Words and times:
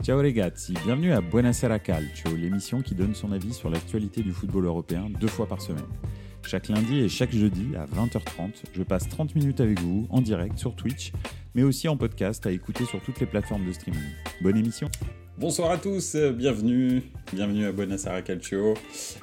Ciao 0.00 0.16
ragazzi, 0.16 0.74
bienvenue 0.84 1.12
à 1.12 1.20
Buonasera 1.20 1.80
Calcio, 1.80 2.34
l'émission 2.36 2.82
qui 2.82 2.94
donne 2.94 3.14
son 3.14 3.32
avis 3.32 3.52
sur 3.52 3.68
l'actualité 3.68 4.22
du 4.22 4.32
football 4.32 4.66
européen 4.66 5.10
deux 5.20 5.26
fois 5.26 5.46
par 5.46 5.60
semaine. 5.60 5.88
Chaque 6.46 6.68
lundi 6.68 7.00
et 7.00 7.08
chaque 7.08 7.32
jeudi 7.32 7.74
à 7.76 7.84
20h30, 7.84 8.62
je 8.72 8.82
passe 8.84 9.08
30 9.08 9.34
minutes 9.34 9.60
avec 9.60 9.80
vous 9.80 10.06
en 10.10 10.20
direct 10.20 10.56
sur 10.56 10.76
Twitch, 10.76 11.12
mais 11.54 11.64
aussi 11.64 11.88
en 11.88 11.96
podcast 11.96 12.46
à 12.46 12.52
écouter 12.52 12.84
sur 12.84 13.02
toutes 13.02 13.18
les 13.18 13.26
plateformes 13.26 13.66
de 13.66 13.72
streaming. 13.72 14.00
Bonne 14.40 14.56
émission 14.56 14.88
Bonsoir 15.36 15.72
à 15.72 15.78
tous, 15.78 16.16
bienvenue, 16.16 17.02
bienvenue 17.32 17.66
à 17.66 17.72
Buonasera 17.72 18.22
Calcio. 18.22 18.74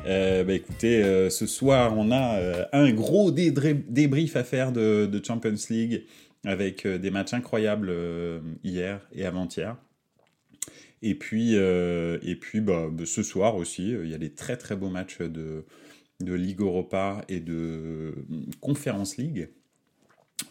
Euh, 0.06 0.44
bah 0.44 0.54
écoutez, 0.54 1.02
euh, 1.04 1.30
ce 1.30 1.48
soir 1.48 1.98
on 1.98 2.12
a 2.12 2.36
euh, 2.36 2.66
un 2.74 2.92
gros 2.92 3.32
débrief 3.32 4.36
à 4.36 4.44
faire 4.44 4.74
de, 4.74 5.06
de 5.06 5.26
Champions 5.26 5.56
League 5.70 6.04
avec 6.44 6.86
des 6.86 7.12
matchs 7.12 7.34
incroyables 7.34 7.92
hier 8.64 9.00
et 9.14 9.26
avant-hier. 9.26 9.78
Et 11.06 11.14
puis, 11.14 11.52
euh, 11.54 12.18
et 12.24 12.36
puis 12.36 12.62
bah, 12.62 12.90
bah, 12.92 13.04
ce 13.06 13.22
soir 13.22 13.58
aussi, 13.58 13.94
euh, 13.94 14.06
il 14.06 14.10
y 14.10 14.16
a 14.16 14.18
des 14.18 14.32
très 14.32 14.58
très 14.58 14.76
beaux 14.76 14.90
matchs 14.90 15.20
de, 15.20 15.64
de 16.20 16.34
Ligue 16.34 16.62
Europa 16.62 17.24
et 17.30 17.40
de 17.40 17.54
euh, 17.54 18.12
Conference 18.60 19.18
League. 19.18 19.50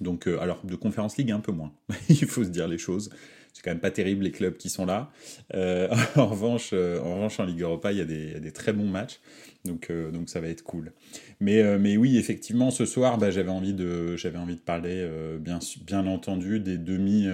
Donc, 0.00 0.28
alors 0.28 0.64
de 0.64 0.76
Conference 0.76 1.16
League 1.16 1.32
un 1.32 1.40
peu 1.40 1.50
moins, 1.50 1.72
il 2.09 2.24
faut 2.26 2.45
se 2.45 2.50
dire 2.50 2.68
les 2.68 2.78
choses. 2.78 3.10
C'est 3.52 3.62
quand 3.62 3.72
même 3.72 3.80
pas 3.80 3.90
terrible 3.90 4.22
les 4.22 4.30
clubs 4.30 4.56
qui 4.56 4.68
sont 4.68 4.86
là. 4.86 5.10
en, 5.52 6.26
revanche, 6.26 6.73
en 6.73 7.14
revanche, 7.14 7.40
en 7.40 7.45
Ligue 7.45 7.62
Europa, 7.62 7.90
il 7.90 7.98
y 7.98 8.00
a 8.00 8.04
des, 8.04 8.38
des 8.40 8.52
très 8.52 8.73
bons 8.73 8.88
matchs. 8.88 9.20
Donc, 9.64 9.92
donc 10.12 10.28
ça 10.28 10.40
va 10.40 10.48
être 10.48 10.62
cool. 10.62 10.92
Mais, 11.38 11.78
mais 11.78 11.96
oui, 11.96 12.16
effectivement, 12.16 12.73
ce 12.73 12.84
soir, 12.84 13.16
bah, 13.18 13.30
j'avais 13.30 13.50
envie 13.50 13.73
de, 13.74 14.16
envie 14.36 14.56
de 14.56 14.60
parler, 14.60 15.09
bien, 15.38 15.60
bien 15.86 16.04
entendu, 16.06 16.59
des 16.59 16.78
demi. 16.78 17.28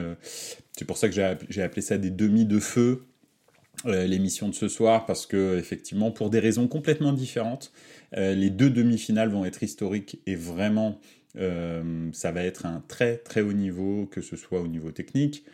c'est 0.76 0.84
pour 0.84 0.98
ça 0.98 1.08
que 1.08 1.14
j'ai 1.48 1.62
appelé 1.62 1.80
ça 1.80 1.96
des 1.96 2.10
demi 2.10 2.44
de 2.44 2.58
feu 2.58 3.06
l'émission 3.84 4.48
de 4.48 4.54
ce 4.54 4.68
soir 4.68 5.06
parce 5.06 5.26
que 5.26 5.58
effectivement 5.58 6.10
pour 6.10 6.30
des 6.30 6.38
raisons 6.38 6.68
complètement 6.68 7.12
différentes 7.12 7.72
euh, 8.16 8.34
les 8.34 8.50
deux 8.50 8.70
demi-finales 8.70 9.30
vont 9.30 9.44
être 9.44 9.62
historiques 9.62 10.20
et 10.26 10.34
vraiment 10.34 11.00
euh, 11.36 12.10
ça 12.12 12.32
va 12.32 12.42
être 12.42 12.66
un 12.66 12.82
très 12.88 13.16
très 13.16 13.40
haut 13.40 13.52
niveau 13.52 14.06
que 14.06 14.20
ce 14.20 14.36
soit 14.36 14.60
au 14.60 14.68
niveau 14.68 14.90
technique 14.90 15.44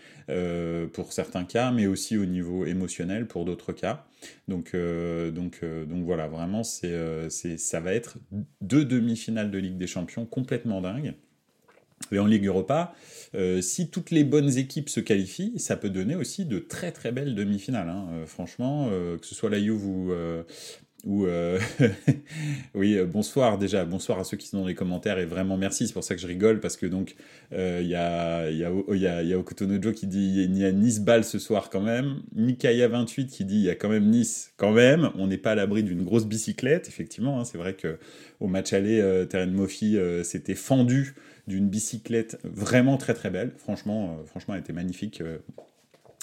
pour 0.93 1.13
certains 1.13 1.45
cas 1.45 1.71
mais 1.71 1.87
aussi 1.87 2.17
au 2.17 2.25
niveau 2.25 2.67
émotionnel 2.67 3.29
pour 3.29 3.45
d'autres 3.45 3.73
cas. 3.73 4.05
Donc 4.49 4.75
donc 4.75 5.61
donc 5.63 6.05
voilà 6.05 6.27
vraiment 6.27 6.65
c'est 6.65 7.29
ça 7.59 7.79
va 7.79 7.93
être 7.93 8.19
deux 8.61 8.85
demi-finales 8.85 9.53
de 9.53 9.59
Ligue 9.59 9.77
des 9.77 9.87
Champions 9.87 10.27
complètement 10.27 10.81
dingues 10.81 11.15
et 12.13 12.19
en 12.19 12.27
Ligue 12.27 12.47
Europa, 12.47 12.95
euh, 13.35 13.61
si 13.61 13.89
toutes 13.91 14.11
les 14.11 14.25
bonnes 14.25 14.57
équipes 14.57 14.89
se 14.89 15.01
qualifient, 15.01 15.59
ça 15.59 15.77
peut 15.77 15.91
donner 15.91 16.17
aussi 16.17 16.45
de 16.45 16.59
très 16.59 16.93
très 16.93 17.13
belles 17.13 17.35
demi-finales. 17.35 17.89
Hein. 17.89 18.07
Euh, 18.13 18.27
franchement, 18.27 18.89
euh, 18.91 19.19
que 19.19 19.27
ce 19.27 19.35
soit 19.35 19.51
la 19.51 19.61
Juve 19.61 19.85
ou, 19.87 20.13
ou 21.05 21.27
oui, 22.75 22.99
bonsoir 23.05 23.59
déjà, 23.59 23.85
bonsoir 23.85 24.19
à 24.19 24.25
ceux 24.25 24.37
qui 24.37 24.49
sont 24.49 24.61
dans 24.61 24.67
les 24.67 24.75
commentaires 24.75 25.19
et 25.19 25.25
vraiment 25.25 25.57
merci. 25.57 25.87
C'est 25.87 25.93
pour 25.93 26.03
ça 26.03 26.15
que 26.15 26.21
je 26.21 26.27
rigole 26.27 26.59
parce 26.61 26.77
que 26.77 26.87
donc 26.87 27.15
il 27.53 27.87
y 27.87 27.95
a 27.95 28.51
y 28.51 28.65
a 28.65 28.73
y 28.91 29.07
a, 29.07 29.23
y 29.23 29.35
Okutonojo 29.35 29.93
qui 29.93 30.07
dit 30.07 30.43
il 30.45 30.59
y 30.59 30.65
a 30.65 30.73
Nice 30.73 31.01
Ball 31.01 31.23
ce 31.23 31.39
soir 31.39 31.71
quand 31.71 31.81
même. 31.81 32.23
Mikaya 32.35 32.89
28 32.89 33.27
qui 33.29 33.45
dit 33.45 33.57
il 33.57 33.63
y 33.63 33.71
a 33.71 33.77
quand 33.77 33.89
même 33.89 34.07
Nice 34.07 34.53
quand 34.57 34.73
même. 34.73 35.11
On 35.17 35.29
n'est 35.29 35.39
pas 35.39 35.53
à 35.53 35.55
l'abri 35.55 35.85
d'une 35.85 36.03
grosse 36.03 36.27
bicyclette. 36.27 36.89
Effectivement, 36.89 37.41
hein. 37.41 37.45
c'est 37.45 37.59
vrai 37.59 37.75
que 37.75 37.99
au 38.41 38.49
match 38.49 38.73
aller, 38.73 39.27
Terren 39.31 39.53
Moffi 39.53 39.97
s'était 40.25 40.57
fendu 40.57 41.15
d'une 41.47 41.69
bicyclette 41.69 42.39
vraiment 42.45 42.97
très 42.97 43.15
très 43.15 43.31
belle. 43.31 43.53
Franchement, 43.57 44.19
euh, 44.19 44.25
franchement, 44.25 44.55
elle 44.55 44.61
était 44.61 44.73
magnifique. 44.73 45.21
Euh, 45.21 45.39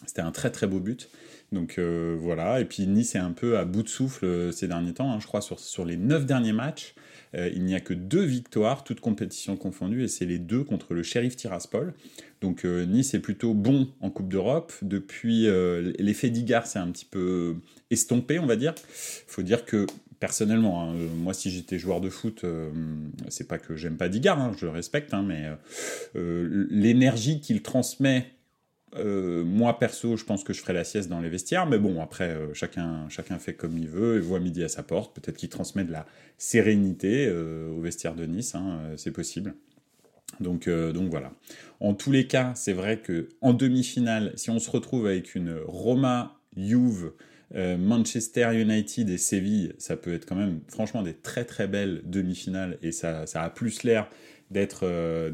c'était 0.06 0.22
un 0.22 0.32
très 0.32 0.52
très 0.52 0.68
beau 0.68 0.80
but. 0.80 1.10
Donc 1.52 1.76
euh, 1.78 2.18
voilà. 2.20 2.60
Et 2.60 2.66
puis 2.66 2.86
Nice 2.88 3.16
est 3.16 3.20
un 3.20 3.32
peu 3.32 3.58
à 3.58 3.66
bout 3.66 3.84
de 3.84 3.90
souffle 3.90 4.52
ces 4.52 4.68
derniers 4.68 4.94
temps. 4.94 5.12
Hein. 5.12 5.20
Je 5.20 5.28
crois 5.28 5.42
sur, 5.42 5.60
sur 5.60 5.86
les 5.86 5.98
neuf 5.98 6.26
derniers 6.26 6.54
matchs, 6.54 6.96
il 7.36 7.64
n'y 7.64 7.74
a 7.74 7.80
que 7.80 7.96
deux 7.96 8.24
victoires, 8.24 8.84
toutes 8.84 9.00
compétitions 9.00 9.58
confondues, 9.58 10.04
et 10.04 10.08
c'est 10.08 10.28
les 10.28 10.38
deux 10.38 10.64
contre 10.64 10.94
le 10.94 11.02
Sheriff 11.02 11.36
Tiraspol. 11.36 11.96
Donc 12.42 12.64
Nice 12.64 13.16
est 13.16 13.20
plutôt 13.20 13.56
bon 13.56 13.90
en 14.02 14.12
Coupe 14.12 14.30
d'Europe. 14.30 14.72
Depuis 14.84 15.48
l'effet 15.98 16.30
d'Igar, 16.30 16.68
c'est 16.68 16.78
un 16.78 16.92
petit 16.92 17.06
peu 17.06 17.56
estompé, 17.90 18.38
on 18.38 18.46
va 18.46 18.56
dire. 18.56 18.76
Il 18.78 19.32
faut 19.32 19.42
dire 19.42 19.66
que 19.66 19.88
personnellement, 20.24 20.82
hein, 20.82 20.96
euh, 20.96 21.10
moi 21.18 21.34
si 21.34 21.52
j'étais 21.52 21.78
joueur 21.78 22.00
de 22.00 22.08
foot, 22.10 22.46
euh, 22.46 22.72
c'est 23.28 23.46
pas 23.46 23.58
que 23.58 23.76
j'aime 23.76 23.98
pas 23.98 24.08
Digard, 24.08 24.40
hein, 24.40 24.54
je 24.58 24.66
le 24.66 24.72
respecte, 24.72 25.14
hein, 25.14 25.22
mais 25.22 25.52
euh, 26.16 26.66
l'énergie 26.70 27.42
qu'il 27.42 27.62
transmet, 27.62 28.28
moi 28.96 29.78
perso, 29.80 30.16
je 30.16 30.24
pense 30.24 30.46
que 30.46 30.54
je 30.54 30.62
ferais 30.62 30.72
la 30.72 30.86
sieste 30.86 31.10
dans 31.10 31.20
les 31.20 31.28
vestiaires, 31.28 31.66
mais 31.66 31.78
bon, 31.78 32.02
après, 32.02 32.38
chacun, 32.54 33.10
chacun 33.10 33.38
fait 33.38 33.54
comme 33.54 33.78
il 33.78 33.90
veut 33.90 34.16
et 34.16 34.20
voit 34.22 34.40
midi 34.40 34.64
à 34.64 34.70
sa 34.70 34.82
porte. 34.82 35.14
Peut-être 35.14 35.36
qu'il 35.36 35.50
transmet 35.50 35.84
de 35.84 35.92
la 35.92 36.06
sérénité 36.38 37.30
au 37.30 37.82
vestiaire 37.82 38.14
de 38.16 38.26
Nice, 38.26 38.56
c'est 38.96 39.12
possible. 39.12 39.56
Donc, 40.40 40.70
donc 40.70 41.10
voilà. 41.10 41.34
En 41.80 41.96
tous 41.96 42.12
les 42.12 42.28
cas, 42.28 42.54
c'est 42.56 42.74
vrai 42.74 43.00
que 43.00 43.30
en 43.42 43.54
demi-finale, 43.54 44.32
si 44.36 44.52
on 44.52 44.60
se 44.60 44.70
retrouve 44.70 45.08
avec 45.08 45.34
une 45.34 45.58
Roma 45.66 46.40
Juve 46.56 47.14
euh, 47.56 47.78
Manchester 47.78 48.50
United 48.60 49.10
et 49.10 49.18
Séville, 49.18 49.74
ça 49.78 49.96
peut 49.96 50.14
être 50.14 50.26
quand 50.26 50.36
même 50.36 50.62
franchement 50.68 51.04
des 51.04 51.14
très 51.14 51.46
très 51.46 51.68
belles 51.68 52.02
demi-finales 52.06 52.80
et 52.82 52.92
ça, 52.92 53.26
a 53.34 53.50
plus 53.50 53.84
l'air 53.84 54.10
d'être 54.50 54.82
euh, 54.84 55.30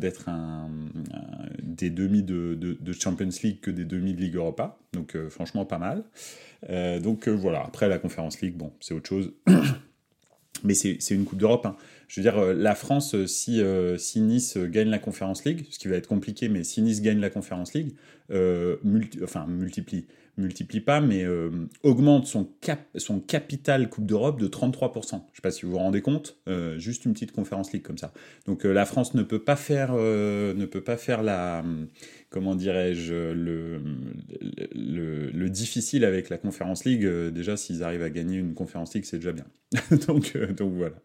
des 1.61 1.89
demi 1.89 2.21
de, 2.23 2.77
Champions 2.91 3.29
League 3.43 3.61
que 3.61 3.71
des 3.71 3.85
demi 3.85 4.13
de 4.13 4.21
Ligue 4.21 4.35
Europa. 4.35 4.77
Donc 4.91 5.15
euh, 5.15 5.29
franchement 5.29 5.65
pas 5.65 5.77
mal. 5.77 6.03
donc 7.01 7.29
voilà, 7.29 7.63
après 7.65 7.87
la 7.87 7.99
Conférence 7.99 8.41
League, 8.41 8.55
bon, 8.55 8.73
c'est 8.81 8.93
autre 8.93 9.07
chose. 9.07 9.33
Mais 10.65 10.73
c'est 10.73 10.97
une 11.11 11.23
Coupe 11.23 11.39
d'Europe. 11.39 11.65
Hein. 11.65 11.77
Je 12.09 12.19
veux 12.19 12.23
dire, 12.29 12.53
la 12.53 12.75
France, 12.75 13.15
si, 13.27 13.61
si 13.97 14.19
Nice 14.19 14.57
gagne 14.57 14.89
la 14.89 14.99
Conférence 14.99 15.45
League, 15.45 15.65
ce 15.69 15.79
qui 15.79 15.87
va 15.87 15.95
être 15.95 16.07
compliqué, 16.07 16.49
mais 16.49 16.65
si 16.65 16.81
Nice 16.81 17.01
gagne 17.01 17.19
la 17.21 17.29
Conférence 17.29 17.73
League, 17.73 17.93
enfin 18.29 19.45
multiplie, 19.47 20.05
multiplie 20.39 20.81
pas, 20.81 21.01
mais 21.01 21.23
euh, 21.23 21.49
augmente 21.83 22.25
son, 22.25 22.45
cap, 22.61 22.81
son 22.95 23.19
capital 23.19 23.89
Coupe 23.89 24.05
d'Europe 24.05 24.39
de 24.39 24.47
33%. 24.47 24.93
Je 25.09 25.15
ne 25.15 25.19
sais 25.19 25.41
pas 25.43 25.51
si 25.51 25.65
vous 25.65 25.71
vous 25.73 25.77
rendez 25.77 26.01
compte, 26.01 26.37
euh, 26.47 26.77
juste 26.79 27.05
une 27.05 27.13
petite 27.13 27.31
conférence 27.31 27.71
ligue 27.71 27.83
comme 27.83 27.97
ça. 27.97 28.11
Donc 28.45 28.65
euh, 28.65 28.73
la 28.73 28.85
France 28.85 29.13
ne 29.13 29.23
peut 29.23 29.43
pas 29.43 29.55
faire, 29.55 29.93
ne 29.93 30.65
peut 30.65 30.81
pas 30.81 30.97
faire 30.97 31.23
la, 31.23 31.63
comment 32.29 32.55
dirais-je, 32.55 33.13
le, 33.13 33.81
le, 34.73 35.49
difficile 35.49 36.05
avec 36.05 36.29
la 36.29 36.37
conférence 36.37 36.85
ligue. 36.85 37.07
déjà, 37.29 37.57
s'ils 37.57 37.83
arrivent 37.83 38.03
à 38.03 38.09
gagner 38.09 38.37
une 38.37 38.53
conférence 38.53 38.93
ligue, 38.93 39.05
c'est 39.05 39.17
déjà 39.17 39.31
bien. 39.31 39.45
donc, 40.07 40.37
donc 40.37 40.73
voilà. 40.73 40.95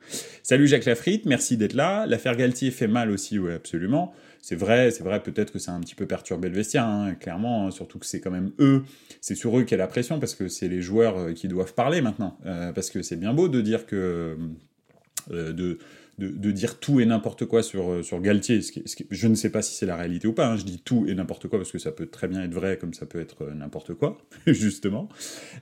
Salut 0.43 0.69
Jacques 0.69 0.85
Lafritte, 0.85 1.25
merci 1.25 1.57
d'être 1.57 1.73
là. 1.73 2.07
L'affaire 2.07 2.37
Galtier 2.37 2.71
fait 2.71 2.89
mal 2.89 3.11
aussi, 3.11 3.39
oui, 3.39 3.53
absolument 3.53 4.15
c'est 4.45 4.57
vrai, 4.57 4.91
c'est 4.91 5.03
vrai, 5.03 5.23
peut-être 5.23 5.55
que 5.55 5.59
ça 5.59 5.73
a 5.73 5.75
un 5.75 5.81
petit 5.81 5.95
peu 5.95 6.05
perturbé 6.05 6.51
le 6.51 6.55
vestiaire, 6.55 6.85
hein, 6.85 7.15
clairement, 7.15 7.67
hein, 7.67 7.71
surtout 7.71 7.99
que 7.99 8.05
c'est 8.05 8.21
quand 8.21 8.31
même 8.31 8.53
eux, 8.59 8.83
c'est 9.23 9.35
sur 9.35 9.59
eux 9.59 9.63
qu'il 9.63 9.71
y 9.71 9.75
a 9.77 9.79
la 9.79 9.87
pression, 9.87 10.21
parce 10.21 10.35
que 10.35 10.49
c'est 10.49 10.69
les 10.69 10.83
joueurs 10.83 11.17
euh, 11.17 11.33
qui 11.33 11.49
doivent 11.49 11.73
parler 11.73 12.03
maintenant. 12.03 12.39
Euh, 12.45 12.71
parce 12.71 12.91
que 12.91 13.01
c'est 13.01 13.17
bien 13.17 13.33
beau 13.33 13.49
de 13.49 13.63
dire 13.63 13.87
que. 13.87 14.37
Euh, 15.31 15.53
de, 15.55 15.79
dire 16.53 16.79
tout 16.79 17.01
et 17.01 17.07
n'importe 17.07 17.47
quoi 17.47 17.63
sur, 17.63 18.05
sur 18.05 18.21
Galtier. 18.21 18.61
je 19.11 19.27
ne 19.27 19.35
sais 19.35 19.51
pas 19.51 19.63
si 19.63 19.75
c'est 19.75 19.87
la 19.87 19.97
réalité 19.97 20.29
ou 20.29 20.35
pas. 20.35 20.47
Hein, 20.47 20.57
je 20.59 20.65
dis 20.65 20.79
tout 20.79 21.07
et 21.09 21.15
n'importe 21.15 21.49
quoi 21.49 21.59
parce 21.59 21.73
que 21.73 21.79
ça 21.79 21.91
peut 21.91 22.07
très 22.07 22.29
bien 22.29 22.43
être 22.43 22.53
vrai 22.53 22.77
comme 22.77 22.93
ça 22.93 23.07
peut 23.07 23.21
être 23.21 23.47
n'importe 23.47 23.95
quoi, 23.95 24.19
justement. 24.47 25.09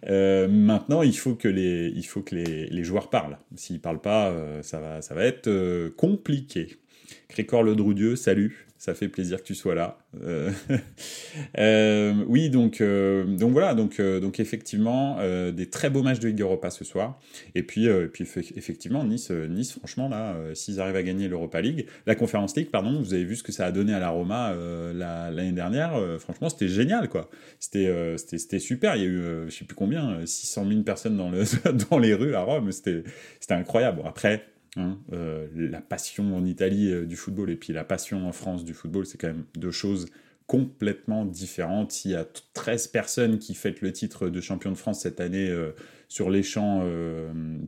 maintenant, 0.09 1.03
il 1.03 1.17
faut 1.17 1.37
que 1.37 1.49
les, 1.49 2.83
joueurs 2.83 3.09
parlent. 3.09 3.39
S'ils 3.55 3.81
parlent 3.81 4.03
pas, 4.03 4.35
ça 4.63 4.81
va 4.81 5.25
être 5.25 5.89
compliqué. 5.97 6.82
Cricor 7.29 7.63
Le 7.63 7.75
Droudieu, 7.75 8.17
salut 8.17 8.67
ça 8.83 8.95
fait 8.95 9.07
plaisir 9.07 9.39
que 9.39 9.45
tu 9.45 9.55
sois 9.55 9.77
là. 9.77 9.97
Euh, 10.25 10.51
euh, 11.59 12.25
oui, 12.27 12.51
donc, 12.51 12.81
euh, 12.81 13.25
donc 13.25 13.53
voilà, 13.53 13.77
donc, 13.77 14.01
donc 14.01 14.41
effectivement, 14.41 15.19
des 15.53 15.71
très 15.71 15.89
beaux 15.89 16.03
matchs 16.03 16.19
de 16.19 16.27
Ligue 16.27 16.41
Europa 16.41 16.69
ce 16.71 16.85
soir. 16.85 17.21
Et 17.55 17.63
puis, 17.63 17.87
puis 18.13 18.27
effectivement, 18.57 19.05
Nice, 19.05 19.31
nice 19.31 19.75
franchement, 19.79 20.09
là, 20.09 20.35
s'ils 20.55 20.81
arrivent 20.81 20.97
à 20.97 21.05
gagner 21.05 21.29
l'Europa 21.29 21.61
League, 21.61 21.87
la 22.07 22.17
Conférence 22.17 22.57
League, 22.57 22.71
pardon, 22.73 23.01
vous 23.01 23.15
avez 23.15 23.23
vu 23.23 23.37
ce 23.37 23.45
que 23.45 23.53
ça 23.53 23.67
a 23.67 23.71
donné 23.71 23.95
à 23.95 24.01
la 24.01 24.09
Roma 24.09 24.53
l'année 24.93 25.53
dernière. 25.53 25.93
franchement, 26.19 26.49
c'était 26.49 26.67
génial, 26.67 27.09
quoi. 27.09 27.31
C'était 27.61 28.17
c'était 28.17 28.59
super. 28.59 28.97
Il 28.97 29.03
y 29.03 29.05
a 29.05 29.09
eu, 29.09 29.23
je 29.47 29.55
sais 29.55 29.65
plus 29.65 29.77
combien, 29.77 30.27
600 30.27 30.67
000 30.69 30.83
personnes 30.83 31.17
dans, 31.17 31.31
le, 31.31 31.45
dans 31.89 31.99
les 31.99 32.15
rues 32.15 32.35
à 32.35 32.41
Rome. 32.41 32.73
C'était 32.73 33.05
incroyable. 33.51 34.03
après, 34.05 34.45
Hein, 34.77 34.99
euh, 35.13 35.49
la 35.55 35.83
passion 35.83 36.35
en 36.35 36.47
Italie 36.47 36.91
euh, 36.91 37.05
du 37.05 37.15
football 37.15 37.51
et 37.51 37.57
puis 37.57 37.75
la 37.75 37.85
passion 37.85 38.27
en 38.27 38.33
France 38.33 38.65
du 38.65 38.73
football, 38.73 39.05
c'est 39.05 39.19
quand 39.19 39.27
même 39.27 39.45
deux 39.55 39.71
choses 39.71 40.07
complètement 40.47 41.27
différentes. 41.27 42.07
Il 42.07 42.13
y 42.13 42.15
a 42.15 42.27
13 42.55 42.89
personnes 42.89 43.39
qui 43.39 43.55
fêtent 43.55 43.83
le 43.83 43.93
titre 43.93 44.29
de 44.29 44.41
champion 44.41 44.71
de 44.71 44.77
France 44.77 45.01
cette 45.01 45.21
année 45.21 45.49
euh, 45.49 45.73
sur 46.09 46.31
les 46.31 46.43
champs 46.43 46.87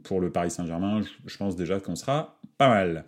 pour 0.03 0.21
le 0.21 0.31
Paris 0.31 0.51
Saint-Germain. 0.51 1.01
Je, 1.27 1.37
pense 1.39 1.57
déjà 1.57 1.81
qu'on 1.81 1.97
sera 1.97 2.39
pas 2.59 2.69
mal. 2.69 3.05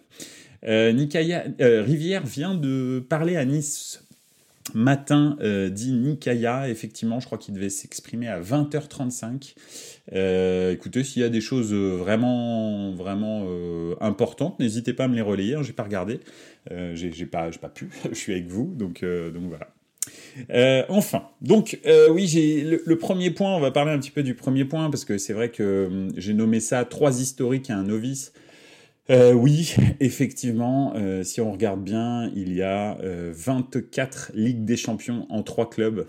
Nikaya, 0.63 1.45
Rivière 1.59 2.25
vient 2.25 2.55
de 2.55 3.05
parler 3.07 3.37
à 3.37 3.45
Nice 3.45 4.06
Matin 4.75 5.37
dit 5.71 5.93
Nikaya, 5.93 6.69
effectivement, 6.69 7.21
je 7.21 7.27
crois 7.27 7.39
qu'il 7.39 7.55
devait 7.55 7.71
s'exprimer 7.71 8.29
à 8.29 8.41
20h35. 8.41 9.55
écoutez, 10.73 11.05
s'il 11.05 11.23
y 11.23 11.25
a 11.25 11.29
des 11.29 11.41
choses 11.41 11.73
vraiment, 11.73 12.93
vraiment 12.93 13.47
importantes, 14.01 14.59
n'hésitez 14.59 14.93
pas 14.93 15.05
à 15.05 15.09
me 15.09 15.15
les 15.15 15.23
relayer. 15.23 15.57
J'ai 15.63 15.73
pas 15.73 15.85
regardé, 15.85 16.21
j'ai 16.95 17.27
pas, 17.27 17.51
pas 17.51 17.69
pu. 17.69 17.91
je 18.09 18.15
suis 18.15 18.33
avec 18.33 18.49
vous, 18.49 18.75
donc, 18.77 19.03
donc 19.05 19.45
voilà. 19.49 19.69
Euh, 20.51 20.83
enfin, 20.89 21.29
donc 21.41 21.79
euh, 21.87 22.09
oui, 22.11 22.27
j'ai 22.27 22.79
le, 22.85 22.99
premier 22.99 23.31
point. 23.31 23.55
On 23.55 23.61
va 23.61 23.71
parler 23.71 23.93
un 23.93 23.99
petit 23.99 24.11
peu 24.11 24.23
du 24.23 24.35
premier 24.35 24.65
point 24.65 24.91
parce 24.91 25.05
que 25.05 25.19
c'est 25.19 25.33
vrai 25.33 25.51
que 25.51 25.87
hum, 25.87 26.13
j'ai 26.17 26.35
nommé 26.35 26.61
ça 26.61 26.85
trois 26.85 27.21
historiques 27.21 27.71
et 27.71 27.73
un 27.73 27.85
novice. 27.85 28.33
Euh, 29.09 29.33
oui, 29.33 29.75
effectivement, 30.01 30.95
euh, 30.97 31.23
si 31.23 31.41
on 31.41 31.53
regarde 31.53 31.83
bien, 31.83 32.31
il 32.35 32.53
y 32.53 32.63
a 32.63 32.99
24 33.03 34.33
euh, 34.35 34.39
Ligues 34.39 34.65
des 34.65 34.77
Champions 34.77 35.27
en 35.29 35.43
trois 35.43 35.71
clubs 35.71 36.07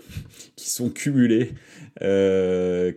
qui 0.56 0.70
sont 0.70 0.90
cumulés 0.90 1.52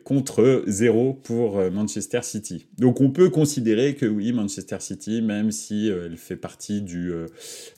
contre 0.03 0.63
zéro 0.68 1.13
pour 1.13 1.59
Manchester 1.71 2.19
City. 2.21 2.68
Donc 2.77 3.01
on 3.01 3.09
peut 3.09 3.30
considérer 3.30 3.95
que 3.95 4.06
oui, 4.06 4.31
Manchester 4.31 4.77
City, 4.80 5.24
même 5.24 5.50
si 5.50 5.88
elle 5.88 6.18
fait 6.18 6.36
partie 6.36 6.83
du... 6.83 7.12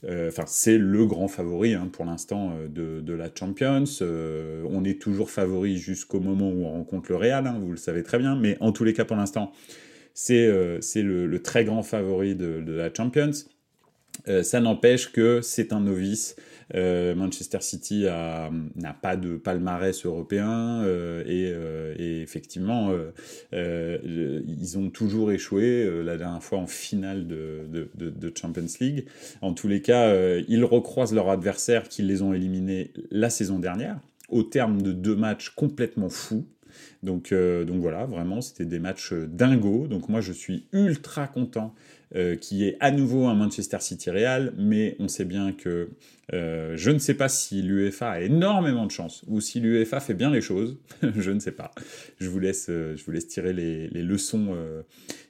Enfin, 0.05 0.43
c'est 0.47 0.77
le 0.77 1.05
grand 1.05 1.29
favori 1.29 1.75
hein, 1.75 1.87
pour 1.89 2.03
l'instant 2.03 2.57
de, 2.67 2.99
de, 2.99 3.13
la 3.13 3.29
Champions. 3.33 3.85
on 4.01 4.83
est 4.83 5.01
toujours 5.01 5.29
favori 5.29 5.77
jusqu'au 5.77 6.19
moment 6.19 6.49
où 6.49 6.65
on 6.65 6.73
rencontre 6.73 7.09
le 7.09 7.15
Real, 7.15 7.47
hein, 7.47 7.57
vous 7.57 7.71
le 7.71 7.77
savez 7.77 8.03
très 8.03 8.17
bien, 8.17 8.35
mais 8.35 8.57
en 8.59 8.73
tous 8.73 8.83
les 8.83 8.91
cas 8.91 9.05
pour 9.05 9.15
l'instant 9.15 9.53
c'est 10.13 10.45
euh, 10.47 10.79
le, 10.95 11.41
très 11.41 11.65
grand 11.65 11.83
favori 11.83 12.35
de, 12.35 12.63
la 12.67 12.93
Champions. 12.93 13.31
Euh, 14.27 14.43
ça 14.43 14.59
n'empêche 14.59 15.11
que 15.11 15.41
c'est 15.41 15.73
un 15.73 15.81
novice. 15.81 16.35
Euh, 16.75 17.13
Manchester 17.13 17.59
City 17.61 18.05
n'a 18.05 18.93
pas 18.93 19.17
de 19.17 19.35
palmarès 19.37 20.05
européen 20.05 20.83
et, 21.25 22.21
effectivement, 22.21 22.95
ils 23.51 24.77
ont 24.77 24.89
toujours 24.89 25.31
échoué 25.31 26.03
la 26.03 26.17
dernière 26.17 26.43
fois 26.43 26.59
en 26.59 26.67
finale 26.67 27.27
de, 27.27 27.67
de, 27.95 28.33
Champions 28.35 28.65
League. 28.79 29.05
En 29.41 29.53
tous 29.53 29.67
les 29.67 29.81
cas, 29.81 30.15
ils 30.47 30.63
recroisent 30.63 31.13
leurs 31.13 31.29
adversaires 31.29 31.89
qui 31.89 32.01
les 32.01 32.21
ont 32.21 32.33
éliminés 32.33 32.91
la 33.11 33.29
saison 33.29 33.59
dernière 33.59 33.99
au 34.29 34.43
terme 34.43 34.81
de 34.81 34.91
deux 34.91 35.15
matchs 35.15 35.49
complètement 35.49 36.09
fous. 36.09 36.45
Donc, 37.03 37.31
euh, 37.31 37.65
donc 37.65 37.81
voilà, 37.81 38.05
vraiment, 38.05 38.41
c'était 38.41 38.65
des 38.65 38.79
matchs 38.79 39.11
euh, 39.11 39.27
dingos. 39.27 39.87
Donc 39.87 40.09
moi, 40.09 40.21
je 40.21 40.31
suis 40.31 40.65
ultra 40.71 41.27
content 41.27 41.75
euh, 42.15 42.35
qu'il 42.37 42.57
y 42.59 42.67
ait 42.67 42.77
à 42.79 42.91
nouveau 42.91 43.25
un 43.25 43.35
Manchester 43.35 43.77
City 43.81 44.09
Real, 44.09 44.53
mais 44.57 44.95
on 44.99 45.09
sait 45.09 45.25
bien 45.25 45.51
que 45.51 45.89
je 46.31 46.89
ne 46.89 46.97
sais 46.97 47.13
pas 47.13 47.29
si 47.29 47.61
l'UEFA 47.61 48.09
a 48.09 48.21
énormément 48.21 48.87
de 48.87 48.91
chance 48.91 49.23
ou 49.27 49.39
si 49.39 49.59
l'UEFA 49.59 49.99
fait 49.99 50.15
bien 50.15 50.31
les 50.31 50.41
choses. 50.41 50.77
je 51.15 51.29
ne 51.29 51.39
sais 51.39 51.51
pas. 51.51 51.71
Je 52.19 52.27
vous 52.29 52.39
laisse, 52.39 52.71
tirer 53.27 53.53
les, 53.53 53.87
leçons, 54.01 54.55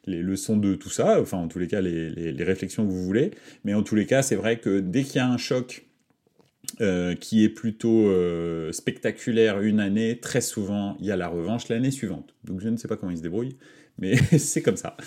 de 0.05 0.75
tout 0.75 0.89
ça. 0.89 1.19
Enfin, 1.19 1.39
en 1.39 1.47
tous 1.47 1.59
les 1.59 1.67
cas, 1.67 1.81
les 1.81 2.43
réflexions 2.43 2.85
que 2.85 2.91
vous 2.91 3.03
voulez. 3.03 3.31
Mais 3.65 3.73
en 3.73 3.83
tous 3.83 3.95
les 3.95 4.05
cas, 4.05 4.21
c'est 4.21 4.35
vrai 4.35 4.59
que 4.59 4.79
dès 4.79 5.03
qu'il 5.03 5.15
y 5.15 5.19
a 5.19 5.27
un 5.27 5.37
choc 5.37 5.83
euh, 6.81 7.13
qui 7.13 7.43
est 7.43 7.49
plutôt 7.49 8.07
euh, 8.07 8.71
spectaculaire 8.71 9.61
une 9.61 9.79
année, 9.79 10.17
très 10.19 10.41
souvent 10.41 10.97
il 10.99 11.05
y 11.05 11.11
a 11.11 11.15
la 11.15 11.27
revanche 11.27 11.69
l'année 11.69 11.91
suivante. 11.91 12.33
Donc 12.45 12.61
je 12.61 12.69
ne 12.69 12.77
sais 12.77 12.87
pas 12.87 12.97
comment 12.97 13.11
ils 13.11 13.19
se 13.19 13.21
débrouillent, 13.21 13.57
mais 13.99 14.15
c'est 14.39 14.63
comme 14.63 14.77
ça. 14.77 14.97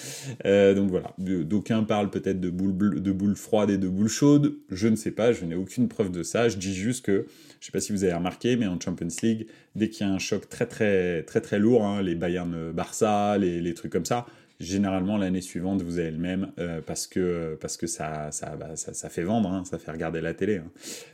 Euh, 0.45 0.75
donc 0.75 0.91
voilà, 0.91 1.13
d'aucuns 1.19 1.83
parlent 1.83 2.11
peut-être 2.11 2.41
de 2.41 2.51
boules, 2.51 3.03
de 3.03 3.35
froides 3.35 3.71
et 3.71 3.79
de 3.79 3.89
boules 3.89 4.09
chaudes, 4.09 4.55
je 4.71 4.87
ne 4.87 4.95
sais 4.95 5.11
pas, 5.11 5.33
je 5.33 5.45
n'ai 5.45 5.57
aucune 5.57 5.89
preuve 5.89 6.13
de 6.13 6.23
ça, 6.23 6.49
je 6.49 6.57
dis 6.57 6.75
juste 6.75 7.05
que, 7.05 7.13
je 7.13 7.19
ne 7.19 7.65
sais 7.65 7.73
pas 7.73 7.81
si 7.81 7.93
vous 7.93 8.05
avez 8.05 8.15
remarqué, 8.15 8.57
mais 8.57 8.69
en 8.69 8.79
Champions 8.79 9.09
League, 9.23 9.49
dès 9.75 9.89
qu'il 9.89 10.07
y 10.07 10.09
a 10.09 10.13
un 10.13 10.19
choc 10.21 10.49
très 10.49 10.67
très 10.67 11.25
très 11.25 11.41
très 11.41 11.59
lourd, 11.59 11.85
hein, 11.85 12.01
les 12.01 12.15
Bayern-Barça, 12.15 13.39
les 13.39 13.75
trucs 13.75 13.91
comme 13.91 14.05
ça, 14.05 14.27
généralement 14.61 15.17
l'année 15.19 15.41
suivante 15.41 15.82
vous 15.82 15.99
avez 15.99 16.11
le 16.11 16.19
même 16.19 16.53
euh, 16.58 16.81
parce 16.85 17.06
que 17.06 17.56
parce 17.61 17.76
que 17.76 17.87
ça 17.87 18.31
ça, 18.32 18.56
ça, 18.75 19.08
fait 19.11 19.23
vendre 19.23 19.50
hein, 19.50 19.64
ça 19.64 19.79
fait 19.79 19.91
regarder 19.91 20.20
la 20.20 20.35
télé 20.35 20.56
hein. 20.56 20.70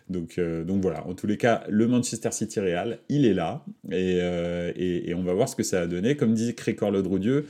donc 0.09 0.39
euh, 0.39 0.65
donc 0.65 0.81
voilà 0.83 1.07
en 1.07 1.15
tous 1.15 1.27
les 1.27 1.37
cas 1.37 1.65
le 1.69 1.89
Manchester 1.89 2.31
City 2.31 2.61
Real 2.61 2.99
il 3.09 3.27
est 3.27 3.35
là 3.35 3.65
et, 3.91 4.19
euh, 4.21 4.73
et, 4.77 5.13
on 5.15 5.23
va 5.23 5.35
voir 5.35 5.49
ce 5.49 5.57
que 5.57 5.65
ça 5.65 5.81
a 5.81 5.87
donné 5.87 6.17
comme 6.17 6.35
dit 6.35 6.55
Crécor 6.55 6.91
Le 6.91 7.03
Droudieu 7.03 7.47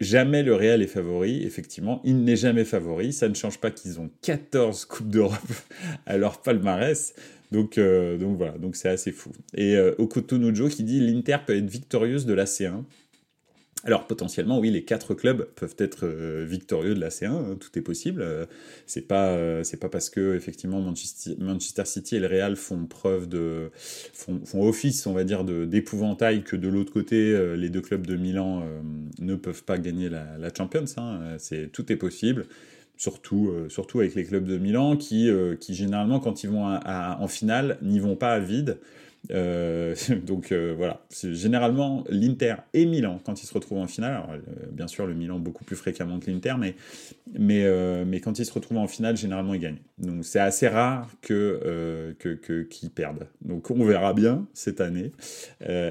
jamais 0.00 0.44
le 0.44 0.54
Real 0.54 0.80
est 0.80 0.86
favori 0.86 1.42
effectivement 1.42 2.00
il 2.04 2.22
n'est 2.22 2.36
jamais 2.36 2.64
favori 2.64 3.12
ça 3.12 3.28
ne 3.28 3.34
change 3.34 3.58
pas 3.58 3.70
qu'ils 3.70 4.00
ont 4.00 4.10
14 4.22 4.84
coupes 4.84 5.08
d'Europe 5.08 5.38
à 6.06 6.16
leur 6.16 6.40
palmarès 6.40 7.14
donc, 7.50 7.78
donc 7.78 8.38
voilà, 8.38 8.56
donc 8.56 8.76
c'est 8.76 8.88
assez 8.88 9.12
fou. 9.12 9.30
Et 9.54 9.76
euh, 9.76 9.94
Okotonujo 9.98 10.68
qui 10.68 10.84
dit 10.84 11.00
l'Inter 11.00 11.36
peut 11.46 11.54
être 11.54 11.68
victorieuse 11.68 12.24
de 12.24 12.32
la 12.32 12.46
C1. 12.46 12.82
Alors 13.84 14.06
potentiellement, 14.06 14.60
oui, 14.60 14.70
les 14.70 14.84
quatre 14.84 15.12
clubs 15.14 15.44
peuvent 15.56 15.74
être 15.78 16.06
euh, 16.06 16.46
victorieux 16.48 16.94
de 16.94 17.00
la 17.00 17.08
C1, 17.08 17.26
hein, 17.26 17.56
tout 17.58 17.76
est 17.76 17.82
possible. 17.82 18.22
Euh, 18.22 18.46
c'est 18.86 19.08
pas 19.08 19.30
euh, 19.30 19.64
c'est 19.64 19.78
pas 19.78 19.88
parce 19.88 20.08
que 20.08 20.36
effectivement 20.36 20.80
Manchester, 20.80 21.84
City 21.84 22.16
et 22.16 22.20
le 22.20 22.28
Real 22.28 22.54
font 22.54 22.86
preuve 22.86 23.28
de 23.28 23.70
font, 23.74 24.40
font 24.44 24.62
office, 24.62 25.04
on 25.06 25.12
va 25.12 25.24
dire, 25.24 25.42
d'épouvantail 25.44 26.44
que 26.44 26.54
de 26.54 26.68
l'autre 26.68 26.92
côté 26.92 27.36
les 27.56 27.70
deux 27.70 27.80
clubs 27.80 28.06
de 28.06 28.16
Milan 28.16 28.64
ne 29.18 29.34
peuvent 29.34 29.64
pas 29.64 29.78
gagner 29.78 30.08
la, 30.08 30.38
la 30.38 30.54
Champions. 30.54 30.84
Hein. 30.96 31.36
c'est 31.38 31.70
tout 31.72 31.90
est 31.92 31.96
possible. 31.96 32.46
Surtout, 32.96 33.52
surtout 33.68 33.98
avec 33.98 34.14
les 34.14 34.24
clubs 34.24 34.44
de 34.44 34.58
Milan 34.58 34.96
qui, 34.96 35.28
qui 35.60 35.74
généralement 35.74 36.20
quand 36.20 36.44
ils 36.44 36.50
vont 36.50 36.66
en 36.66 37.28
finale 37.28 37.78
n'y 37.82 37.98
vont 37.98 38.16
pas 38.16 38.32
à 38.32 38.38
vide. 38.38 38.78
Euh, 39.30 39.94
donc 40.26 40.50
euh, 40.52 40.74
voilà, 40.76 41.00
généralement 41.10 42.04
l'Inter 42.08 42.56
et 42.74 42.86
Milan 42.86 43.20
quand 43.24 43.42
ils 43.42 43.46
se 43.46 43.54
retrouvent 43.54 43.78
en 43.78 43.86
finale. 43.86 44.22
Euh, 44.32 44.66
bien 44.70 44.88
sûr, 44.88 45.06
le 45.06 45.14
Milan 45.14 45.38
beaucoup 45.38 45.64
plus 45.64 45.76
fréquemment 45.76 46.18
que 46.18 46.30
l'Inter, 46.30 46.54
mais, 46.58 46.74
mais, 47.38 48.04
mais 48.04 48.20
quand 48.20 48.38
ils 48.38 48.46
se 48.46 48.52
retrouvent 48.52 48.78
en 48.78 48.88
finale, 48.88 49.16
généralement 49.16 49.54
ils 49.54 49.60
gagnent. 49.60 49.80
Donc 49.98 50.24
c'est 50.24 50.40
assez 50.40 50.68
rare 50.68 51.08
que, 51.20 52.14
que, 52.18 52.62
qu'ils 52.62 52.90
perdent. 52.90 53.26
Donc 53.42 53.70
on 53.70 53.84
verra 53.84 54.12
bien 54.12 54.46
cette 54.54 54.80
année. 54.80 55.12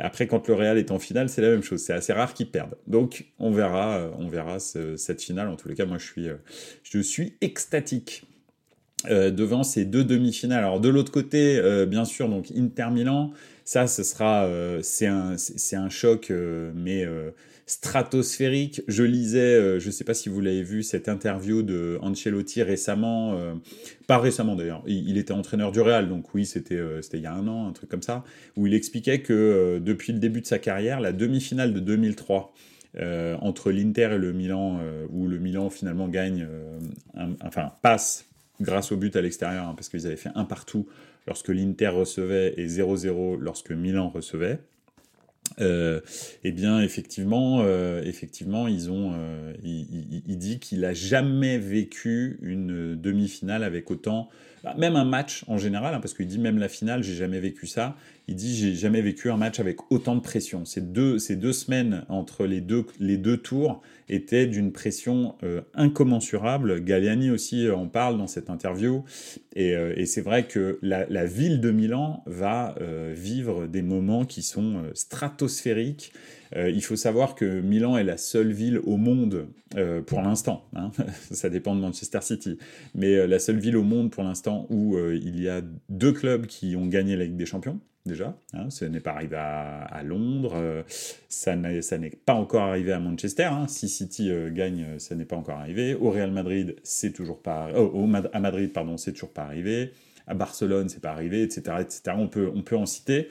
après, 0.02 0.28
quand 0.28 0.48
le 0.48 0.54
Real 0.54 0.78
est 0.78 0.92
en 0.92 1.00
finale, 1.00 1.30
c'est 1.30 1.42
la 1.42 1.50
même 1.50 1.64
chose. 1.64 1.82
C'est 1.82 1.94
assez 1.94 2.14
rare 2.14 2.34
qu'ils 2.34 2.52
perdent. 2.52 2.76
Donc 2.88 3.26
on 3.40 3.52
verra, 3.52 4.12
on 4.18 4.28
verra 4.28 4.60
cette 4.60 5.22
finale. 5.22 5.48
En 5.48 5.56
tous 5.56 5.70
les 5.70 5.76
cas, 5.76 5.86
moi 5.86 5.98
je 5.98 6.06
suis, 6.06 6.28
je 6.84 7.00
suis 7.00 7.36
extatique. 7.42 8.24
Euh, 9.10 9.32
devant 9.32 9.64
ces 9.64 9.86
deux 9.86 10.04
demi-finales. 10.04 10.64
Alors 10.64 10.80
de 10.80 10.90
l'autre 10.90 11.12
côté, 11.12 11.58
euh, 11.58 11.86
bien 11.86 12.06
sûr, 12.06 12.30
donc 12.30 12.52
Inter 12.56 12.90
Milan, 12.92 13.32
ça, 13.66 13.88
ce 13.88 14.04
sera, 14.04 14.46
euh, 14.46 14.80
c'est 14.84 15.08
un, 15.08 15.38
c'est 15.38 15.76
un 15.76 15.90
choc, 15.90 16.32
mais 16.76 17.08
stratosphérique. 17.66 18.82
Je 18.88 19.04
lisais, 19.04 19.80
je 19.80 19.86
ne 19.86 19.92
sais 19.92 20.04
pas 20.04 20.14
si 20.14 20.30
vous 20.30 20.42
l'avez 20.42 20.62
vu, 20.62 20.84
cette 20.84 21.10
interview 21.10 21.64
de 21.64 21.98
Ancelotti 22.02 22.62
récemment, 22.64 23.38
pas 24.08 24.18
récemment 24.18 24.56
d'ailleurs. 24.56 24.84
Il, 24.88 25.18
était 25.18 25.32
entraîneur 25.32 25.72
du 25.72 25.80
Real, 25.80 26.10
donc 26.10 26.34
oui, 26.34 26.46
c'était, 26.46 26.82
c'était 27.02 27.18
il 27.18 27.24
y 27.24 27.28
a 27.28 27.34
un 27.34 27.48
an, 27.48 27.68
un 27.68 27.72
truc 27.72 27.90
comme 27.90 28.02
ça, 28.02 28.24
où 28.58 28.68
il 28.68 28.74
expliquait 28.74 29.22
que 29.22 29.80
depuis 29.84 30.12
le 30.12 30.20
début 30.20 30.42
de 30.42 30.48
sa 30.48 30.60
carrière, 30.60 31.00
la 31.00 31.14
demi-finale 31.14 31.74
de 31.74 31.80
2003. 31.80 32.54
entre 33.40 33.72
l'Inter 33.72 34.10
et 34.14 34.18
le 34.18 34.34
Milan, 34.34 34.82
où 35.10 35.28
le 35.28 35.40
Milan 35.40 35.70
finalement 35.70 36.10
gagne, 36.10 36.46
enfin 37.42 37.72
passe 37.82 38.31
grâce 38.62 38.92
au 38.92 38.98
but 38.98 39.16
à 39.16 39.22
l'extérieur, 39.22 39.68
hein, 39.68 39.74
parce 39.76 39.90
qu'ils 39.90 40.08
avaient 40.08 40.16
fait 40.16 40.32
un 40.36 40.46
partout 40.46 40.88
lorsque 41.28 41.50
l'Inter 41.50 41.90
recevait 41.90 42.54
et 42.58 42.68
0-0 42.68 43.38
lorsque 43.40 43.72
Milan 43.72 44.10
recevait. 44.10 44.60
Euh, 45.60 46.00
eh 46.44 46.52
bien, 46.52 46.82
effectivement, 46.82 47.62
euh, 47.62 48.02
effectivement, 48.04 48.68
ils 48.68 48.90
ont, 48.90 49.14
euh, 49.16 49.54
il, 49.64 50.38
dit 50.38 50.60
qu'il 50.60 50.86
a 50.86 50.94
jamais 50.94 51.58
vécu 51.58 52.40
une 52.42 52.96
demi-finale 52.96 53.64
avec 53.64 53.92
autant, 53.92 54.30
bah, 54.64 54.76
même 54.78 54.96
un 54.96 55.04
match 55.04 55.44
en 55.48 55.58
général, 55.58 55.94
hein, 55.94 56.00
parce 56.00 56.14
qu'il 56.14 56.28
dit 56.28 56.40
même 56.40 56.58
la 56.58 56.70
finale, 56.70 57.04
j'ai 57.04 57.16
jamais 57.16 57.40
vécu 57.40 57.68
ça. 57.68 57.96
Il 58.32 58.36
dit 58.36 58.56
j'ai 58.56 58.76
jamais 58.76 59.02
vécu 59.02 59.30
un 59.30 59.36
match 59.36 59.60
avec 59.60 59.92
autant 59.92 60.16
de 60.16 60.22
pression. 60.22 60.64
Ces 60.64 60.80
deux, 60.80 61.20
ces 61.20 61.36
deux 61.36 61.52
semaines 61.52 62.06
entre 62.08 62.46
les 62.46 62.62
deux, 62.62 62.86
les 62.98 63.18
deux 63.18 63.36
tours 63.36 63.82
étaient 64.08 64.48
d'une 64.48 64.72
pression 64.72 65.36
euh, 65.44 65.60
incommensurable. 65.74 66.82
Galliani 66.82 67.30
aussi 67.30 67.70
en 67.70 67.90
parle 67.90 68.18
dans 68.18 68.28
cette 68.28 68.50
interview. 68.50 69.04
Et, 69.54 69.76
euh, 69.76 69.94
et 69.98 70.06
c'est 70.06 70.22
vrai 70.22 70.48
que 70.48 70.80
la, 70.82 71.26
ville 71.26 71.60
de 71.60 71.72
Milan 71.72 72.24
va 72.26 72.74
euh, 72.80 73.14
vivre 73.14 73.68
des 73.68 73.82
moments 73.82 74.24
qui 74.24 74.44
sont 74.44 74.82
stratosphériques. 74.94 76.14
Il 76.56 76.82
faut 76.82 76.96
savoir 76.96 77.36
que 77.36 77.62
Milan 77.62 77.98
est 77.98 78.04
la 78.04 78.18
seule 78.18 78.52
ville 78.52 78.80
au 78.84 78.98
monde, 78.98 79.48
pour 80.06 80.22
l'instant, 80.22 80.66
hein, 80.76 80.92
ça 81.32 81.50
dépend 81.50 81.76
de 81.76 81.82
Manchester 81.82 82.20
City, 82.22 82.58
mais 82.94 83.26
la 83.28 83.40
seule 83.40 83.60
ville 83.60 83.78
au 83.78 83.84
monde 83.84 84.12
pour 84.12 84.24
l'instant 84.24 84.68
où 84.70 84.98
il 84.98 85.42
y 85.42 85.48
a 85.48 85.62
deux 85.90 86.12
clubs 86.12 86.46
qui 86.46 86.76
ont 86.76 86.88
gagné 86.88 87.16
la 87.16 87.26
Ligue 87.26 87.38
des 87.38 87.46
Champions 87.46 87.80
déjà. 88.06 88.38
Hein, 88.54 88.70
ce 88.70 88.86
n'est 88.86 89.00
pas 89.00 89.12
arrivé 89.12 89.38
à, 89.38 90.02
Londres, 90.04 90.54
euh, 90.56 90.84
ça 91.30 91.56
n'est 91.56 92.10
pas 92.26 92.34
encore 92.34 92.64
arrivé 92.64 92.92
à 92.92 93.00
Manchester. 93.00 93.44
Hein. 93.44 93.68
si 93.68 93.90
City 93.90 94.32
euh, 94.32 94.50
gagne, 94.52 95.00
ça 95.00 95.16
n'est 95.16 95.26
pas 95.26 95.36
encore 95.36 95.58
arrivé. 95.58 95.94
Au 95.96 96.10
Real 96.10 96.32
Madrid, 96.32 96.76
c'est 96.84 97.14
toujours 97.14 97.42
pas. 97.42 97.70
Oh, 97.76 98.08
à 98.34 98.40
Madrid, 98.40 98.72
pardon, 98.74 98.98
c'est 98.98 99.14
toujours 99.14 99.32
pas 99.32 99.44
arrivé. 99.44 99.94
À 100.28 100.34
Barcelone, 100.34 100.90
c'est 100.90 101.02
pas 101.02 101.12
arrivé, 101.12 101.44
etc., 101.44 101.78
etc. 101.80 102.02
On 102.18 102.28
peut, 102.28 102.76
en 102.76 102.86
citer. 102.86 103.30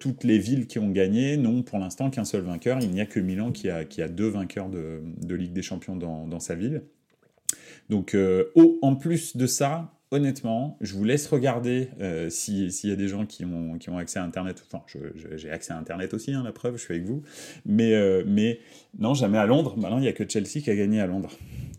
toutes 0.00 0.24
les 0.24 0.38
villes 0.38 0.66
qui 0.66 0.78
ont 0.78 0.90
gagné 0.90 1.36
n'ont 1.36 1.62
pour 1.62 1.78
l'instant 1.78 2.10
qu'un 2.10 2.24
seul 2.24 2.42
vainqueur. 2.42 2.78
Il 2.80 2.90
n'y 2.90 3.00
a 3.00 3.06
que 3.06 3.20
Milan 3.20 3.52
qui 3.52 3.68
a, 3.68 4.08
deux 4.08 4.28
vainqueurs 4.28 4.68
de, 4.68 5.34
Ligue 5.34 5.52
des 5.52 5.62
Champions 5.62 5.96
dans, 5.96 6.40
sa 6.40 6.54
ville. 6.54 6.82
Donc, 7.90 8.16
oh, 8.54 8.78
en 8.82 8.96
plus 8.96 9.36
de 9.36 9.46
ça, 9.46 9.92
honnêtement, 10.14 10.78
je 10.80 10.94
vous 10.94 11.02
laisse 11.02 11.26
regarder 11.26 11.88
euh, 12.00 12.30
s'il 12.30 12.70
y 12.70 12.92
a 12.92 12.96
des 12.96 13.08
gens 13.08 13.26
qui 13.26 13.44
ont, 13.44 13.78
qui 13.78 13.90
ont 13.90 13.98
accès 13.98 14.20
à 14.20 14.22
Internet. 14.22 14.64
Enfin, 14.64 14.84
j'ai 15.34 15.50
accès 15.50 15.72
à 15.72 15.76
Internet 15.76 16.14
aussi, 16.14 16.32
hein, 16.32 16.42
la 16.44 16.52
preuve, 16.52 16.76
je 16.76 16.82
suis 16.82 16.94
avec 16.94 17.04
vous. 17.04 17.22
Mais, 17.66 17.94
euh, 17.94 18.22
mais 18.24 18.60
non, 18.96 19.12
jamais 19.14 19.38
à 19.38 19.46
Londres. 19.46 19.76
Maintenant, 19.76 19.98
il 19.98 20.02
n'y 20.02 20.08
a 20.08 20.12
que 20.12 20.22
Chelsea 20.26 20.62
qui 20.62 20.70
a 20.70 20.76
gagné 20.76 21.00
à 21.00 21.06
Londres. 21.06 21.30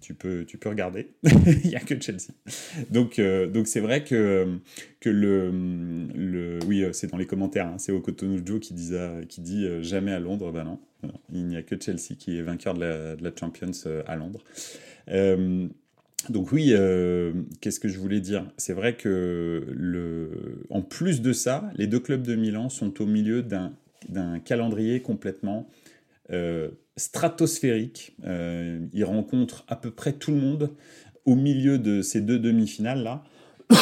Tu 0.01 0.13
peux, 0.13 0.43
tu 0.45 0.57
peux 0.57 0.67
regarder. 0.67 1.13
Il 1.63 1.69
n'y 1.69 1.75
a 1.75 1.79
que 1.79 1.99
Chelsea. 1.99 2.33
Donc, 2.91 3.17
euh, 3.17 3.47
donc 3.47 3.67
c'est 3.67 3.79
vrai 3.79 4.03
que, 4.03 4.59
que 4.99 5.09
le, 5.09 5.49
le 6.13 6.59
oui, 6.67 6.85
c'est 6.91 7.09
dans 7.09 7.17
les 7.17 7.25
commentaires. 7.25 7.67
Hein, 7.67 7.77
c'est 7.77 7.93
Okotono 7.93 8.37
Joe 8.45 8.59
qui 8.59 8.73
dit, 8.73 8.91
qui 9.29 9.41
dit 9.41 9.65
jamais 9.81 10.11
à 10.11 10.19
Londres. 10.19 10.51
Ben 10.51 10.65
non, 10.65 10.79
il 11.31 11.47
n'y 11.47 11.55
a 11.55 11.63
que 11.63 11.75
Chelsea 11.79 12.15
qui 12.19 12.37
est 12.37 12.41
vainqueur 12.41 12.73
de 12.73 13.23
la 13.23 13.31
Champions 13.35 13.71
à 14.05 14.15
Londres. 14.17 14.43
Donc 16.29 16.51
oui, 16.51 16.71
euh, 16.73 17.33
qu'est-ce 17.61 17.79
que 17.79 17.87
je 17.87 17.99
voulais 17.99 18.19
dire? 18.19 18.45
C'est 18.57 18.73
vrai 18.73 18.95
que 18.95 19.65
le, 19.71 20.63
en 20.69 20.81
plus 20.81 21.21
de 21.21 21.33
ça, 21.33 21.69
les 21.75 21.87
deux 21.87 21.99
clubs 21.99 22.23
de 22.23 22.35
Milan 22.35 22.69
sont 22.69 23.01
au 23.01 23.05
milieu 23.05 23.43
d'un 23.43 24.39
calendrier 24.39 25.01
complètement 25.01 25.67
euh, 26.31 26.69
stratosphérique. 26.97 28.15
Euh, 28.25 28.79
ils 28.93 29.03
rencontrent 29.03 29.65
à 29.67 29.75
peu 29.75 29.91
près 29.91 30.13
tout 30.13 30.31
le 30.31 30.37
monde 30.37 30.71
au 31.25 31.35
milieu 31.35 31.77
de 31.77 32.01
ces 32.01 32.21
deux 32.21 32.39
demi-finales 32.39 33.03
là. 33.03 33.23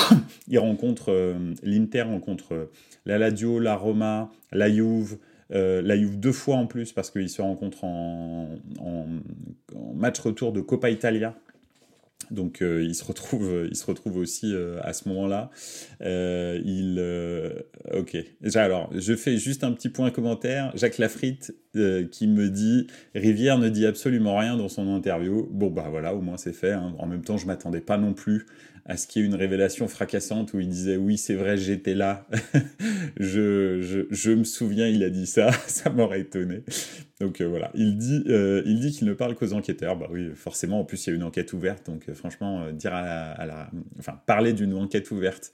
ils 0.48 0.60
rencontrent 0.60 1.36
l'Inter 1.62 2.04
rencontre 2.04 2.70
la 3.06 3.18
Lazio, 3.18 3.60
la 3.60 3.76
Roma, 3.76 4.32
la 4.54 4.70
Juve. 4.70 5.18
la 5.50 5.98
Juve 5.98 6.18
deux 6.18 6.32
fois 6.32 6.56
en 6.56 6.68
plus 6.68 6.94
parce 6.94 7.12
qu'ils 7.12 7.30
se 7.30 7.42
rencontrent 7.42 7.84
en, 7.84 8.56
en, 8.80 9.06
match 9.94 10.20
retour 10.20 10.54
de 10.54 10.62
Coppa 10.62 10.90
Italia 10.90 11.36
donc 12.32 12.62
euh, 12.62 12.84
il 12.84 12.96
se 12.96 13.04
retrouve, 13.04 13.68
il 13.70 13.76
se 13.76 13.86
retrouve 13.86 14.18
aussi 14.18 14.54
euh, 14.54 14.80
à 14.82 14.94
ce 14.94 15.08
moment-là. 15.10 15.50
Euh, 16.02 16.60
il, 16.64 17.00
ok. 17.94 18.18
Alors 18.56 18.90
je 18.94 19.16
fais 19.16 19.38
juste 19.38 19.64
un 19.64 19.72
petit 19.72 19.90
point 19.90 20.12
commentaire. 20.12 20.72
Jacques 20.76 20.98
Lafritte 20.98 21.54
qui 22.12 22.28
me 22.28 22.50
dit 22.50 22.88
Rivière 23.16 23.58
ne 23.58 23.70
dit 23.70 23.86
absolument 23.86 24.38
rien 24.38 24.58
dans 24.58 24.70
son 24.70 24.88
interview. 24.94 25.48
Bon 25.52 25.70
bah 25.72 25.88
voilà, 25.90 26.14
au 26.14 26.22
moins 26.22 26.38
c'est 26.38 26.54
fait. 26.54 26.74
Hein. 26.74 26.94
En 27.00 27.08
même 27.08 27.24
temps, 27.24 27.38
je 27.38 27.48
m'attendais 27.48 27.82
pas 27.82 27.98
non 27.98 28.14
plus 28.14 28.46
à 28.86 28.98
ce 28.98 29.08
qu'il 29.08 29.22
y 29.22 29.26
ait 29.26 29.28
une 29.28 29.36
révélation 29.36 29.88
fracassante 29.88 30.54
où 30.54 30.60
il 30.60 30.68
disait 30.68 30.98
oui 30.98 31.18
c'est 31.18 31.36
vrai 31.36 31.58
j'étais 31.58 31.96
là. 31.96 32.28
Je, 33.20 34.06
je, 34.10 34.32
me 34.32 34.44
souviens 34.44 34.88
il 34.88 35.04
a 35.04 35.10
dit 35.10 35.28
ça. 35.28 35.52
Ça 35.68 35.90
m'aurait 35.90 36.22
étonné. 36.22 36.64
Donc 37.22 37.40
euh, 37.42 37.46
voilà. 37.46 37.72
Il 37.76 37.98
dit 37.98 38.24
euh, 38.28 38.64
il 38.66 38.80
dit 38.80 38.92
qu'il 38.92 39.08
ne 39.08 39.14
parle 39.14 39.36
qu'aux 39.36 39.54
enquêteurs. 39.54 39.98
Bah 39.98 40.08
oui 40.12 40.32
forcément 40.36 40.82
en 40.82 40.84
plus 40.84 41.06
il 41.06 41.12
y 41.12 41.14
a 41.14 41.16
une 41.16 41.24
enquête 41.24 41.54
ouverte. 41.54 41.86
Donc 41.86 42.10
euh, 42.10 42.14
franchement 42.14 42.72
dire 42.72 42.94
à 42.94 43.46
la, 43.46 43.70
enfin 44.00 44.20
parler 44.26 44.54
d'une 44.54 44.74
enquête 44.74 45.12
ouverte 45.12 45.54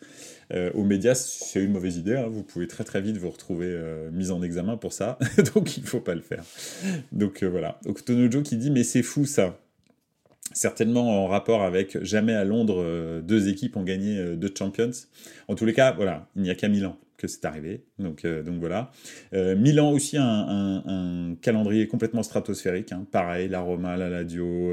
aux 0.74 0.84
médias 0.84 1.14
c'est 1.14 1.64
une 1.64 1.72
mauvaise 1.72 1.98
idée 1.98 2.16
hein. 2.16 2.26
vous 2.28 2.42
pouvez 2.42 2.66
très 2.66 2.84
très 2.84 3.02
vite 3.02 3.18
vous 3.18 3.30
retrouver 3.30 3.78
mis 4.12 4.32
en 4.32 4.42
examen 4.42 4.78
pour 4.78 4.94
ça. 4.94 5.20
Donc 5.54 5.78
il 5.78 5.84
faut 5.84 6.00
pas 6.00 6.16
le 6.16 6.22
faire. 6.22 6.44
Donc 7.12 7.44
voilà. 7.44 7.80
Donc 7.84 8.04
Tonojo 8.04 8.42
qui 8.42 8.58
dit 8.58 8.72
mais 8.72 8.84
c'est 8.84 9.04
fou 9.04 9.26
ça 9.26 9.60
certainement 10.60 11.24
en 11.24 11.28
rapport 11.28 11.64
avec 11.64 12.04
jamais 12.04 12.34
à 12.34 12.44
Londres 12.44 12.84
euh, 12.84 13.22
deux 13.22 13.48
équipes 13.48 13.78
ont 13.78 13.84
gagné 13.84 14.18
euh, 14.18 14.36
deux 14.36 14.52
Champions. 14.58 14.92
En 15.48 15.56
tous 15.56 15.66
les 15.66 15.74
cas, 15.74 15.94
voilà, 15.94 16.28
il 16.36 16.42
n'y 16.42 16.50
a 16.50 16.56
qu'à 16.56 16.68
Milan 16.68 16.98
que 17.16 17.28
c'est 17.28 17.44
arrivé. 17.44 17.84
Donc, 17.98 18.24
euh, 18.24 18.44
donc 18.44 18.60
voilà. 18.60 18.92
Milan 19.34 19.92
aussi 19.92 20.16
un, 20.16 20.84
un, 20.86 21.36
calendrier 21.42 21.86
complètement 21.88 22.24
stratosphérique. 22.24 22.94
Hein. 22.94 23.06
Pareil, 23.12 23.50
la 23.50 23.60
Roma, 23.60 23.98
la 23.98 24.10
Lazio, 24.10 24.72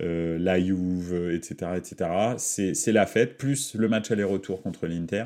la 0.00 0.58
Juve, 0.58 1.32
etc., 1.34 1.72
etc. 1.76 2.10
C'est 2.38 2.92
la 2.92 3.04
fête 3.04 3.36
plus 3.36 3.74
le 3.74 3.88
match 3.88 4.10
aller-retour 4.10 4.62
contre 4.62 4.86
l'Inter. 4.86 5.24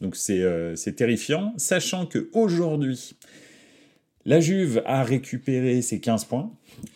Donc 0.00 0.16
c'est 0.16 0.96
terrifiant, 0.96 1.52
sachant 1.58 2.06
que 2.06 2.30
aujourd'hui 2.32 3.14
la 4.30 4.38
Juve 4.38 4.80
a 4.86 5.02
récupéré 5.02 5.82
ses 5.82 5.98
15 5.98 6.26
points. 6.26 6.52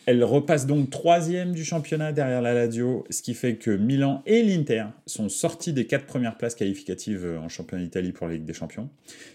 Elle 0.07 0.23
repasse 0.23 0.67
donc 0.67 0.89
troisième 0.91 1.51
du 1.51 1.65
championnat 1.65 2.13
derrière 2.13 2.41
la 2.41 2.55
Lazio, 2.55 3.05
ce 3.11 3.23
qui 3.23 3.35
fait 3.35 3.57
que 3.57 3.73
Milan 3.73 4.23
et 4.25 4.45
l'Inter 4.45 4.85
sont 5.07 5.29
sortis 5.29 5.73
des 5.73 5.89
quatre 5.89 6.07
premières 6.07 6.39
places 6.39 6.55
qualificatives 6.55 7.27
en 7.43 7.49
championnat 7.49 7.83
d'Italie 7.83 8.13
pour 8.13 8.29
la 8.29 8.35
Ligue 8.35 8.45
des 8.45 8.53
Champions. 8.53 8.89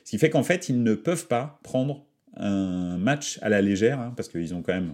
Ce 0.06 0.12
qui 0.12 0.18
fait 0.18 0.30
qu'en 0.30 0.44
fait, 0.44 0.70
ils 0.70 0.82
ne 0.82 0.94
peuvent 0.94 1.28
pas 1.28 1.60
prendre 1.62 2.06
un 2.38 2.98
match 2.98 3.38
à 3.42 3.50
la 3.50 3.62
légère, 3.62 4.00
hein, 4.00 4.14
parce 4.16 4.30
qu'ils 4.30 4.54
ont 4.54 4.62
quand 4.62 4.74
même, 4.74 4.94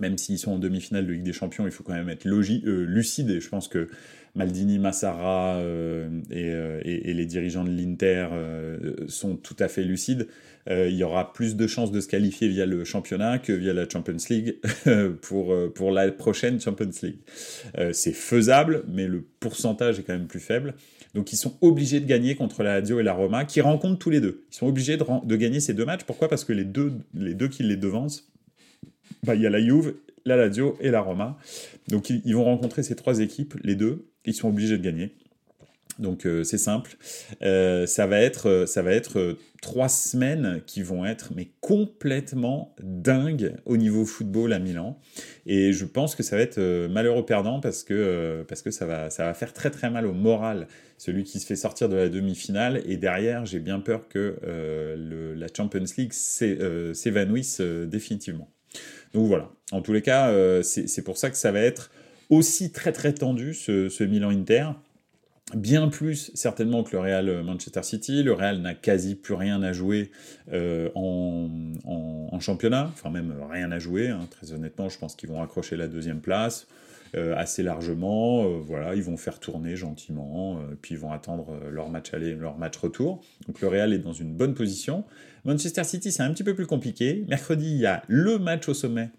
même 0.00 0.18
s'ils 0.18 0.38
sont 0.38 0.52
en 0.52 0.58
demi-finale 0.58 1.06
de 1.06 1.12
Ligue 1.12 1.22
des 1.22 1.32
Champions, 1.32 1.66
il 1.66 1.72
faut 1.72 1.82
quand 1.82 1.94
même 1.94 2.08
être 2.08 2.26
euh, 2.26 2.84
lucide, 2.86 3.30
et 3.30 3.40
je 3.40 3.48
pense 3.48 3.68
que 3.68 3.88
Maldini, 4.34 4.78
Massara 4.78 5.56
euh, 5.56 6.08
euh, 6.30 6.80
et, 6.84 7.12
les 7.12 7.26
dirigeants 7.26 7.64
de 7.64 7.70
l'Inter 7.70 8.28
sont 9.08 9.36
tout 9.36 9.56
à 9.58 9.68
fait 9.68 9.82
lucides. 9.82 10.28
Il 10.70 10.94
y 10.94 11.02
aura 11.02 11.32
plus 11.32 11.56
de 11.56 11.66
chances 11.66 11.90
de 11.90 12.00
se 12.00 12.08
qualifier 12.08 12.46
via 12.46 12.66
le 12.66 12.84
championnat 12.84 13.38
que 13.38 13.54
via 13.54 13.72
la 13.72 13.88
Champions 13.88 14.18
League 14.28 14.58
pour, 15.22 15.54
pour 15.72 15.90
la 15.90 16.12
prochaine 16.12 16.60
Champions 16.60 16.90
League. 17.02 17.16
C'est 17.92 18.12
faisable, 18.12 18.84
mais 18.86 19.08
le 19.08 19.24
pourcentage 19.40 19.98
est 19.98 20.02
quand 20.02 20.12
même 20.12 20.26
plus 20.26 20.40
faible. 20.40 20.74
Donc 21.14 21.32
ils 21.32 21.36
sont 21.36 21.56
obligés 21.62 22.00
de 22.00 22.06
gagner 22.06 22.34
contre 22.34 22.62
la 22.62 22.80
Lazio 22.80 23.00
et 23.00 23.02
la 23.02 23.14
Roma, 23.14 23.46
qui 23.46 23.62
rencontrent 23.62 23.98
tous 23.98 24.10
les 24.10 24.20
deux. 24.20 24.44
Ils 24.52 24.56
sont 24.56 24.66
obligés 24.66 24.98
de, 24.98 25.04
de 25.24 25.36
gagner 25.36 25.60
ces 25.60 25.72
deux 25.72 25.86
matchs. 25.86 26.04
Pourquoi? 26.04 26.28
Parce 26.28 26.44
que 26.44 26.52
les 26.52 26.66
deux, 26.66 26.92
les 27.14 27.32
deux 27.32 27.48
qui 27.48 27.62
les 27.62 27.76
devancent, 27.76 28.28
bah, 29.22 29.34
il 29.34 29.42
y 29.42 29.46
a 29.46 29.50
la 29.50 29.60
Juve, 29.60 29.94
la 30.24 30.36
Lazio 30.36 30.76
et 30.80 30.90
la 30.90 31.00
Roma. 31.00 31.38
Donc 31.88 32.10
ils 32.10 32.34
vont 32.34 32.44
rencontrer 32.44 32.82
ces 32.82 32.96
trois 32.96 33.20
équipes, 33.20 33.54
les 33.62 33.76
deux. 33.76 34.10
Ils 34.24 34.34
sont 34.34 34.48
obligés 34.48 34.76
de 34.76 34.82
gagner. 34.82 35.14
Donc 35.98 36.26
euh, 36.26 36.44
c'est 36.44 36.58
simple. 36.58 36.96
Euh, 37.42 37.86
ça 37.86 38.06
va 38.06 38.20
être, 38.20 38.48
euh, 38.48 38.66
ça 38.66 38.82
va 38.82 38.92
être 38.92 39.36
trois 39.60 39.88
semaines 39.88 40.62
qui 40.66 40.82
vont 40.82 41.04
être 41.04 41.32
mais 41.34 41.50
complètement 41.60 42.74
dingues 42.80 43.56
au 43.64 43.76
niveau 43.76 44.04
football 44.06 44.52
à 44.52 44.58
Milan. 44.58 45.00
Et 45.46 45.72
je 45.72 45.84
pense 45.84 46.14
que 46.14 46.22
ça 46.22 46.36
va 46.36 46.42
être 46.42 46.60
malheureux 46.88 47.26
perdant 47.26 47.60
parce 47.60 47.82
que, 47.82 48.44
parce 48.48 48.62
que 48.62 48.70
ça, 48.70 48.86
va, 48.86 49.10
ça 49.10 49.24
va 49.24 49.34
faire 49.34 49.52
très 49.52 49.70
très 49.70 49.90
mal 49.90 50.06
au 50.06 50.12
moral. 50.12 50.68
Celui 50.98 51.24
qui 51.24 51.40
se 51.40 51.46
fait 51.46 51.56
sortir 51.56 51.88
de 51.88 51.96
la 51.96 52.08
demi-finale. 52.08 52.82
Et 52.86 52.96
derrière, 52.96 53.46
j'ai 53.46 53.60
bien 53.60 53.80
peur 53.80 54.08
que 54.08 54.36
la 55.36 55.46
Champions 55.56 55.84
League 55.96 56.12
s'évanouisse 56.12 57.60
définitivement. 57.60 58.48
Donc 59.14 59.26
voilà. 59.26 59.50
En 59.72 59.82
tous 59.82 59.92
les 59.92 60.02
cas, 60.02 60.32
c'est 60.62 61.02
pour 61.02 61.18
ça 61.18 61.30
que 61.30 61.36
ça 61.36 61.52
va 61.52 61.60
être 61.60 61.90
aussi 62.30 62.72
très 62.72 62.92
très 62.92 63.12
tendu 63.12 63.54
ce, 63.54 64.04
Milan-Inter 64.04 64.70
bien 65.54 65.88
plus 65.88 66.30
certainement 66.34 66.82
que 66.82 66.92
le 66.92 67.00
Real 67.00 67.28
euh, 67.28 67.42
Manchester 67.42 67.82
City. 67.82 68.22
Le 68.22 68.34
Real 68.34 68.60
n'a 68.60 68.74
quasi 68.74 69.14
plus 69.14 69.32
rien 69.32 69.62
à 69.62 69.72
jouer 69.72 70.10
euh, 70.52 70.90
en, 70.94 72.38
championnat, 72.40 72.88
enfin 72.92 73.10
même 73.10 73.34
rien 73.50 73.72
à 73.72 73.80
jouer. 73.80 74.08
Hein. 74.08 74.20
Très 74.30 74.52
honnêtement, 74.52 74.88
je 74.88 74.98
pense 74.98 75.16
qu'ils 75.16 75.28
vont 75.28 75.42
accrocher 75.42 75.76
la 75.76 75.88
deuxième 75.88 76.20
place. 76.20 76.68
Euh, 77.16 77.34
assez 77.36 77.62
largement. 77.62 78.48
voilà, 78.60 78.94
ils 78.94 79.02
vont 79.02 79.16
faire 79.16 79.40
tourner 79.40 79.76
gentiment, 79.76 80.60
puis 80.82 80.94
ils 80.94 81.00
vont 81.00 81.12
attendre 81.12 81.58
leur 81.70 81.88
match 81.88 82.12
aller, 82.12 82.34
leur 82.34 82.58
match 82.58 82.76
retour. 82.76 83.24
Donc 83.46 83.60
le 83.60 83.68
Real 83.68 83.92
est 83.92 83.98
dans 83.98 84.12
une 84.12 84.34
bonne 84.34 84.54
position. 84.54 85.04
Manchester 85.44 85.84
City, 85.84 86.12
c'est 86.12 86.22
un 86.22 86.32
petit 86.32 86.44
peu 86.44 86.54
plus 86.54 86.66
compliqué. 86.66 87.24
Mercredi, 87.28 87.70
il 87.70 87.80
y 87.80 87.86
a 87.86 88.02
le 88.08 88.38
match 88.38 88.68
au 88.68 88.74
sommet 88.74 89.10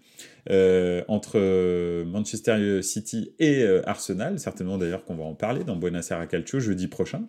euh, 0.50 1.02
entre 1.08 1.38
euh, 1.38 2.04
Manchester 2.04 2.82
City 2.82 3.34
et 3.38 3.62
euh, 3.62 3.82
Arsenal. 3.88 4.38
Certainement 4.38 4.78
d'ailleurs 4.78 5.04
qu'on 5.04 5.16
va 5.16 5.24
en 5.24 5.34
parler 5.34 5.64
dans 5.64 5.76
Buenos 5.76 6.10
Aires 6.10 6.26
Calcio 6.28 6.60
jeudi 6.60 6.88
prochain. 6.88 7.26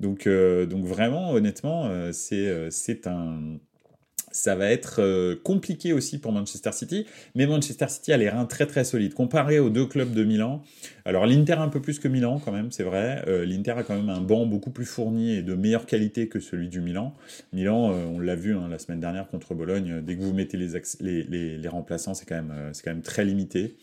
Donc, 0.00 0.26
donc 0.26 0.86
vraiment, 0.86 1.32
honnêtement, 1.32 1.90
c'est 2.12 3.06
un 3.06 3.58
ça 4.30 4.54
va 4.54 4.70
être 4.70 5.00
euh, 5.00 5.36
compliqué 5.42 5.92
aussi 5.92 6.18
pour 6.18 6.32
Manchester 6.32 6.72
City, 6.72 7.06
mais 7.34 7.46
Manchester 7.46 7.88
City 7.88 8.12
a 8.12 8.16
les 8.16 8.28
reins 8.28 8.44
très 8.44 8.66
très 8.66 8.84
solides. 8.84 9.14
Comparé 9.14 9.58
aux 9.58 9.70
deux 9.70 9.86
clubs 9.86 10.12
de 10.12 10.24
Milan, 10.24 10.62
alors 11.04 11.26
l'Inter 11.26 11.54
un 11.54 11.68
peu 11.68 11.80
plus 11.80 11.98
que 11.98 12.08
Milan 12.08 12.40
quand 12.44 12.52
même, 12.52 12.70
c'est 12.70 12.82
vrai, 12.82 13.24
euh, 13.26 13.44
l'Inter 13.44 13.72
a 13.72 13.82
quand 13.82 13.96
même 13.96 14.10
un 14.10 14.20
banc 14.20 14.46
beaucoup 14.46 14.70
plus 14.70 14.84
fourni 14.84 15.32
et 15.32 15.42
de 15.42 15.54
meilleure 15.54 15.86
qualité 15.86 16.28
que 16.28 16.40
celui 16.40 16.68
du 16.68 16.80
Milan. 16.80 17.14
Milan, 17.52 17.92
euh, 17.92 18.06
on 18.06 18.18
l'a 18.18 18.36
vu 18.36 18.54
hein, 18.54 18.68
la 18.70 18.78
semaine 18.78 19.00
dernière 19.00 19.28
contre 19.28 19.54
Bologne, 19.54 20.00
dès 20.02 20.16
que 20.16 20.22
vous 20.22 20.32
mettez 20.32 20.56
les, 20.56 21.68
remplaçants, 21.68 22.14
c'est 22.14 22.26
quand, 22.26 22.42
quand 22.84 22.90
même 22.90 23.02
très 23.02 23.24
limité. 23.24 23.76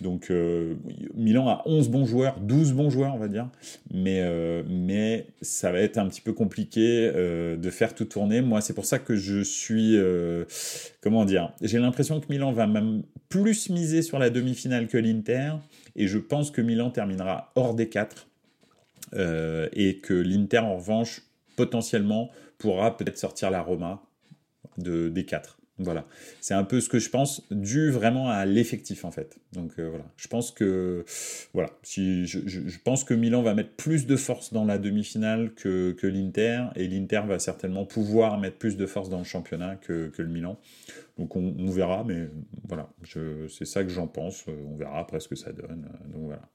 Donc 0.00 0.30
euh, 0.30 0.74
Milan 1.14 1.48
a 1.48 1.62
11 1.66 1.88
bons 1.88 2.04
joueurs, 2.04 2.38
12 2.40 2.72
bons 2.72 2.90
joueurs 2.90 3.14
on 3.14 3.18
va 3.18 3.28
dire, 3.28 3.48
mais, 3.92 4.20
euh, 4.22 4.62
mais 4.68 5.26
ça 5.40 5.70
va 5.72 5.80
être 5.80 5.98
un 5.98 6.08
petit 6.08 6.20
peu 6.20 6.32
compliqué 6.32 7.10
euh, 7.14 7.56
de 7.56 7.70
faire 7.70 7.94
tout 7.94 8.04
tourner. 8.04 8.40
Moi 8.40 8.60
c'est 8.60 8.74
pour 8.74 8.84
ça 8.84 8.98
que 8.98 9.14
je 9.14 9.42
suis, 9.42 9.98
comment 11.00 11.24
dire, 11.24 11.52
j'ai 11.60 11.78
l'impression 11.78 12.20
que 12.20 12.26
Milan 12.30 12.52
va 12.52 12.66
même 12.66 13.02
plus 13.28 13.70
miser 13.70 14.02
sur 14.02 14.18
la 14.18 14.30
demi-finale 14.30 14.88
que 14.88 14.98
l'Inter, 14.98 15.52
et 15.96 16.06
je 16.06 16.18
pense 16.18 16.50
que 16.50 16.60
Milan 16.60 16.90
terminera 16.90 17.52
hors 17.54 17.74
des 17.74 17.88
4. 17.88 18.28
et 19.14 19.98
que 20.02 20.14
l'Inter, 20.14 20.58
en 20.58 20.76
revanche, 20.76 21.22
potentiellement, 21.56 22.30
pourra 22.58 22.96
peut-être 22.96 23.18
sortir 23.18 23.50
la 23.50 23.60
Roma 23.60 24.02
de, 24.78 25.08
des 25.08 25.24
quatre. 25.24 25.58
Voilà, 25.78 26.06
c'est 26.40 26.52
un 26.52 26.64
peu 26.64 26.80
ce 26.80 26.88
que 26.90 26.98
je 26.98 27.08
pense, 27.08 27.46
dû 27.50 27.90
vraiment 27.90 28.28
à 28.28 28.44
l'effectif 28.44 29.06
en 29.06 29.10
fait. 29.10 29.38
Donc 29.52 29.72
euh, 29.78 29.88
voilà, 29.88 30.04
je 30.16 30.28
pense 30.28 30.50
que 30.50 31.04
voilà, 31.54 31.70
si 31.82 32.26
je, 32.26 32.78
pense 32.84 33.04
que 33.04 33.14
Milan 33.14 33.42
va 33.42 33.54
mettre 33.54 33.74
plus 33.76 34.06
de 34.06 34.16
force 34.16 34.52
dans 34.52 34.66
la 34.66 34.76
demi-finale 34.76 35.54
que, 35.54 35.92
que 35.92 36.06
l'Inter, 36.06 36.66
et 36.76 36.86
l'Inter 36.86 37.22
va 37.26 37.38
certainement 37.38 37.86
pouvoir 37.86 38.38
mettre 38.38 38.58
plus 38.58 38.76
de 38.76 38.84
force 38.84 39.08
dans 39.08 39.18
le 39.18 39.24
championnat 39.24 39.76
que, 39.76 40.08
que 40.08 40.20
le 40.20 40.28
Milan. 40.28 40.58
Donc 41.18 41.36
on, 41.36 41.70
verra, 41.70 42.04
mais 42.04 42.28
voilà, 42.68 42.88
c'est 43.48 43.66
ça 43.66 43.82
que 43.84 43.90
j'en 43.90 44.06
pense. 44.06 44.46
On 44.48 44.76
verra 44.76 44.98
après 44.98 45.20
ce 45.20 45.28
que 45.28 45.36
ça 45.36 45.52
donne. 45.52 45.88
Donc 46.12 46.22
voilà. 46.24 46.48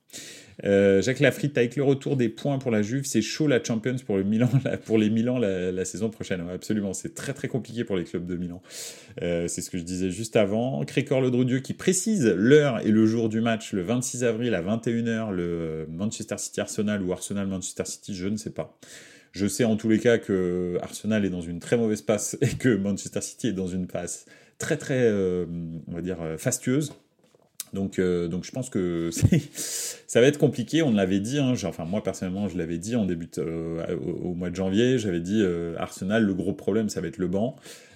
Euh, 0.64 1.02
Jacques 1.02 1.20
Lafritte, 1.20 1.58
avec 1.58 1.76
le 1.76 1.84
retour 1.84 2.18
des 2.18 2.30
points 2.30 2.58
pour 2.58 2.72
la 2.72 2.82
Juve, 2.82 3.06
c'est 3.06 3.22
chaud 3.22 3.48
la 3.48 3.64
Champions 3.64 3.96
pour, 4.06 4.18
les 4.18 4.24
Milan 4.24 5.38
la, 5.38 5.86
saison 5.86 6.10
prochaine. 6.10 6.44
absolument, 6.50 6.94
c'est 6.94 7.14
très 7.14 7.34
très 7.34 7.48
compliqué 7.48 7.84
pour 7.84 7.96
les 7.96 8.04
clubs 8.04 8.26
de 8.26 8.36
Milan. 8.36 8.62
Euh, 9.22 9.48
c'est 9.48 9.62
ce 9.62 9.70
que 9.70 9.78
je 9.78 9.84
disais 9.84 10.10
juste 10.10 10.36
avant. 10.36 10.84
Crécor 10.86 11.22
Ledrodieu 11.22 11.60
qui 11.60 11.74
précise 11.74 12.26
l'heure 12.26 12.80
et 12.86 12.92
le 12.92 13.06
jour 13.06 13.30
du 13.30 13.42
match, 13.42 13.74
le 13.74 13.84
26 13.84 14.24
avril 14.24 14.56
à 14.56 14.62
21h, 14.62 15.32
le 15.32 15.86
Manchester 15.90 16.38
City 16.38 16.60
Arsenal 16.60 17.04
ou 17.04 17.12
Arsenal 17.12 17.48
Manchester 17.48 17.86
City, 17.86 18.16
je 18.16 18.28
ne 18.28 18.38
sais 18.38 18.52
pas. 18.52 18.78
Je 19.34 19.46
sais 19.46 19.64
en 19.64 19.76
tous 19.76 19.90
les 19.90 20.00
cas 20.00 20.18
que 20.18 20.80
Arsenal 20.82 21.24
est 21.24 21.30
dans 21.30 21.42
une 21.42 21.60
très 21.60 21.78
mauvaise 21.78 22.02
passe 22.02 22.36
et 22.42 22.56
que 22.56 22.76
Manchester 22.76 23.22
City 23.22 23.48
est 23.48 23.54
dans 23.54 23.68
une 23.68 23.86
passe 23.86 24.26
très 24.58 24.78
très, 24.78 25.04
euh, 25.04 25.46
on 25.88 25.94
va 25.94 26.02
dire, 26.02 26.18
fastueuse. 26.40 26.94
Donc, 27.78 28.00
euh, 28.00 28.28
donc 28.28 28.44
je 28.44 28.50
pense 28.50 28.72
que 28.72 29.12
ça 29.54 30.20
va 30.20 30.26
être 30.26 30.40
compliqué. 30.40 30.82
On 30.82 30.92
l'avait 30.92 31.20
dit, 31.20 31.38
hein, 31.38 31.54
enfin 31.64 31.86
moi 31.86 32.02
personnellement 32.02 32.48
je 32.48 32.58
l'avais 32.58 32.80
dit 32.80 32.96
en 32.96 33.06
début 33.06 33.30
au, 33.38 34.34
mois 34.34 34.50
de 34.50 34.56
janvier, 34.56 34.98
j'avais 34.98 35.20
dit 35.20 35.44
Arsenal, 35.78 36.24
le 36.24 36.34
gros 36.34 36.54
problème 36.54 36.90
ça 36.90 37.02
va 37.02 37.08
être 37.08 37.20
le 37.20 37.28
banc. 37.28 37.56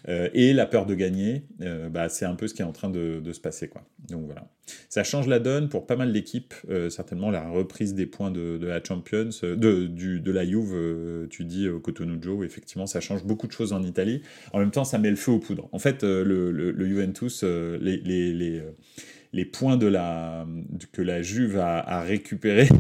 Euh, 0.09 0.29
et 0.33 0.53
la 0.53 0.65
peur 0.65 0.85
de 0.85 0.95
gagner, 0.95 1.43
euh, 1.61 1.89
bah, 1.89 2.09
c'est 2.09 2.25
un 2.25 2.35
peu 2.35 2.47
ce 2.47 2.53
qui 2.53 2.61
est 2.61 2.65
en 2.65 2.71
train 2.71 2.89
de, 2.89 3.21
se 3.31 3.39
passer. 3.39 3.69
Donc 4.09 4.25
voilà. 4.25 4.47
Ça 4.89 5.03
change 5.03 5.27
la 5.27 5.39
donne 5.39 5.69
pour 5.69 5.85
pas 5.85 5.95
mal 5.95 6.11
d'équipes. 6.11 6.53
Euh, 6.69 6.89
certainement 6.89 7.29
la 7.29 7.49
reprise 7.49 7.93
des 7.93 8.05
points 8.05 8.31
de, 8.31 8.59
la 8.61 8.83
Champions, 8.83 9.29
de, 9.41 10.31
la 10.31 10.45
Juve, 10.45 11.27
tu 11.29 11.45
dis 11.45 11.69
au 11.69 11.79
Cotonou 11.79 12.21
Joe, 12.21 12.45
effectivement, 12.45 12.87
ça 12.87 12.99
change 12.99 13.23
beaucoup 13.23 13.47
de 13.47 13.51
choses 13.51 13.73
en 13.73 13.83
Italie. 13.83 14.21
En 14.53 14.59
même 14.59 14.71
temps, 14.71 14.83
ça 14.83 14.97
met 14.97 15.09
le 15.09 15.15
feu 15.15 15.31
aux 15.31 15.39
poudres. 15.39 15.69
En 15.71 15.79
fait, 15.79 16.03
le, 16.03 16.85
Juventus, 16.85 17.43
les 17.43 18.61
les 19.33 19.45
points 19.45 19.77
de 19.77 19.87
la, 19.87 20.45
que 20.91 21.01
la 21.01 21.21
Juve 21.21 21.57
a, 21.57 21.79
a 21.79 22.01
récupéré. 22.01 22.67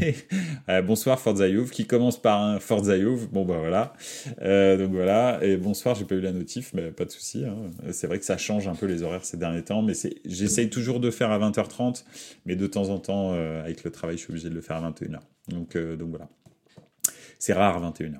Euh, 0.69 0.81
bonsoir 0.81 1.19
Forza 1.19 1.49
Juve, 1.49 1.71
qui 1.71 1.85
commence 1.85 2.21
par 2.21 2.41
un 2.41 2.59
Forza 2.59 2.97
Juve. 2.97 3.27
Bon 3.31 3.45
bah 3.45 3.57
voilà. 3.57 3.93
Euh, 4.41 4.77
donc 4.77 4.91
voilà. 4.91 5.39
Et 5.41 5.57
bonsoir, 5.57 5.95
j'ai 5.95 6.05
pas 6.05 6.15
eu 6.15 6.21
la 6.21 6.31
notif, 6.31 6.71
mais 6.73 6.91
pas 6.91 7.05
de 7.05 7.09
souci. 7.09 7.45
Hein. 7.45 7.71
C'est 7.91 8.07
vrai 8.07 8.19
que 8.19 8.25
ça 8.25 8.37
change 8.37 8.67
un 8.67 8.75
peu 8.75 8.85
les 8.85 9.01
horaires 9.03 9.25
ces 9.25 9.37
derniers 9.37 9.63
temps, 9.63 9.81
mais 9.81 9.93
j'essaye 10.25 10.69
toujours 10.69 10.99
de 10.99 11.09
faire 11.09 11.31
à 11.31 11.39
20h30, 11.39 12.05
mais 12.45 12.55
de 12.55 12.67
temps 12.67 12.89
en 12.89 12.99
temps, 12.99 13.33
euh, 13.33 13.63
avec 13.63 13.83
le 13.83 13.91
travail, 13.91 14.17
je 14.17 14.23
suis 14.23 14.31
obligé 14.31 14.49
de 14.49 14.55
le 14.55 14.61
faire 14.61 14.77
à 14.77 14.91
21h. 14.91 15.19
Donc, 15.49 15.75
donc 15.75 16.09
voilà. 16.09 16.29
C'est 17.41 17.53
rare 17.53 17.81
21h. 17.81 18.19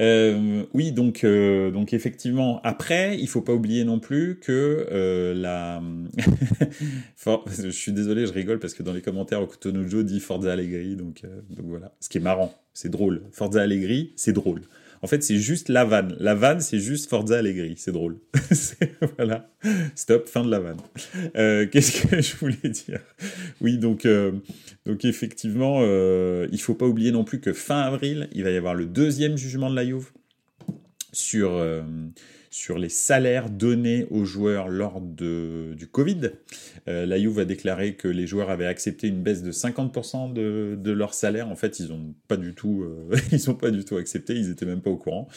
Euh, 0.00 0.64
oui, 0.74 0.90
donc, 0.90 1.22
euh, 1.22 1.70
donc 1.70 1.92
effectivement, 1.92 2.60
après, 2.64 3.16
il 3.16 3.28
faut 3.28 3.42
pas 3.42 3.52
oublier 3.52 3.84
non 3.84 4.00
plus 4.00 4.40
que 4.40 4.88
euh, 4.90 5.34
la... 5.34 5.80
je 7.62 7.68
suis 7.68 7.92
désolé, 7.92 8.26
je 8.26 8.32
rigole 8.32 8.58
parce 8.58 8.74
que 8.74 8.82
dans 8.82 8.92
les 8.92 9.02
commentaires, 9.02 9.46
Joe 9.86 10.04
dit 10.04 10.18
Forza 10.18 10.52
Allegri, 10.52 10.96
donc, 10.96 11.22
donc 11.48 11.66
voilà. 11.66 11.92
Ce 12.00 12.08
qui 12.08 12.18
est 12.18 12.20
marrant, 12.20 12.52
c'est 12.74 12.88
drôle. 12.88 13.22
Forza 13.30 13.62
Allegri, 13.62 14.14
c'est 14.16 14.32
drôle. 14.32 14.62
En 15.02 15.06
fait, 15.06 15.22
c'est 15.22 15.38
juste 15.38 15.68
la 15.68 15.84
vanne. 15.84 16.14
La 16.20 16.34
vanne, 16.34 16.60
c'est 16.60 16.78
juste 16.78 17.08
Forza 17.08 17.38
Allegri. 17.38 17.74
C'est 17.78 17.92
drôle. 17.92 18.18
voilà. 19.16 19.50
Stop, 19.94 20.28
fin 20.28 20.44
de 20.44 20.50
la 20.50 20.60
vanne. 20.60 20.80
Euh, 21.36 21.66
qu'est-ce 21.66 22.06
que 22.06 22.20
je 22.20 22.36
voulais 22.36 22.68
dire? 22.68 23.00
Oui, 23.62 23.78
donc, 23.78 24.04
euh, 24.04 24.32
donc 24.84 25.04
effectivement, 25.04 25.78
euh, 25.80 26.46
il 26.52 26.60
faut 26.60 26.74
pas 26.74 26.86
oublier 26.86 27.12
non 27.12 27.24
plus 27.24 27.40
que 27.40 27.54
fin 27.54 27.80
avril, 27.80 28.28
il 28.32 28.44
va 28.44 28.50
y 28.50 28.56
avoir 28.56 28.74
le 28.74 28.84
deuxième 28.84 29.38
jugement 29.38 29.70
de 29.70 29.76
la 29.76 29.86
Juve 29.86 30.10
sur 31.12 31.50
sur 32.50 32.78
les 32.78 32.88
salaires 32.88 33.48
donnés 33.48 34.06
aux 34.10 34.24
joueurs 34.24 34.68
lors 34.68 35.00
de, 35.00 35.74
du 35.76 35.86
Covid. 35.86 36.32
Euh, 36.88 37.06
la 37.06 37.18
Juve 37.18 37.38
a 37.38 37.44
déclaré 37.44 37.94
que 37.94 38.08
les 38.08 38.26
joueurs 38.26 38.50
avaient 38.50 38.66
accepté 38.66 39.06
une 39.06 39.22
baisse 39.22 39.44
de 39.44 39.52
50% 39.52 40.32
de, 40.32 40.76
de, 40.76 40.90
leur 40.90 41.14
salaire. 41.14 41.48
En 41.48 41.54
fait, 41.54 41.78
ils 41.78 41.88
n'ont 41.88 42.12
pas 42.26 42.36
du 42.36 42.54
tout, 42.54 42.82
euh, 42.82 43.52
pas 43.60 43.70
du 43.70 43.84
tout 43.84 43.96
accepté. 43.96 44.34
Ils 44.34 44.50
étaient 44.50 44.66
même 44.66 44.80
pas 44.80 44.90
au 44.90 44.96
courant. 44.96 45.28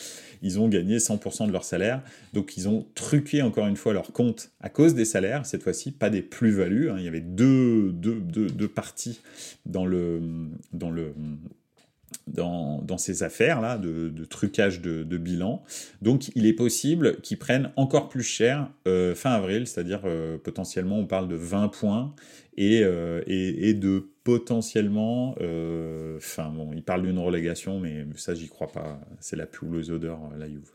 Ils 0.41 0.60
ont 0.60 0.67
gagné 0.67 0.97
100% 0.97 1.47
de 1.47 1.52
leur 1.52 1.63
salaire. 1.63 2.02
Donc, 2.34 2.58
ils 2.58 2.67
ont 2.67 2.88
truqué 2.95 3.43
encore 3.43 3.67
une 3.67 3.78
fois 3.78 3.93
leur 3.93 4.12
compte 4.12 4.49
à 4.60 4.69
cause 4.69 4.95
des 4.95 5.06
salaires. 5.06 5.45
Cette 5.45 5.62
fois-ci, 5.62 5.91
pas 5.91 6.10
des 6.10 6.23
plus-values. 6.23 6.89
Hein. 6.89 6.95
Il 6.97 7.06
y 7.06 7.08
avait 7.08 7.21
deux, 7.21 7.91
deux, 7.91 8.19
deux, 8.21 8.47
deux 8.47 8.67
parties 8.67 9.21
dans 9.67 9.86
le, 9.86 10.19
dans 10.73 10.89
le 10.89 11.13
dans, 12.28 12.97
ces 12.97 13.23
affaires-là 13.23 13.78
de, 13.78 14.26
trucage 14.26 14.82
de, 14.82 15.17
bilan. 15.17 15.63
Donc 16.02 16.30
il 16.36 16.45
est 16.45 16.54
possible 16.54 17.19
qu'ils 17.21 17.39
prennent 17.39 17.71
encore 17.76 18.10
plus 18.10 18.23
cher 18.23 18.69
euh, 18.88 19.15
fin 19.15 19.32
avril, 19.32 19.67
c'est-à-dire 19.67 20.02
euh, 20.06 20.38
potentiellement 20.38 20.97
on 20.97 21.06
parle 21.06 21.28
de 21.28 21.36
20 21.36 21.69
points 21.69 22.13
et, 22.58 22.82
euh, 22.84 23.21
et, 23.28 23.69
et, 23.69 23.73
de 23.73 24.10
potentiellement, 24.23 25.36
enfin 26.17 26.49
bon, 26.49 26.71
il 26.73 26.84
parle 26.84 27.04
d'une 27.04 27.19
relégation, 27.19 27.80
mais 27.80 28.06
ça 28.15 28.34
j'y 28.34 28.47
crois 28.47 28.71
pas, 28.71 28.99
c'est 29.19 29.36
la 29.36 29.45
plus 29.45 29.67
houleuse 29.67 29.91
odeur, 29.91 30.19
la 30.38 30.47
Juve. 30.47 30.71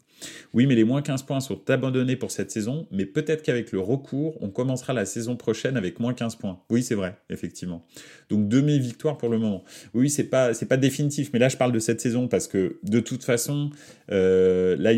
Oui, 0.54 0.66
mais 0.66 0.74
les 0.74 0.85
moins 0.85 1.02
15 1.02 1.22
points 1.22 1.40
sont 1.40 1.68
abandonnés 1.70 2.16
pour 2.16 2.31
cette 2.31 2.50
saison, 2.50 2.87
mais 2.90 3.07
peut-être 3.07 3.42
qu'avec 3.42 3.72
le 3.72 3.81
recours, 3.81 4.37
on 4.42 4.50
commencera 4.50 4.92
la 4.92 5.04
saison 5.04 5.37
prochaine 5.37 5.76
avec 5.76 6.00
moins 6.00 6.14
15 6.14 6.37
points. 6.37 6.61
Oui, 6.70 6.83
c'est 6.83 6.94
vrai, 6.94 7.16
effectivement. 7.31 7.85
Donc 8.31 8.48
demi-victoire 8.48 9.16
pour 9.18 9.28
le 9.28 9.38
moment. 9.38 9.64
Oui, 9.94 10.11
c'est 10.11 10.24
pas 10.24 10.54
c'est 10.54 10.66
pas 10.66 10.76
définitif, 10.76 11.31
mais 11.33 11.38
là 11.38 11.48
je 11.48 11.57
parle 11.57 11.72
de 11.72 11.78
cette 11.78 12.00
saison 12.00 12.28
parce 12.28 12.48
que 12.48 12.78
de 12.83 13.00
toute 13.00 13.24
façon, 13.24 13.70
euh, 14.11 14.76
la 14.78 14.92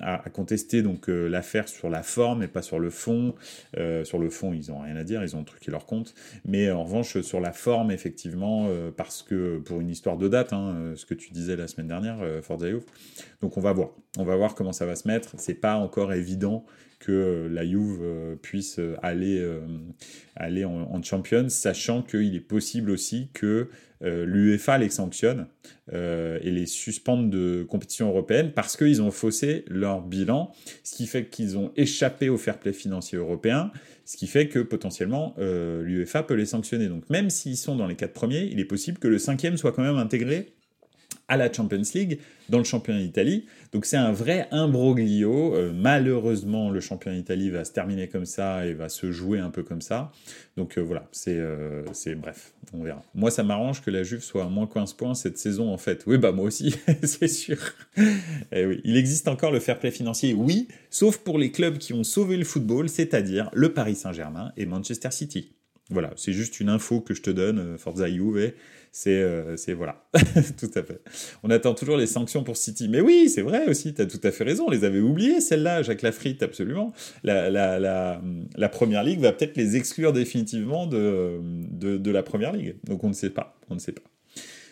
a, 0.00 0.28
contesté 0.32 0.82
donc 0.82 1.08
euh, 1.08 1.28
l'affaire 1.28 1.68
sur 1.68 1.90
la 1.90 2.02
forme 2.02 2.42
et 2.42 2.48
pas 2.48 2.62
sur 2.62 2.78
le 2.78 2.90
fond. 2.90 3.34
Euh, 3.76 4.04
sur 4.04 4.18
le 4.18 4.30
fond, 4.30 4.52
ils 4.52 4.70
ont 4.70 4.80
rien 4.80 4.96
à 4.96 5.04
dire, 5.04 5.22
ils 5.22 5.36
ont 5.36 5.44
truqué 5.44 5.70
leur 5.70 5.86
compte. 5.86 6.14
Mais 6.44 6.70
en 6.70 6.84
revanche, 6.84 7.20
sur 7.20 7.40
la 7.40 7.52
forme, 7.52 7.90
effectivement, 7.90 8.66
euh, 8.68 8.90
parce 8.94 9.22
que 9.22 9.58
pour 9.58 9.80
une 9.80 9.90
histoire 9.90 10.16
de 10.16 10.28
date, 10.28 10.52
hein, 10.52 10.92
ce 10.94 11.06
que 11.06 11.14
tu 11.14 11.30
disais 11.30 11.56
la 11.56 11.68
semaine 11.68 11.88
dernière, 11.88 12.18
Forza 12.42 12.68
Juve. 12.68 12.84
Donc 13.40 13.56
on 13.56 13.60
va 13.60 13.72
voir. 13.72 13.90
On 14.18 14.24
va 14.24 14.36
voir 14.36 14.54
comment 14.54 14.72
ça 14.72 14.84
va 14.84 14.94
se 14.94 15.08
mettre. 15.08 15.30
C'est 15.38 15.54
pas 15.54 15.76
encore 15.76 16.12
évident 16.12 16.66
que 17.02 17.48
la 17.50 17.66
Juve 17.66 18.00
euh, 18.02 18.36
puisse 18.36 18.78
aller, 19.02 19.38
euh, 19.38 19.60
aller 20.36 20.64
en, 20.64 21.02
Champions, 21.02 21.48
sachant 21.48 22.02
qu'il 22.02 22.36
est 22.36 22.40
possible 22.40 22.90
aussi 22.90 23.28
que 23.32 23.68
euh, 24.04 24.24
l'UEFA 24.24 24.78
les 24.78 24.90
sanctionne 24.90 25.46
et 25.92 26.50
les 26.50 26.64
suspende 26.66 27.28
de 27.28 27.66
compétition 27.68 28.08
européenne 28.08 28.52
parce 28.54 28.76
qu'ils 28.76 29.02
ont 29.02 29.10
faussé 29.10 29.64
leur 29.68 30.00
bilan, 30.00 30.52
ce 30.84 30.94
qui 30.94 31.06
fait 31.06 31.26
qu'ils 31.26 31.58
ont 31.58 31.70
échappé 31.76 32.28
au 32.30 32.38
fair 32.38 32.58
play 32.58 32.72
financier 32.72 33.18
européen, 33.18 33.72
ce 34.06 34.16
qui 34.16 34.26
fait 34.26 34.48
que 34.48 34.60
potentiellement 34.60 35.34
l'UEFA 35.38 36.22
peut 36.22 36.34
les 36.34 36.46
sanctionner. 36.46 36.88
Donc 36.88 37.10
même 37.10 37.28
s'ils 37.28 37.58
sont 37.58 37.76
dans 37.76 37.86
les 37.86 37.96
quatre 37.96 38.14
premiers, 38.14 38.44
il 38.44 38.58
est 38.58 38.64
possible 38.64 38.98
que 38.98 39.08
le 39.08 39.18
cinquième 39.18 39.58
soit 39.58 39.72
quand 39.72 39.82
même 39.82 39.96
intégré 39.96 40.54
à 41.32 41.38
la 41.38 41.50
Champions 41.50 41.80
League 41.94 42.18
dans 42.50 42.58
le 42.58 42.64
championnat 42.64 43.00
d'Italie. 43.00 43.46
Donc 43.72 43.86
c'est 43.86 43.96
un 43.96 44.12
vrai 44.12 44.48
imbroglio. 44.50 45.54
Euh, 45.54 45.72
malheureusement, 45.74 46.68
le 46.68 46.78
championnat 46.80 47.16
d'Italie 47.16 47.48
va 47.48 47.64
se 47.64 47.72
terminer 47.72 48.06
comme 48.08 48.26
ça 48.26 48.66
et 48.66 48.74
va 48.74 48.90
se 48.90 49.10
jouer 49.12 49.38
un 49.38 49.48
peu 49.48 49.62
comme 49.62 49.80
ça. 49.80 50.12
Donc 50.58 50.76
euh, 50.76 50.82
voilà, 50.82 51.08
c'est 51.10 51.38
euh, 51.38 51.84
c'est 51.94 52.14
bref, 52.14 52.52
on 52.74 52.82
verra. 52.82 53.02
Moi, 53.14 53.30
ça 53.30 53.44
m'arrange 53.44 53.80
que 53.80 53.90
la 53.90 54.02
Juve 54.02 54.22
soit 54.22 54.44
à 54.44 54.48
moins 54.48 54.66
15 54.66 54.92
points 54.92 55.14
cette 55.14 55.38
saison 55.38 55.72
en 55.72 55.78
fait. 55.78 56.04
Oui, 56.06 56.18
bah 56.18 56.32
moi 56.32 56.44
aussi, 56.44 56.76
c'est 57.02 57.28
sûr. 57.28 57.56
Eh 57.96 58.66
il 58.84 58.98
existe 58.98 59.26
encore 59.28 59.52
le 59.52 59.60
fair 59.60 59.78
play 59.78 59.90
financier, 59.90 60.34
oui, 60.34 60.68
sauf 60.90 61.16
pour 61.16 61.38
les 61.38 61.50
clubs 61.50 61.78
qui 61.78 61.94
ont 61.94 62.04
sauvé 62.04 62.36
le 62.36 62.44
football, 62.44 62.90
c'est-à-dire 62.90 63.48
le 63.54 63.72
Paris 63.72 63.94
Saint-Germain 63.94 64.52
et 64.58 64.66
Manchester 64.66 65.12
City. 65.12 65.54
Voilà, 65.88 66.12
c'est 66.16 66.32
juste 66.32 66.60
une 66.60 66.68
info 66.68 67.00
que 67.00 67.14
je 67.14 67.22
te 67.22 67.30
donne, 67.30 67.76
Forza 67.78 68.08
Juve. 68.08 68.52
Euh, 69.06 69.56
c'est 69.56 69.72
voilà, 69.72 70.04
tout 70.58 70.70
à 70.74 70.82
fait. 70.82 71.00
On 71.42 71.50
attend 71.50 71.74
toujours 71.74 71.96
les 71.96 72.06
sanctions 72.06 72.44
pour 72.44 72.56
City. 72.56 72.88
Mais 72.88 73.00
oui, 73.00 73.30
c'est 73.30 73.40
vrai 73.40 73.66
aussi, 73.66 73.94
tu 73.94 74.02
as 74.02 74.06
tout 74.06 74.20
à 74.22 74.30
fait 74.30 74.44
raison. 74.44 74.66
On 74.66 74.70
les 74.70 74.84
avait 74.84 75.00
oubliées, 75.00 75.40
celles-là, 75.40 75.82
Jacques 75.82 76.02
Lafritte, 76.02 76.42
absolument. 76.42 76.92
La, 77.24 77.50
la, 77.50 78.68
Première 78.68 79.02
Ligue 79.02 79.20
va 79.20 79.32
peut-être 79.32 79.56
les 79.56 79.76
exclure 79.76 80.12
définitivement 80.12 80.86
de, 80.86 82.10
la 82.10 82.22
Première 82.22 82.52
Ligue. 82.52 82.76
Donc 82.84 83.02
on 83.04 83.08
ne 83.08 83.14
sait 83.14 83.30
pas, 83.30 83.58
on 83.70 83.74
ne 83.74 83.80
sait 83.80 83.92
pas. 83.92 84.02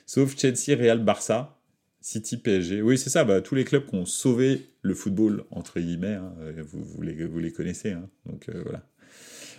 Sauf 0.07 0.37
Chelsea, 0.37 0.77
Real, 0.77 1.03
Barça, 1.03 1.59
City, 2.01 2.37
PSG. 2.37 2.83
Oui, 2.83 2.99
c'est 2.99 3.11
ça, 3.11 3.25
bah, 3.25 3.41
tous 3.41 3.55
les 3.55 3.65
clubs 3.65 3.87
qui 3.87 3.95
ont 3.95 4.07
sauvé 4.07 4.67
le 4.83 4.95
football, 4.95 5.45
entre 5.51 5.81
guillemets, 5.81 6.15
hein, 6.15 6.33
vous, 6.67 6.83
vous, 6.83 7.03
les, 7.03 7.25
vous 7.25 7.39
les 7.39 7.53
connaissez. 7.53 7.93
Hein. 7.93 8.09
donc 8.27 8.49
euh, 8.49 8.61
voilà. 8.63 8.83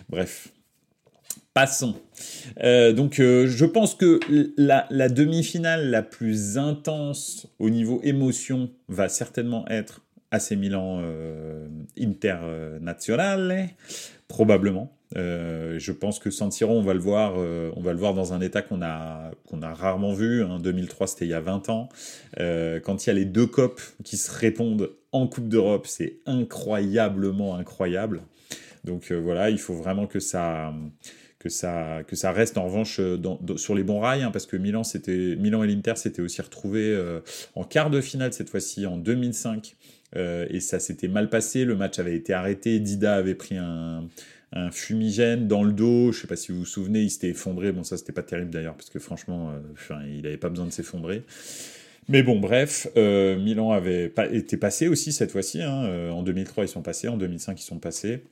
Bref, 0.08 0.48
Passons. 1.54 1.94
Euh, 2.62 2.94
donc, 2.94 3.20
euh, 3.20 3.46
je 3.46 3.66
pense 3.66 3.94
que 3.94 4.20
la, 4.56 5.08
demi-finale 5.10 5.90
la 5.90 6.02
plus 6.02 6.56
intense 6.56 7.46
au 7.58 7.68
niveau 7.68 8.00
émotion 8.02 8.70
va 8.88 9.10
certainement 9.10 9.68
être 9.68 10.00
AC 10.30 10.52
Milan 10.52 11.00
euh, 11.02 11.68
Internazionale, 11.98 13.68
probablement. 14.28 14.96
Euh, 15.14 15.78
je 15.78 15.92
pense 15.92 16.18
que 16.18 16.30
San 16.30 16.50
Siro, 16.50 16.72
on 16.72 16.82
va 16.82 16.94
le 16.94 17.00
voir, 17.00 17.34
on 17.36 17.82
va 17.82 17.92
le 17.92 17.98
voir 17.98 18.14
dans 18.14 18.32
un 18.32 18.40
état 18.40 18.62
qu'on 18.62 18.80
a 18.80 19.30
qu'on 19.46 19.60
a 19.60 19.74
rarement 19.74 20.14
vu. 20.14 20.42
En 20.42 20.52
hein. 20.52 20.58
2003, 20.58 21.06
c'était 21.06 21.26
il 21.26 21.32
y 21.32 21.34
a 21.34 21.40
20 21.40 21.68
ans. 21.68 21.90
Quand 22.38 23.04
il 23.04 23.06
y 23.08 23.10
a 23.10 23.12
les 23.12 23.26
deux 23.26 23.46
copes 23.46 23.82
qui 24.04 24.16
se 24.16 24.30
répondent 24.30 24.88
en 25.12 25.26
Coupe 25.26 25.48
d'Europe, 25.48 25.86
c'est 25.86 26.20
incroyablement 26.24 27.56
incroyable. 27.56 28.22
Donc 28.84 29.12
voilà, 29.12 29.50
il 29.50 29.58
faut 29.58 29.74
vraiment 29.74 30.06
que 30.06 30.18
ça 30.18 30.72
que 31.42 31.48
ça, 31.48 32.02
que 32.06 32.16
ça 32.16 32.32
reste 32.32 32.56
en 32.58 32.64
revanche 32.64 33.00
dans, 33.00 33.38
sur 33.56 33.74
les 33.74 33.82
bons 33.82 34.00
rails, 34.00 34.22
hein, 34.22 34.30
parce 34.30 34.46
que 34.46 34.56
Milan, 34.56 34.82
Milan 35.06 35.62
et 35.64 35.66
l'Inter 35.66 35.96
s'étaient 35.96 36.22
aussi 36.22 36.40
retrouvés 36.40 36.96
en 37.54 37.64
quart 37.64 37.90
de 37.90 38.00
finale 38.00 38.32
cette 38.32 38.50
fois-ci 38.50 38.86
en 38.86 38.96
2005 38.96 39.76
euh, 40.16 40.46
et 40.50 40.60
ça 40.60 40.78
s'était 40.78 41.08
mal 41.08 41.28
passé. 41.28 41.64
Le 41.64 41.76
match 41.76 41.98
avait 41.98 42.16
été 42.16 42.32
arrêté. 42.32 42.78
Dida 42.80 43.14
avait 43.14 43.34
pris 43.34 43.56
un, 43.56 44.08
fumigène 44.70 45.48
dans 45.48 45.64
le 45.64 45.72
dos. 45.72 46.12
Je 46.12 46.20
sais 46.20 46.26
pas 46.26 46.36
si 46.36 46.52
vous 46.52 46.60
vous 46.60 46.64
souvenez, 46.66 47.00
il 47.00 47.10
s'était 47.10 47.30
effondré. 47.30 47.72
Bon, 47.72 47.84
ça, 47.84 47.96
c'était 47.96 48.12
pas 48.12 48.22
terrible 48.22 48.50
d'ailleurs, 48.50 48.74
parce 48.74 48.90
que 48.90 48.98
franchement, 48.98 49.50
euh, 49.50 49.94
il 50.06 50.22
n'avait 50.22 50.36
pas 50.36 50.50
besoin 50.50 50.66
de 50.66 50.72
s'effondrer. 50.72 51.22
Mais 52.08 52.22
bon, 52.22 52.38
bref, 52.38 52.88
euh, 52.96 53.38
Milan 53.38 53.70
avait 53.70 54.12
été 54.32 54.56
passé 54.56 54.88
aussi 54.88 55.12
cette 55.12 55.30
fois-ci. 55.30 55.62
Hein. 55.62 56.10
En 56.10 56.22
2003, 56.22 56.64
ils 56.64 56.68
sont 56.68 56.82
passés. 56.82 57.08
En 57.08 57.16
2005, 57.16 57.60
ils 57.60 57.64
sont 57.64 57.78
passés. 57.78 58.22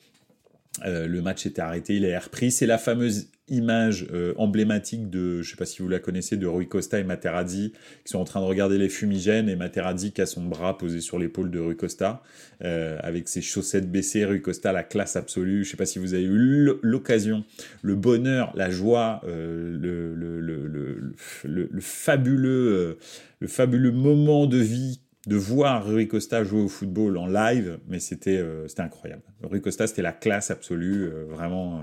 Le 0.85 1.21
match 1.21 1.47
était 1.47 1.62
arrêté, 1.62 1.97
il 1.97 2.05
est 2.05 2.16
repris. 2.19 2.51
C'est 2.51 2.66
la 2.66 2.79
fameuse 2.79 3.29
image 3.51 4.07
euh, 4.12 4.33
emblématique 4.38 5.11
de, 5.11 5.43
je 5.43 5.51
sais 5.51 5.57
pas 5.57 5.66
si 5.66 5.83
vous 5.83 5.88
la 5.88 5.99
connaissez, 5.99 6.37
de 6.37 6.47
Rui 6.47 6.69
Costa 6.69 6.99
et 6.99 7.05
Materazzi, 7.05 7.73
qui 8.05 8.12
sont 8.12 8.19
en 8.19 8.25
train 8.25 8.40
de 8.40 8.47
regarder 8.47 8.79
les 8.79 8.88
fumigènes, 8.88 9.49
et 9.49 9.57
Materazzi 9.57 10.12
qui 10.12 10.23
a 10.23 10.27
son 10.27 10.45
bras 10.45 10.79
posé 10.79 11.01
sur 11.01 11.19
l'épaule 11.19 11.51
de 11.51 11.59
Rui 11.59 11.77
Costa, 11.77 12.23
euh, 12.62 12.97
avec 13.03 13.29
ses 13.29 13.43
chaussettes 13.43 13.90
baissées, 13.90 14.25
Rui 14.25 14.40
Costa, 14.40 14.73
la 14.73 14.85
classe 14.85 15.16
absolue. 15.16 15.64
Je 15.64 15.71
sais 15.71 15.77
pas 15.77 15.87
si 15.87 15.99
vous 15.99 16.14
avez 16.14 16.23
eu 16.23 16.71
l'occasion, 16.83 17.45
le 17.83 17.97
bonheur, 17.97 18.53
la 18.55 18.71
joie, 18.71 19.21
euh, 19.25 19.77
le, 19.79 20.14
le, 20.14 20.40
le, 20.40 21.14
le, 21.45 21.81
fabuleux, 21.81 22.99
le 23.40 23.49
fabuleux 23.49 23.93
moment 23.93 24.47
de 24.47 24.59
vie 24.59 25.01
de 25.26 25.37
voir 25.37 25.87
Rui 25.87 26.09
Costa 26.09 26.44
jouer 26.44 26.62
au 26.62 26.68
football 26.68 27.16
en 27.18 27.26
live, 27.26 27.78
mais 27.88 28.00
c'était 28.00 28.42
c'était 28.66 28.83
incroyable. 28.83 29.22
Rui 29.42 29.61
Costa, 29.61 29.87
c'était 29.87 30.02
la 30.02 30.12
classe 30.12 30.50
absolue, 30.50 31.11
vraiment, 31.28 31.83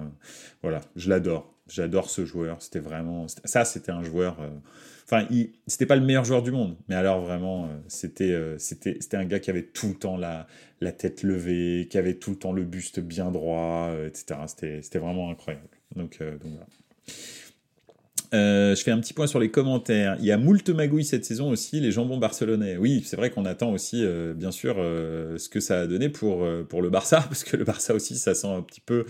voilà, 0.62 0.82
je 0.96 1.10
l'adore. 1.10 1.58
J'adore 1.70 2.10
ce 2.10 2.26
joueur. 2.26 2.62
C'était 2.62 2.80
vraiment. 2.80 3.28
Ça, 3.28 3.66
c'était 3.66 3.92
un 3.92 4.04
joueur. 4.04 4.40
Euh, 4.40 4.50
enfin, 5.06 5.28
c'était 5.68 5.86
pas 5.86 5.96
le 5.96 6.06
meilleur 6.06 6.24
joueur 6.24 6.42
du 6.42 6.52
monde, 6.52 6.78
mais 6.88 6.96
alors 6.96 7.22
vraiment, 7.22 7.66
euh, 7.66 7.68
c'était, 7.88 8.32
euh, 8.32 8.58
c'était, 8.58 9.00
un 9.14 9.26
gars 9.26 9.40
qui 9.40 9.50
avait 9.50 9.64
tout 9.64 9.90
le 9.90 9.96
temps 9.96 10.18
la, 10.18 10.48
la 10.80 10.92
tête 10.92 11.24
levée, 11.24 11.88
qui 11.90 11.98
avait 11.98 12.16
tout 12.16 12.32
le 12.32 12.38
temps 12.38 12.54
le 12.54 12.64
buste 12.64 13.00
bien 13.00 13.32
droit, 13.32 13.92
etc. 14.06 14.40
C'était, 14.48 14.82
c'était 14.82 15.00
vraiment 15.00 15.30
incroyable. 15.30 15.68
Donc, 15.96 16.20
donc 16.20 16.42
voilà. 16.44 16.68
Euh, 18.34 18.76
je 18.76 18.84
fais 18.84 18.92
un 18.92 19.00
petit 19.00 19.14
point 19.14 19.28
sur 19.28 19.40
les 19.40 19.50
commentaires. 19.50 20.18
Il 20.20 20.26
y 20.26 20.32
a 20.32 20.38
moult 20.38 20.70
magouilles 20.70 21.06
cette 21.06 21.26
saison 21.26 21.50
aussi, 21.50 21.80
les 21.80 21.92
jambons 21.92 22.18
barcelonais. 22.18 22.78
Oui, 22.78 23.04
c'est 23.06 23.16
vrai 23.16 23.30
qu'on 23.30 23.46
attend 23.46 23.72
aussi, 23.72 24.04
euh, 24.04 24.34
bien 24.34 24.52
sûr, 24.52 24.76
euh, 24.80 25.38
ce 25.38 25.50
que 25.50 25.60
ça 25.60 25.82
a 25.82 25.88
donné 25.88 26.10
pour 26.10 26.46
pour 26.70 26.82
le 26.82 26.90
Barça, 26.90 27.22
parce 27.28 27.44
que 27.44 27.56
le 27.56 27.64
Barça 27.64 27.94
aussi, 27.94 28.16
ça 28.16 28.36
sent 28.36 28.48
un 28.48 28.62
petit 28.62 28.82
peu, 28.82 29.06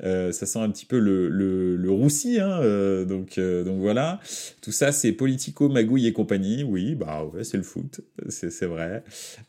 ça 0.00 0.32
sent 0.32 0.58
un 0.58 0.70
petit 0.70 0.86
peu 0.86 0.98
le 0.98 1.28
le, 1.28 1.76
le 1.76 1.90
roussi. 1.90 2.38
Hein, 2.40 2.60
donc 3.04 3.38
donc 3.38 3.78
voilà, 3.80 4.20
tout 4.62 4.72
ça, 4.72 4.92
c'est 4.92 5.12
politico, 5.12 5.68
magouille 5.68 6.06
et 6.06 6.12
compagnie. 6.12 6.62
Oui, 6.62 6.94
bah 6.94 7.28
c'est 7.42 7.56
le 7.56 7.62
foot, 7.62 8.00
c'est 8.28 8.66
vrai. 8.66 9.02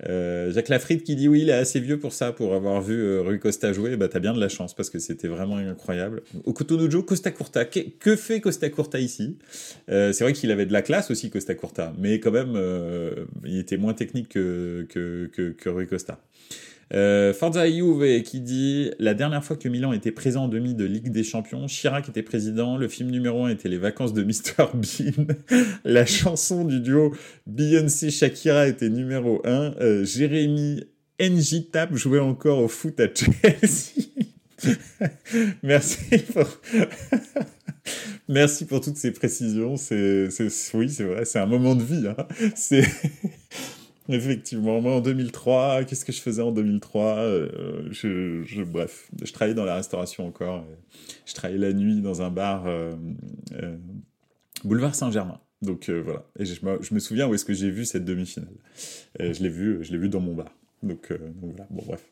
Jacques 0.04 0.70
Lafrite 0.70 1.04
qui 1.04 1.16
dit 1.16 1.28
oui, 1.28 1.42
il 1.42 1.50
est 1.50 1.54
assez 1.54 1.80
vieux 1.80 2.00
pour 2.00 2.14
ça, 2.14 2.32
pour 2.32 2.54
avoir 2.54 2.82
vu 2.82 3.20
Rui 3.20 3.40
Costa 3.40 3.74
jouer. 3.74 3.98
Bah 3.98 4.08
t'as 4.08 4.20
bien 4.20 4.34
de 4.34 4.40
la 4.40 4.50
chance 4.50 4.74
parce 4.74 4.90
que 4.90 5.00
c'était 5.00 5.28
vraiment 5.28 5.58
incroyable. 5.58 6.24
Au 6.46 6.54
Cotonou 6.54 7.04
Costa 7.04 7.32
Curta, 7.32 7.66
que, 7.66 7.80
que 7.80 8.16
fait 8.16 8.42
Costa 8.42 8.70
Curta 8.70 9.00
ici? 9.00 9.11
Euh, 9.90 10.12
c'est 10.14 10.24
vrai 10.24 10.34
qu'il 10.34 10.52
avait 10.52 10.66
de 10.66 10.74
la 10.74 10.82
classe 10.82 11.12
aussi, 11.12 11.30
Costa 11.30 11.56
Curta, 11.56 11.94
mais 11.98 12.20
quand 12.20 12.32
même, 12.32 12.54
euh, 12.56 13.26
il 13.46 13.58
était 13.58 13.78
moins 13.78 13.94
technique 13.94 14.30
que, 14.30 14.86
que, 14.90 15.30
que, 15.52 15.70
Rui 15.70 15.88
Costa. 15.88 16.20
Euh, 16.94 17.34
Forza 17.34 17.70
Juve 17.70 18.22
qui 18.24 18.42
dit 18.42 18.92
La 19.00 19.14
dernière 19.14 19.46
fois 19.46 19.56
que 19.56 19.70
Milan 19.70 19.94
était 19.94 20.12
présent 20.12 20.44
en 20.44 20.48
demi 20.50 20.76
de 20.76 20.84
Ligue 20.84 21.10
des 21.10 21.24
Champions, 21.24 21.66
Chirac 21.68 22.10
était 22.10 22.22
président, 22.22 22.76
le 22.76 22.90
film 22.90 23.10
numéro 23.10 23.46
1 23.46 23.50
était 23.52 23.70
Les 23.70 23.78
vacances 23.78 24.14
de 24.14 24.24
Mr. 24.24 24.68
Bean, 24.74 25.28
la 25.86 26.06
chanson 26.06 26.66
du 26.66 26.82
duo 26.82 27.16
Beyoncé-Shakira 27.48 28.68
était 28.68 28.90
numéro 28.90 29.42
1, 29.46 30.04
Jérémy 30.04 30.84
Njitap 31.22 31.96
jouait 31.96 32.20
encore 32.20 32.60
au 32.60 32.68
foot 32.68 33.00
à 33.00 33.08
Chelsea. 33.14 34.10
Merci 35.64 36.18
pour... 36.34 36.48
Merci 38.28 38.66
pour 38.66 38.82
toutes 38.82 38.98
ces 38.98 39.12
précisions. 39.12 39.78
C'est, 39.78 40.30
oui, 40.74 40.90
c'est 40.90 41.04
vrai, 41.04 41.26
c'est 41.26 41.40
un 41.40 41.46
moment 41.46 41.76
de 41.76 41.84
vie. 41.84 42.08
Hein. 42.08 42.28
C'est 42.56 42.86
effectivement 44.10 44.82
moi 44.82 44.96
en 44.96 45.02
2003. 45.02 45.84
Qu'est-ce 45.86 46.06
que 46.06 46.12
je 46.12 46.22
faisais 46.22 46.42
en 46.42 46.52
2003 46.52 47.18
euh, 47.18 47.88
je, 47.92 48.64
bref, 48.64 49.10
je 49.24 49.32
travaillais 49.32 49.56
dans 49.56 49.66
la 49.66 49.76
restauration 49.76 50.28
encore. 50.28 50.66
Je 51.26 51.34
travaillais 51.34 51.60
la 51.60 51.74
nuit 51.74 52.02
dans 52.02 52.22
un 52.22 52.30
bar 52.30 52.68
euh, 52.68 52.96
euh, 53.54 53.78
boulevard 54.64 54.96
Saint-Germain. 54.96 55.40
Donc 55.62 55.90
voilà. 55.90 56.26
Et 56.40 56.46
je, 56.46 56.66
me 56.66 57.00
souviens 57.00 57.28
où 57.28 57.36
est-ce 57.36 57.46
que 57.46 57.54
j'ai 57.54 57.70
vu 57.70 57.86
cette 57.86 58.06
demi-finale. 58.06 58.50
je 59.20 59.44
l'ai 59.44 59.50
vu, 59.50 59.84
je 59.84 59.92
l'ai 59.92 59.98
vu 59.98 60.10
dans 60.10 60.20
mon 60.20 60.34
bar. 60.34 60.56
Donc, 60.82 61.12
donc 61.12 61.52
voilà. 61.52 61.68
Bon 61.70 61.84
bref. 61.86 62.04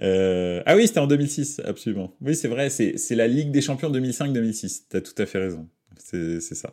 Euh, 0.00 0.62
ah 0.64 0.74
oui, 0.76 0.86
c'était 0.86 1.00
en 1.00 1.06
2006, 1.06 1.60
absolument. 1.64 2.14
Oui, 2.20 2.34
c'est 2.34 2.48
vrai, 2.48 2.70
c'est 2.70 3.14
la 3.14 3.28
Ligue 3.28 3.50
des 3.50 3.60
Champions 3.60 3.90
2005-2006. 3.90 4.84
T'as 4.88 5.00
tout 5.00 5.14
à 5.18 5.26
fait 5.26 5.38
raison. 5.38 5.68
C'est 5.98 6.40
ça. 6.40 6.72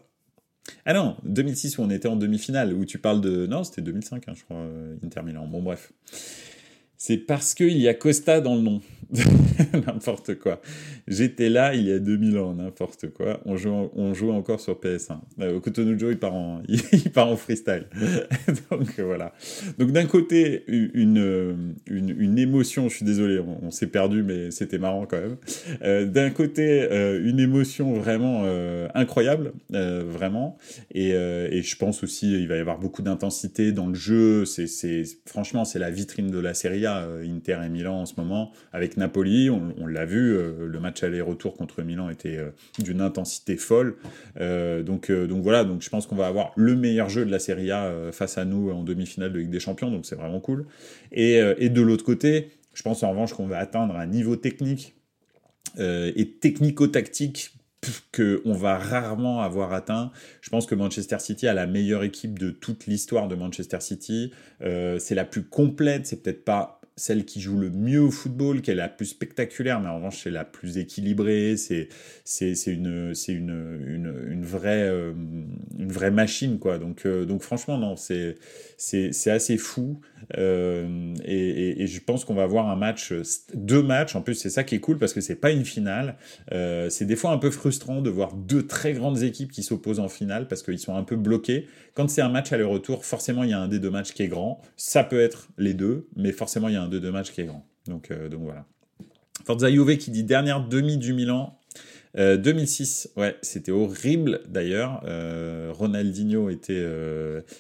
Ah 0.86 0.94
non, 0.94 1.18
2006 1.24 1.78
où 1.78 1.82
on 1.82 1.90
était 1.90 2.08
en 2.08 2.16
demi-finale, 2.16 2.74
où 2.74 2.86
tu 2.86 3.00
parles 3.00 3.22
de... 3.22 3.48
Non, 3.48 3.64
c'était 3.64 3.82
2005, 3.82 4.28
hein, 4.28 4.34
je 4.36 4.44
crois, 4.44 4.58
euh, 4.58 4.96
Inter 5.04 5.24
Milan. 5.24 5.48
Bon, 5.48 5.62
bref. 5.62 5.92
C'est 6.98 7.18
parce 7.18 7.54
qu'il 7.54 7.78
y 7.78 7.88
a 7.88 7.94
Costa 7.94 8.42
dans 8.42 8.56
le 8.56 8.62
nom. 8.62 8.82
n'importe 9.74 10.36
quoi. 10.36 10.62
J'étais 11.08 11.50
là 11.50 11.74
il 11.74 11.88
y 11.88 11.92
a 11.92 12.00
2000 12.00 12.38
ans, 12.38 12.54
n'importe 12.54 13.12
quoi. 13.14 13.40
On 13.46 13.58
joue, 13.58 13.90
on 13.96 14.14
joue 14.14 14.32
encore 14.32 14.60
sur 14.60 14.80
PS1. 14.80 15.20
Euh, 15.42 15.60
Joe, 15.98 16.12
il 16.12 16.20
part 16.20 16.34
en, 16.34 16.62
il 16.68 17.12
part 17.12 17.28
en 17.28 17.38
freestyle. 17.38 17.86
Donc 18.72 19.00
voilà. 19.00 19.34
Donc 19.78 19.92
d'un 19.92 20.06
côté, 20.06 20.64
une, 20.68 21.70
une, 21.88 22.16
une, 22.18 22.38
émotion, 22.38 22.90
je 22.90 22.98
suis 22.98 23.06
désolé, 23.06 23.40
on, 23.40 23.72
s'est 23.72 23.88
perdu, 23.88 24.24
mais 24.24 24.52
c'était 24.52 24.78
marrant 24.78 25.06
quand 25.06 25.20
même. 25.20 25.38
Euh, 25.82 26.06
d'un 26.06 26.30
côté, 26.30 26.88
euh, 26.92 27.22
une 27.24 27.40
émotion 27.40 27.94
vraiment 27.94 28.44
euh, 28.46 28.88
incroyable, 28.94 29.54
euh, 29.74 30.04
vraiment. 30.06 30.58
Et, 30.92 31.14
euh, 31.14 31.48
et, 31.52 31.62
je 31.62 31.76
pense 31.76 32.04
aussi, 32.04 32.32
il 32.34 32.48
va 32.48 32.56
y 32.56 32.60
avoir 32.60 32.80
beaucoup 32.80 33.02
d'intensité 33.02 33.72
dans 33.72 33.88
le 33.88 33.96
jeu. 33.96 34.46
C'est, 34.46 35.04
franchement, 35.26 35.66
c'est 35.66 35.80
la 35.80 35.92
vitrine 35.92 36.30
de 36.30 36.40
la 36.40 36.54
Serie 36.54 36.86
A, 36.86 37.08
Inter 37.24 37.60
et 37.66 37.70
Milan 37.70 38.02
en 38.02 38.06
ce 38.06 38.14
moment, 38.18 38.52
avec 38.74 38.98
Napoli, 39.00 39.50
on, 39.50 39.88
l'a 39.88 40.06
vu, 40.06 40.38
euh, 40.38 40.68
le 40.68 40.80
match 40.80 41.02
aller-retour 41.04 41.56
contre 41.56 41.82
Milan 41.82 42.10
était 42.10 42.38
euh, 42.38 42.52
d'une 42.78 43.02
intensité 43.02 43.58
folle. 43.58 43.96
Euh, 44.40 44.84
donc, 44.84 45.12
donc 45.12 45.42
voilà, 45.42 45.64
donc 45.64 45.82
je 45.82 45.90
pense 45.90 46.06
qu'on 46.06 46.16
va 46.16 46.28
avoir 46.28 46.52
le 46.56 46.76
meilleur 46.76 47.10
jeu 47.10 47.26
de 47.26 47.32
la 47.32 47.40
Serie 47.40 47.72
A 47.72 48.12
face 48.12 48.38
à 48.38 48.46
nous 48.46 48.70
en 48.70 48.84
demi-finale 48.84 49.34
de 49.34 49.40
Ligue 49.40 49.50
des 49.50 49.60
Champions, 49.60 49.90
donc 49.90 50.06
c'est 50.06 50.16
vraiment 50.16 50.40
cool. 50.40 50.68
Et, 51.12 51.40
et 51.58 51.70
de 51.70 51.82
l'autre 51.82 52.04
côté, 52.04 52.52
je 52.74 52.84
pense 52.84 53.02
en 53.04 53.10
revanche 53.10 53.34
qu'on 53.34 53.48
va 53.48 53.58
atteindre 53.58 53.96
un 53.96 54.06
niveau 54.06 54.36
technique 54.36 54.96
et 55.78 56.38
technico-tactique 56.42 57.56
qu'on 58.14 58.54
va 58.54 58.78
rarement 58.78 59.42
avoir 59.42 59.72
atteint. 59.72 60.12
Je 60.42 60.50
pense 60.50 60.66
que 60.66 60.76
Manchester 60.76 61.20
City 61.20 61.48
a 61.48 61.54
la 61.54 61.66
meilleure 61.66 62.04
équipe 62.04 62.38
de 62.38 62.50
toute 62.50 62.88
l'histoire 62.88 63.28
de 63.28 63.36
Manchester 63.36 63.80
City. 63.80 64.32
c'est 64.60 65.16
la 65.16 65.26
plus 65.26 65.44
complète, 65.44 66.06
c'est 66.06 66.22
peut-être 66.22 66.44
pas 66.44 66.79
celle 67.00 67.26
qui 67.26 67.40
joue 67.40 67.58
le 67.58 67.70
mieux 67.70 68.02
au 68.02 68.12
football, 68.12 68.62
qui 68.62 68.72
est 68.72 68.76
la 68.76 68.90
plus 68.90 69.08
spectaculaire, 69.08 69.80
mais 69.80 69.88
en 69.88 69.96
revanche 69.96 70.22
c'est 70.24 70.32
la 70.32 70.44
plus 70.44 70.78
équilibrée, 70.78 71.56
c'est 71.58 71.88
une 72.68 73.14
une, 73.28 73.84
une, 73.88 74.14
une 74.30 74.46
vraie 74.46 74.84
euh, 74.84 75.14
une 75.78 75.92
vraie 75.92 76.12
machine 76.12 76.60
quoi. 76.60 76.78
Donc 76.78 77.06
euh, 77.06 77.26
donc 77.26 77.42
franchement 77.42 77.78
non, 77.78 77.96
c'est 77.96 78.38
assez 79.28 79.58
fou 79.58 80.00
euh, 80.38 81.16
et, 81.24 81.82
et, 81.82 81.88
je 81.88 82.02
pense 82.02 82.26
qu'on 82.26 82.36
va 82.36 82.44
avoir 82.44 82.68
un 82.70 82.76
match 82.76 83.14
deux 83.54 83.82
matchs 83.82 84.16
en 84.16 84.22
plus 84.22 84.36
c'est 84.36 84.50
ça 84.50 84.64
qui 84.64 84.76
est 84.76 84.80
cool 84.80 84.98
parce 84.98 85.14
que 85.14 85.22
c'est 85.22 85.36
pas 85.36 85.52
une 85.52 85.66
finale. 85.66 86.18
c'est 86.52 87.06
des 87.06 87.16
fois 87.16 87.32
un 87.32 87.38
peu 87.38 87.52
frustrant 87.52 88.02
de 88.02 88.10
voir 88.10 88.34
deux 88.34 88.68
très 88.68 88.94
grandes 88.94 89.24
équipes 89.24 89.52
qui 89.52 89.64
s'opposent 89.64 90.00
en 90.00 90.10
finale 90.10 90.48
parce 90.48 90.64
qu'ils 90.64 90.80
sont 90.80 90.96
un 90.96 91.04
peu 91.04 91.16
bloqués. 91.16 91.68
Quand 91.94 92.10
c'est 92.10 92.22
un 92.22 92.30
match 92.30 92.52
aller-retour, 92.54 93.06
forcément 93.06 93.44
il 93.44 93.50
y 93.50 93.54
a 93.54 93.60
un 93.60 93.68
des 93.68 93.80
deux 93.80 93.90
matchs 93.90 94.14
qui 94.14 94.24
est 94.24 94.28
grand. 94.28 94.62
Ça 94.76 95.04
peut 95.04 95.20
être 95.20 95.50
les 95.58 95.74
deux, 95.74 96.08
mais 96.16 96.32
forcément 96.32 96.68
il 96.68 96.74
y 96.74 96.78
a 96.78 96.82
un 96.82 96.89
de 96.90 97.00
deux 97.00 97.12
matchs 97.12 97.32
qui 97.32 97.42
est 97.42 97.46
grand. 97.46 97.66
Donc, 97.88 98.12
euh, 98.12 98.30
donc 98.30 98.42
voilà. 98.42 98.66
Forza 99.46 99.72
Juve 99.72 99.98
qui 99.98 100.12
dit 100.12 100.24
dernière 100.24 100.68
demi 100.68 100.98
du 100.98 101.14
Milan. 101.14 101.56
2006, 102.16 103.12
ouais, 103.18 103.38
c'était 103.44 103.72
horrible 103.72 104.42
d'ailleurs. 104.48 105.04
Ronaldinho 105.72 106.50
était 106.50 106.84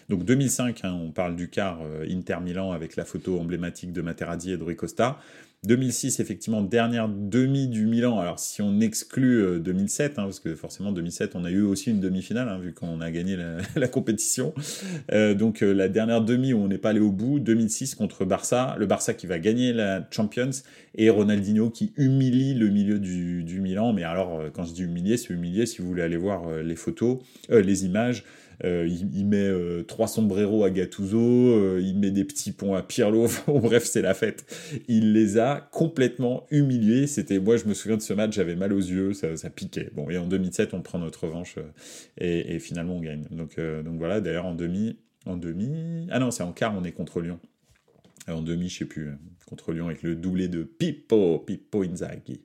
donc 0.09 0.25
2005, 0.25 0.83
hein, 0.83 0.99
on 1.01 1.11
parle 1.11 1.35
du 1.35 1.49
quart 1.49 1.79
Inter 2.09 2.37
Milan 2.41 2.71
avec 2.71 2.95
la 2.95 3.05
photo 3.05 3.39
emblématique 3.39 3.93
de 3.93 4.01
Materazzi 4.01 4.51
et 4.51 4.57
de 4.57 4.73
Costa. 4.73 5.19
2006, 5.65 6.22
effectivement, 6.22 6.62
dernière 6.62 7.10
demi 7.10 7.67
du 7.67 7.86
Milan. 7.86 8.17
Alors, 8.17 8.39
si 8.39 8.62
on 8.62 8.80
exclut 8.80 9.60
2007, 9.60 10.12
euh, 10.17 10.22
hein, 10.22 10.24
parce 10.24 10.39
que 10.39 10.56
forcément, 10.56 10.93
2007, 10.93 11.36
on 11.36 11.43
a 11.43 11.52
eu 11.52 11.63
aussi 11.63 11.89
une 11.89 12.00
demi-finale, 12.00 12.48
hein, 12.48 12.60
vu 12.60 12.74
qu'on 12.74 13.02
a 13.02 13.12
gagné 13.12 13.38
la, 13.76 13.88
compétition. 13.89 14.54
Euh, 15.12 15.34
donc, 15.34 15.62
euh, 15.62 15.74
la 15.74 15.89
dernière 15.89 16.22
demi 16.22 16.54
où 16.54 16.60
on 16.60 16.69
n'est 16.69 16.78
pas 16.78 16.91
allé 16.91 17.02
au 17.02 17.12
bout, 17.12 17.39
2006 17.39 17.95
contre 17.95 18.24
Barça. 18.24 18.78
Le 18.80 18.86
Barça 18.86 19.13
qui 19.13 19.28
va 19.28 19.38
gagner 19.38 19.74
la 19.74 20.08
Champions 20.12 20.50
et 20.95 21.10
Ronaldinho 21.10 21.69
qui 21.69 21.91
humilie 21.98 22.54
le 22.54 22.69
milieu 22.69 22.98
du, 22.98 23.43
du 23.43 23.60
Milan. 23.60 23.91
Mais 23.91 24.04
alors, 24.04 24.41
quand 24.54 24.63
je 24.63 24.72
dis 24.72 24.84
humilier, 24.84 25.17
c'est 25.17 25.34
humilier 25.34 25.65
si 25.65 25.82
vous 25.82 25.89
voulez 25.89 26.04
aller 26.04 26.17
voir 26.17 26.50
les 26.63 26.76
photos, 26.78 27.19
les 27.50 27.86
images. 27.86 28.24
Euh, 28.65 28.88
il, 28.88 29.26
met 29.26 29.38
euh, 29.38 29.84
trois 29.84 30.08
sombreros 30.08 30.65
à 30.65 30.69
Gattuso, 30.69 31.17
euh, 31.17 31.82
il 31.82 31.98
met 31.98 32.12
des 32.12 32.26
petits 32.26 32.52
ponts 32.52 32.76
à 32.76 32.82
Pirlo. 32.82 33.28
bref, 33.48 33.86
c'est 33.86 34.02
la 34.02 34.13
fête. 34.13 34.45
Il 34.88 35.13
les 35.13 35.38
a 35.38 35.62
complètement 35.72 36.45
humiliés. 36.52 37.08
C'était, 37.08 37.39
moi, 37.39 37.58
je 37.58 37.65
me 37.65 37.74
souviens 37.74 37.98
de 37.98 38.02
ce 38.02 38.13
match, 38.13 38.34
j'avais 38.34 38.56
mal 38.56 38.74
aux 38.74 38.80
yeux, 38.80 39.13
ça, 39.13 39.50
piquait. 39.50 39.91
Bon, 39.95 40.10
et 40.10 40.17
en 40.17 40.26
2007, 40.26 40.74
on 40.74 40.82
prend 40.82 41.00
notre 41.00 41.26
revanche 41.26 41.56
et, 42.17 42.60
finalement 42.60 42.98
on 42.98 43.02
gagne. 43.02 43.26
Donc, 43.32 43.58
voilà. 43.98 44.19
D'ailleurs, 44.19 44.45
en 44.45 44.56
demi, 44.56 44.98
en 45.26 45.38
demi, 45.38 46.08
ah 46.12 46.19
non, 46.19 46.32
c'est 46.32 46.43
en 46.43 46.52
quart, 46.52 46.76
on 46.78 46.84
est 46.84 46.91
contre 46.91 47.22
Lyon. 47.22 47.39
En 48.28 48.41
demi, 48.41 48.69
je 48.69 48.80
sais 48.80 48.86
plus, 48.86 49.10
contre 49.48 49.72
Lyon 49.72 49.88
avec 49.88 50.04
le 50.04 50.15
doublé 50.15 50.48
de 50.48 50.63
Pippo, 50.63 51.39
Pippo 51.39 51.84
Inzaghi. 51.84 52.41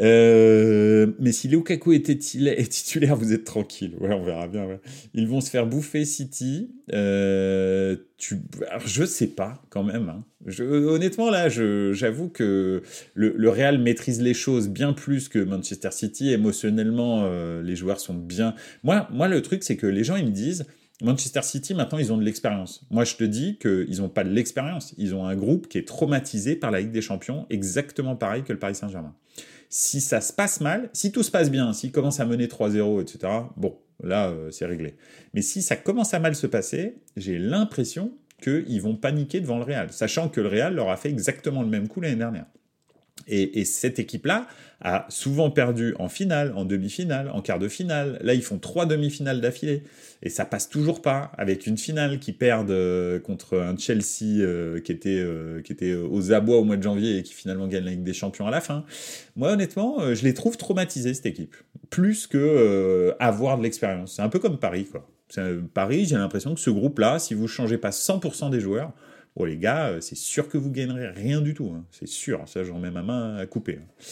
Euh, 0.00 1.12
mais 1.18 1.32
si 1.32 1.48
Lukaku 1.48 1.92
est, 1.92 2.02
titulaire, 2.02 3.16
vous 3.16 3.32
êtes 3.32 3.44
tranquille. 3.44 3.94
Ouais, 4.00 4.12
on 4.12 4.22
verra 4.22 4.46
bien. 4.46 4.66
Ils 5.14 5.26
vont 5.26 5.40
se 5.40 5.50
faire 5.50 5.66
bouffer 5.66 6.04
City. 6.04 6.70
Euh, 6.92 7.96
tu... 8.16 8.36
Je 8.84 9.04
sais 9.04 9.28
pas 9.28 9.62
quand 9.70 9.82
même. 9.82 10.08
Hein. 10.08 10.24
Honnêtement, 10.60 11.30
là, 11.30 11.48
j'avoue 11.48 12.28
que 12.28 12.82
le, 13.14 13.50
Real 13.50 13.78
maîtrise 13.78 14.20
les 14.20 14.34
choses 14.34 14.68
bien 14.68 14.92
plus 14.92 15.28
que 15.28 15.38
Manchester 15.38 15.90
City. 15.90 16.32
Émotionnellement, 16.32 17.22
euh, 17.24 17.62
les 17.62 17.76
joueurs 17.76 18.00
sont 18.00 18.14
bien. 18.14 18.54
Moi, 18.84 19.08
moi 19.12 19.28
le 19.28 19.42
truc, 19.42 19.64
c'est 19.64 19.76
que 19.76 19.86
les 19.86 20.04
gens, 20.04 20.16
ils 20.16 20.26
me 20.26 20.30
disent 20.30 20.66
Manchester 21.00 21.42
City, 21.42 21.74
maintenant, 21.74 21.98
ils 21.98 22.12
ont 22.12 22.18
de 22.18 22.24
l'expérience. 22.24 22.84
Moi, 22.90 23.04
je 23.04 23.14
te 23.14 23.24
dis 23.24 23.56
qu'ils 23.58 23.98
n'ont 23.98 24.08
pas 24.08 24.24
de 24.24 24.30
l'expérience. 24.30 24.94
Ils 24.98 25.14
ont 25.14 25.26
un 25.26 25.36
groupe 25.36 25.68
qui 25.68 25.78
est 25.78 25.86
traumatisé 25.86 26.56
par 26.56 26.72
la 26.72 26.80
Ligue 26.80 26.90
des 26.90 27.02
Champions, 27.02 27.46
exactement 27.50 28.16
pareil 28.16 28.42
que 28.42 28.52
le 28.52 28.58
Paris 28.58 28.74
Saint-Germain. 28.74 29.14
Si 29.68 30.00
ça 30.00 30.20
se 30.20 30.32
passe 30.32 30.60
mal, 30.60 30.88
si 30.92 31.12
tout 31.12 31.22
se 31.22 31.30
passe 31.30 31.50
bien, 31.50 31.72
s'ils 31.72 31.92
commencent 31.92 32.20
à 32.20 32.26
mener 32.26 32.46
3-0, 32.46 33.02
etc., 33.02 33.32
bon, 33.56 33.76
là, 34.02 34.28
euh, 34.28 34.50
c'est 34.50 34.66
réglé. 34.66 34.96
Mais 35.34 35.42
si 35.42 35.62
ça 35.62 35.76
commence 35.76 36.14
à 36.14 36.18
mal 36.18 36.34
se 36.34 36.46
passer, 36.46 36.96
j'ai 37.16 37.38
l'impression 37.38 38.12
qu'ils 38.42 38.80
vont 38.80 38.96
paniquer 38.96 39.40
devant 39.40 39.58
le 39.58 39.64
Real, 39.64 39.92
sachant 39.92 40.28
que 40.28 40.40
le 40.40 40.48
Real 40.48 40.74
leur 40.74 40.90
a 40.90 40.96
fait 40.96 41.10
exactement 41.10 41.62
le 41.62 41.68
même 41.68 41.88
coup 41.88 42.00
l'année 42.00 42.16
dernière. 42.16 42.46
Et, 43.26 43.64
cette 43.64 43.98
équipe-là 43.98 44.46
a 44.80 45.06
souvent 45.08 45.50
perdu 45.50 45.94
en 45.98 46.08
finale, 46.08 46.52
en 46.54 46.64
demi-finale, 46.64 47.30
en 47.30 47.42
quart 47.42 47.58
de 47.58 47.68
finale. 47.68 48.18
Là, 48.22 48.34
ils 48.34 48.42
font 48.42 48.58
trois 48.58 48.86
demi-finales 48.86 49.40
d'affilée. 49.40 49.82
Et 50.22 50.30
ça 50.30 50.44
passe 50.44 50.68
toujours 50.68 51.02
pas 51.02 51.32
avec 51.36 51.66
une 51.66 51.76
finale 51.76 52.18
qui 52.20 52.32
perdent 52.32 52.70
euh, 52.70 53.18
contre 53.18 53.58
un 53.58 53.76
Chelsea 53.76 54.40
euh, 54.40 54.80
qui, 54.80 54.92
était, 54.92 55.18
euh, 55.18 55.62
qui 55.62 55.72
était 55.72 55.94
aux 55.94 56.32
abois 56.32 56.58
au 56.58 56.64
mois 56.64 56.76
de 56.76 56.82
janvier 56.82 57.18
et 57.18 57.22
qui 57.22 57.34
finalement 57.34 57.66
gagne 57.66 57.84
la 57.84 57.90
Ligue 57.92 58.02
des 58.02 58.12
Champions 58.12 58.46
à 58.46 58.50
la 58.50 58.60
fin. 58.60 58.84
Moi, 59.36 59.52
honnêtement, 59.52 60.14
je 60.14 60.22
les 60.22 60.34
trouve 60.34 60.56
traumatisés, 60.56 61.14
cette 61.14 61.26
équipe. 61.26 61.56
Plus 61.90 62.26
que 62.26 63.14
avoir 63.18 63.58
de 63.58 63.62
l'expérience. 63.62 64.14
C'est 64.16 64.22
un 64.22 64.28
peu 64.28 64.38
comme 64.38 64.58
Paris, 64.58 64.86
quoi. 64.86 65.08
Paris, 65.74 66.06
j'ai 66.06 66.16
l'impression 66.16 66.54
que 66.54 66.60
ce 66.60 66.70
groupe-là, 66.70 67.18
si 67.18 67.34
vous 67.34 67.48
changez 67.48 67.76
pas 67.76 67.90
100% 67.90 68.50
des 68.50 68.60
joueurs, 68.60 68.92
Oh 69.40 69.46
les 69.46 69.56
gars, 69.56 69.90
euh, 69.90 70.00
c'est 70.00 70.16
sûr 70.16 70.48
que 70.48 70.58
vous 70.58 70.70
gagnerez 70.70 71.08
rien 71.08 71.40
du 71.40 71.54
tout. 71.54 71.72
Hein. 71.72 71.84
C'est 71.92 72.08
sûr, 72.08 72.42
ça 72.46 72.64
j'en 72.64 72.80
mets 72.80 72.90
ma 72.90 73.02
main 73.02 73.36
à 73.36 73.46
couper. 73.46 73.78
Hein. 73.80 74.04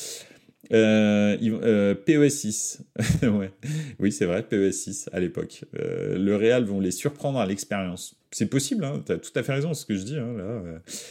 Euh, 0.73 1.37
euh, 1.43 1.95
PES6. 1.95 2.81
ouais. 3.23 3.51
Oui, 3.99 4.13
c'est 4.13 4.25
vrai, 4.25 4.43
PES6 4.43 5.09
à 5.13 5.19
l'époque. 5.19 5.65
le 5.73 6.37
Real 6.37 6.65
vont 6.65 6.79
les 6.79 6.93
surprendre 6.93 7.41
à 7.41 7.47
l'expérience. 7.47 8.17
C'est 8.31 8.47
possible, 8.47 8.85
hein, 8.85 9.03
tu 9.05 9.13
as 9.13 9.19
tout 9.19 9.33
à 9.35 9.43
fait 9.43 9.53
raison, 9.53 9.75
ce 9.75 9.85
que 9.85 9.97
je 9.97 10.05
dis. 10.05 10.17
Hein, 10.17 10.33
là. 10.37 10.63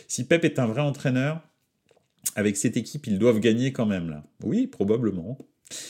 Si 0.08 0.26
Pep 0.26 0.46
est 0.46 0.60
un 0.60 0.68
vrai 0.68 0.82
entraîneur, 0.82 1.42
avec 2.36 2.56
cette 2.58 2.78
équipe, 2.78 3.08
ils 3.08 3.20
doivent 3.20 3.40
gagner 3.40 3.74
quand 3.74 3.86
même. 3.86 4.10
Là. 4.10 4.24
Oui, 4.44 4.68
probablement. 4.68 5.38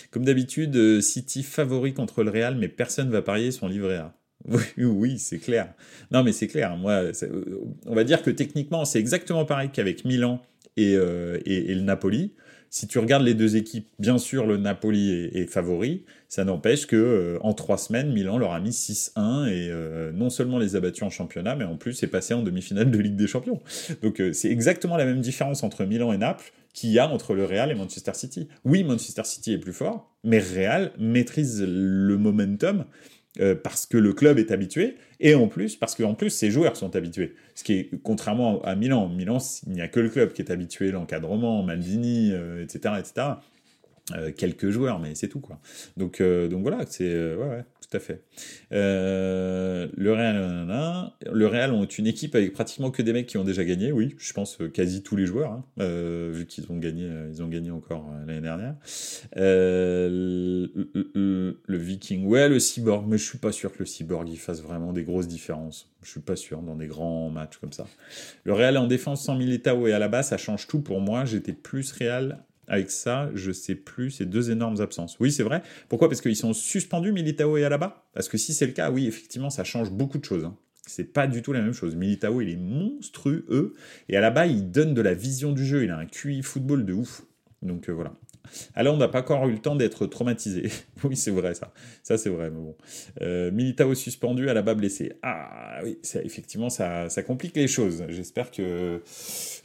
Comme 0.10 0.26
d'habitude, 0.26 1.02
City 1.02 1.44
favori 1.44 1.94
contre 1.94 2.24
le 2.24 2.32
Real, 2.32 2.56
mais 2.56 2.70
personne 2.70 3.08
ne 3.08 3.12
va 3.12 3.22
parier 3.22 3.52
son 3.52 3.68
livret 3.68 3.98
A. 3.98 4.16
Oui, 4.48 4.64
oui, 4.78 5.20
c'est 5.20 5.40
clair. 5.40 5.74
Non, 6.12 6.24
mais 6.24 6.32
c'est 6.32 6.48
clair. 6.48 6.76
Moi, 6.78 7.12
on 7.86 7.96
va 7.96 8.04
dire 8.04 8.22
que 8.22 8.32
techniquement, 8.32 8.86
c'est 8.86 9.00
exactement 9.00 9.46
pareil 9.46 9.70
qu'avec 9.72 10.06
Milan 10.06 10.42
euh, 10.80 11.40
et, 11.46 11.74
le 11.74 11.82
Napoli. 11.82 12.34
Si 12.70 12.88
tu 12.88 13.00
regardes 13.00 13.24
les 13.24 13.36
deux 13.36 13.56
équipes, 13.56 13.88
bien 14.00 14.18
sûr, 14.18 14.46
le 14.46 14.58
Napoli 14.58 15.30
est, 15.34 15.50
favori. 15.50 16.04
Ça 16.28 16.44
n'empêche 16.44 16.88
que 16.88 16.96
euh, 16.96 17.38
en 17.42 17.54
trois 17.54 17.78
semaines, 17.78 18.12
Milan 18.12 18.38
leur 18.38 18.52
a 18.52 18.60
mis 18.60 18.72
6-1 18.72 19.48
et 19.48 19.70
euh, 19.72 20.12
non 20.12 20.30
seulement 20.30 20.60
les 20.60 20.76
a 20.76 20.82
battus 20.82 21.04
en 21.04 21.10
championnat, 21.10 21.56
mais 21.56 21.64
en 21.64 21.78
plus 21.78 22.04
est 22.04 22.08
passé 22.08 22.34
en 22.34 22.44
demi-finale 22.44 22.92
de 22.92 23.00
Ligue 23.00 23.16
des 23.16 23.28
Champions. 23.28 23.62
Donc 24.04 24.22
c'est 24.34 24.50
exactement 24.50 24.98
la 24.98 25.06
même 25.06 25.22
différence 25.22 25.64
entre 25.64 25.86
Milan 25.86 26.12
et 26.12 26.18
Naples 26.18 26.52
qu'il 26.74 26.90
y 26.90 27.00
a 27.00 27.10
entre 27.10 27.34
le 27.34 27.46
Real 27.46 27.72
et 27.72 27.76
Manchester 27.76 28.12
City. 28.14 28.50
Oui, 28.66 28.84
Manchester 28.84 29.24
City 29.24 29.54
est 29.54 29.58
plus 29.58 29.72
fort, 29.72 30.14
mais 30.26 30.40
Real 30.40 30.92
maîtrise 31.00 31.64
le 31.66 32.18
momentum 32.18 32.84
euh, 33.40 33.56
parce 33.56 33.86
que 33.86 33.98
le 33.98 34.14
club 34.14 34.40
est 34.40 34.52
habitué, 34.52 34.96
et 35.20 35.36
en 35.36 35.48
plus, 35.48 35.76
parce 35.76 35.96
qu'en 35.96 36.14
plus, 36.14 36.30
ses 36.30 36.52
joueurs 36.52 36.78
sont 36.78 36.96
habitués. 36.96 37.36
Ce 37.54 37.64
qui 37.64 37.74
est, 37.74 37.90
contrairement 38.04 38.62
à 38.64 38.76
Milan, 38.76 39.10
Milan, 39.10 39.38
il 39.68 39.74
n'y 39.74 39.82
a 39.82 39.88
que 39.88 40.00
le 40.00 40.10
club 40.10 40.34
qui 40.34 40.42
est 40.42 40.52
habitué, 40.52 40.92
l'encadrement, 40.92 41.64
Maldini, 41.64 42.32
etc., 42.62 42.80
euh, 42.86 43.00
etc. 43.00 43.28
Euh, 44.16 44.32
quelques 44.32 44.70
joueurs, 44.70 45.00
mais 45.00 45.16
c'est 45.16 45.28
tout, 45.28 45.40
quoi. 45.40 45.60
Donc, 45.98 46.22
donc 46.22 46.62
voilà, 46.62 46.86
c'est... 46.88 47.36
ouais, 47.36 47.66
fait. 48.00 48.24
Euh, 48.72 49.88
le 49.96 50.14
Real, 50.14 51.14
le 51.32 51.48
Real 51.48 51.72
ont 51.72 51.86
une 51.86 52.08
équipe 52.08 52.36
avec 52.36 52.54
pratiquement 52.54 52.92
que 52.92 53.02
des 53.02 53.14
mecs 53.14 53.28
qui 53.28 53.38
ont 53.38 53.44
déjà 53.44 53.64
gagné. 53.64 53.92
Oui, 53.92 54.16
je 54.18 54.34
pense 54.34 54.60
euh, 54.62 54.70
quasi 54.70 55.04
tous 55.04 55.16
les 55.16 55.26
joueurs, 55.26 55.52
hein, 55.52 55.66
euh, 55.80 56.32
vu 56.34 56.46
qu'ils 56.46 56.72
ont 56.72 56.78
gagné, 56.78 57.10
ils 57.30 57.42
ont 57.44 57.48
gagné 57.48 57.72
encore 57.72 58.10
l'année 58.26 58.42
dernière. 58.42 58.76
le, 59.36 60.70
Viking, 61.68 62.26
ouais, 62.26 62.50
le 62.50 62.60
Cyborg, 62.60 63.06
mais 63.08 63.18
je 63.18 63.26
suis 63.26 63.38
pas 63.38 63.52
sûr 63.52 63.72
que 63.72 63.80
le 63.80 63.86
Cyborg 63.86 64.28
il 64.30 64.38
fasse 64.38 64.62
vraiment 64.62 64.94
des 64.94 65.04
grosses 65.04 65.28
différences. 65.28 65.92
Je 66.04 66.10
suis 66.12 66.22
pas 66.22 66.36
sûr 66.36 66.62
dans 66.62 66.76
des 66.76 66.88
grands 66.88 67.30
matchs 67.30 67.58
comme 67.58 67.74
ça. 67.74 67.88
Le 68.44 68.54
Real 68.54 68.78
en 68.78 68.88
défense 68.88 69.24
sans 69.24 69.36
Militao 69.36 69.88
et 69.88 69.94
à 69.94 70.00
la 70.00 70.08
base, 70.08 70.30
ça 70.30 70.38
change 70.38 70.68
tout 70.68 70.82
pour 70.82 71.02
moi. 71.02 71.26
J'étais 71.26 71.54
plus 71.54 71.92
Real 71.92 72.44
avec 72.68 72.92
ça, 72.92 73.30
je 73.34 73.52
sais 73.52 73.76
plus, 73.76 74.12
ces 74.12 74.26
deux 74.26 74.52
énormes 74.52 74.82
absences. 74.82 75.18
Oui, 75.20 75.32
c'est 75.32 75.44
vrai. 75.44 75.62
Pourquoi? 75.90 76.10
Parce 76.10 76.22
qu'ils 76.22 76.36
sont 76.36 76.54
suspendus, 76.54 77.12
Militao 77.12 77.58
et 77.58 77.64
Alaba? 77.64 78.06
Parce 78.14 78.30
que 78.30 78.38
si 78.38 78.54
c'est 78.54 78.66
le 78.66 78.74
cas, 78.74 78.92
oui, 78.92 79.08
effectivement, 79.08 79.50
ça 79.50 79.64
change 79.64 79.92
beaucoup 79.92 80.18
de 80.18 80.26
choses. 80.26 80.46
Hein. 80.46 80.58
C'est 80.88 81.14
pas 81.14 81.28
du 81.28 81.42
tout 81.42 81.52
la 81.52 81.62
même 81.62 81.74
chose. 81.74 81.96
Militao, 81.96 82.42
il 82.42 82.50
est 82.50 82.58
monstrueux. 82.58 83.74
Et 84.10 84.18
Alaba, 84.18 84.46
il 84.46 84.70
donne 84.72 84.94
de 84.94 85.02
la 85.02 85.14
vision 85.14 85.52
du 85.52 85.66
jeu. 85.66 85.84
Il 85.84 85.90
a 85.90 85.98
un 85.98 86.06
QI 86.06 86.44
football 86.44 86.86
de 86.86 86.94
ouf. 86.94 87.24
Donc 87.62 87.90
euh, 87.90 87.94
voilà. 87.94 88.14
Alors, 88.76 88.96
on 88.96 88.98
n'a 88.98 89.08
pas 89.08 89.20
encore 89.20 89.48
eu 89.48 89.52
le 89.52 89.60
temps 89.60 89.76
d'être 89.76 90.06
traumatisé. 90.06 90.70
oui, 91.04 91.16
c'est 91.16 91.32
vrai, 91.32 91.54
ça. 91.54 91.74
Ça, 92.04 92.18
c'est 92.18 92.30
vrai. 92.30 92.52
Euh, 93.22 93.52
Militao 93.52 93.94
suspendu, 93.94 94.50
à 94.50 94.54
la 94.54 94.62
blessé. 94.62 95.14
Ah, 95.22 95.80
oui, 95.84 95.98
effectivement, 96.24 96.70
ça, 96.70 97.10
ça, 97.10 97.24
complique 97.24 97.56
les 97.56 97.68
choses. 97.68 98.04
J'espère 98.10 98.52
que, 98.52 99.02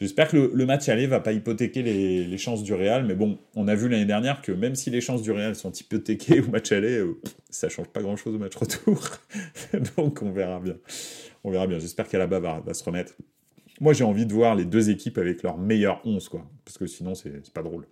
j'espère 0.01 0.29
que 0.29 0.51
le, 0.53 0.67
match 0.67 0.89
aller 0.89 1.07
va 1.07 1.21
pas 1.21 1.33
hypothéquer 1.33 1.83
les, 1.83 2.39
chances 2.39 2.63
du 2.63 2.73
Real, 2.73 3.05
mais 3.05 3.15
bon, 3.15 3.39
on 3.55 3.69
a 3.69 3.75
vu 3.75 3.89
l'année 3.89 4.07
dernière 4.07 4.41
que 4.41 4.53
même 4.53 4.75
si 4.75 4.89
les 4.89 5.01
chances 5.01 5.23
du 5.23 5.31
Real 5.31 5.55
sont 5.55 5.73
hypothéquées 5.73 6.41
au 6.41 6.49
match 6.49 6.73
aller, 6.73 6.99
euh, 6.99 7.19
ça 7.51 7.69
change 7.69 7.89
pas 7.89 8.01
grand-chose 8.01 8.35
au 8.35 8.39
match 8.39 8.57
retour. 8.57 9.03
Donc, 9.97 10.23
on 10.23 10.33
verra 10.33 10.61
bien. 10.61 10.77
On 11.45 11.51
verra 11.51 11.67
bien. 11.67 11.79
J'espère 11.79 12.09
qu'Alaba 12.09 12.41
va, 12.41 12.61
va 12.61 12.75
se 12.75 12.85
remettre. 12.85 13.15
Moi, 13.81 13.95
j'ai 13.95 14.05
envie 14.05 14.27
de 14.27 14.33
voir 14.33 14.55
les 14.55 14.67
deux 14.67 14.91
équipes 14.91 15.17
avec 15.17 15.43
leur 15.43 15.57
meilleur 15.57 16.03
11, 16.05 16.29
quoi. 16.29 16.47
Parce 16.67 16.77
que 16.77 16.87
sinon, 16.87 17.15
c'est 17.15 17.51
pas 17.53 17.63
drôle. 17.63 17.87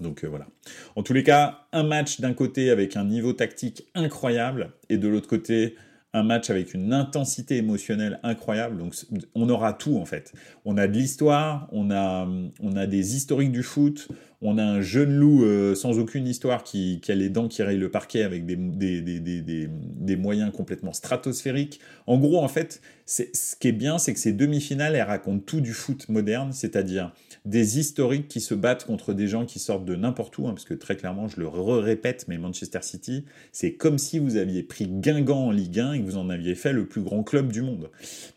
Donc 0.00 0.24
euh, 0.24 0.28
voilà. 0.28 0.46
En 0.96 1.02
tous 1.02 1.12
les 1.12 1.22
cas, 1.22 1.66
un 1.72 1.82
match 1.82 2.20
d'un 2.20 2.32
côté 2.32 2.70
avec 2.70 2.96
un 2.96 3.04
niveau 3.04 3.32
tactique 3.32 3.86
incroyable 3.94 4.72
et 4.88 4.98
de 4.98 5.08
l'autre 5.08 5.28
côté 5.28 5.76
un 6.12 6.24
match 6.24 6.50
avec 6.50 6.74
une 6.74 6.92
intensité 6.92 7.56
émotionnelle 7.56 8.18
incroyable. 8.22 8.78
Donc 8.78 8.94
on 9.34 9.48
aura 9.48 9.72
tout 9.72 9.96
en 9.96 10.04
fait. 10.04 10.32
On 10.64 10.76
a 10.76 10.88
de 10.88 10.92
l'histoire, 10.92 11.68
on 11.72 11.90
a, 11.90 12.28
on 12.60 12.76
a 12.76 12.86
des 12.86 13.14
historiques 13.14 13.52
du 13.52 13.62
foot, 13.62 14.08
On 14.42 14.58
a 14.58 14.64
un 14.64 14.80
jeune 14.80 15.14
loup 15.14 15.44
euh, 15.44 15.74
sans 15.74 15.98
aucune 15.98 16.26
histoire 16.26 16.64
qui, 16.64 17.00
qui, 17.00 17.12
a 17.12 17.14
les 17.14 17.28
dents 17.28 17.46
qui 17.46 17.62
rayent 17.62 17.76
le 17.76 17.90
parquet 17.90 18.22
avec 18.22 18.46
des, 18.46 18.56
des, 18.56 19.02
des, 19.02 19.20
des, 19.20 19.68
des 19.70 20.16
moyens 20.16 20.50
complètement 20.50 20.94
stratosphériques. 20.94 21.78
En 22.06 22.18
gros, 22.18 22.42
en 22.42 22.48
fait, 22.48 22.80
ce 23.06 23.54
qui 23.60 23.68
est 23.68 23.72
bien, 23.72 23.98
c'est 23.98 24.14
que 24.14 24.18
ces 24.18 24.32
demi-finales, 24.32 24.96
elles 24.96 25.02
racontent 25.02 25.44
tout 25.44 25.60
du 25.60 25.74
foot 25.74 26.08
moderne, 26.08 26.52
c'est-à-dire 26.52 27.12
des 27.44 27.78
historiques 27.78 28.28
qui 28.28 28.40
se 28.40 28.54
battent 28.54 28.84
contre 28.84 29.14
des 29.14 29.26
gens 29.26 29.46
qui 29.46 29.58
sortent 29.58 29.84
de 29.84 29.96
n'importe 29.96 30.36
où, 30.38 30.46
hein, 30.46 30.52
parce 30.52 30.64
que 30.64 30.74
très 30.74 30.96
clairement, 30.96 31.26
je 31.26 31.40
le 31.40 31.48
répète, 31.48 32.26
mais 32.28 32.38
Manchester 32.38 32.80
City, 32.82 33.24
c'est 33.52 33.74
comme 33.74 33.98
si 33.98 34.18
vous 34.18 34.36
aviez 34.36 34.62
pris 34.62 34.86
Guingamp 34.86 35.46
en 35.46 35.50
Ligue 35.50 35.80
1 35.80 35.92
et 35.94 36.00
que 36.00 36.04
vous 36.04 36.18
en 36.18 36.28
aviez 36.28 36.54
fait 36.54 36.72
le 36.72 36.86
plus 36.86 37.00
grand 37.00 37.22
club 37.22 37.50
du 37.50 37.62
monde. 37.62 37.90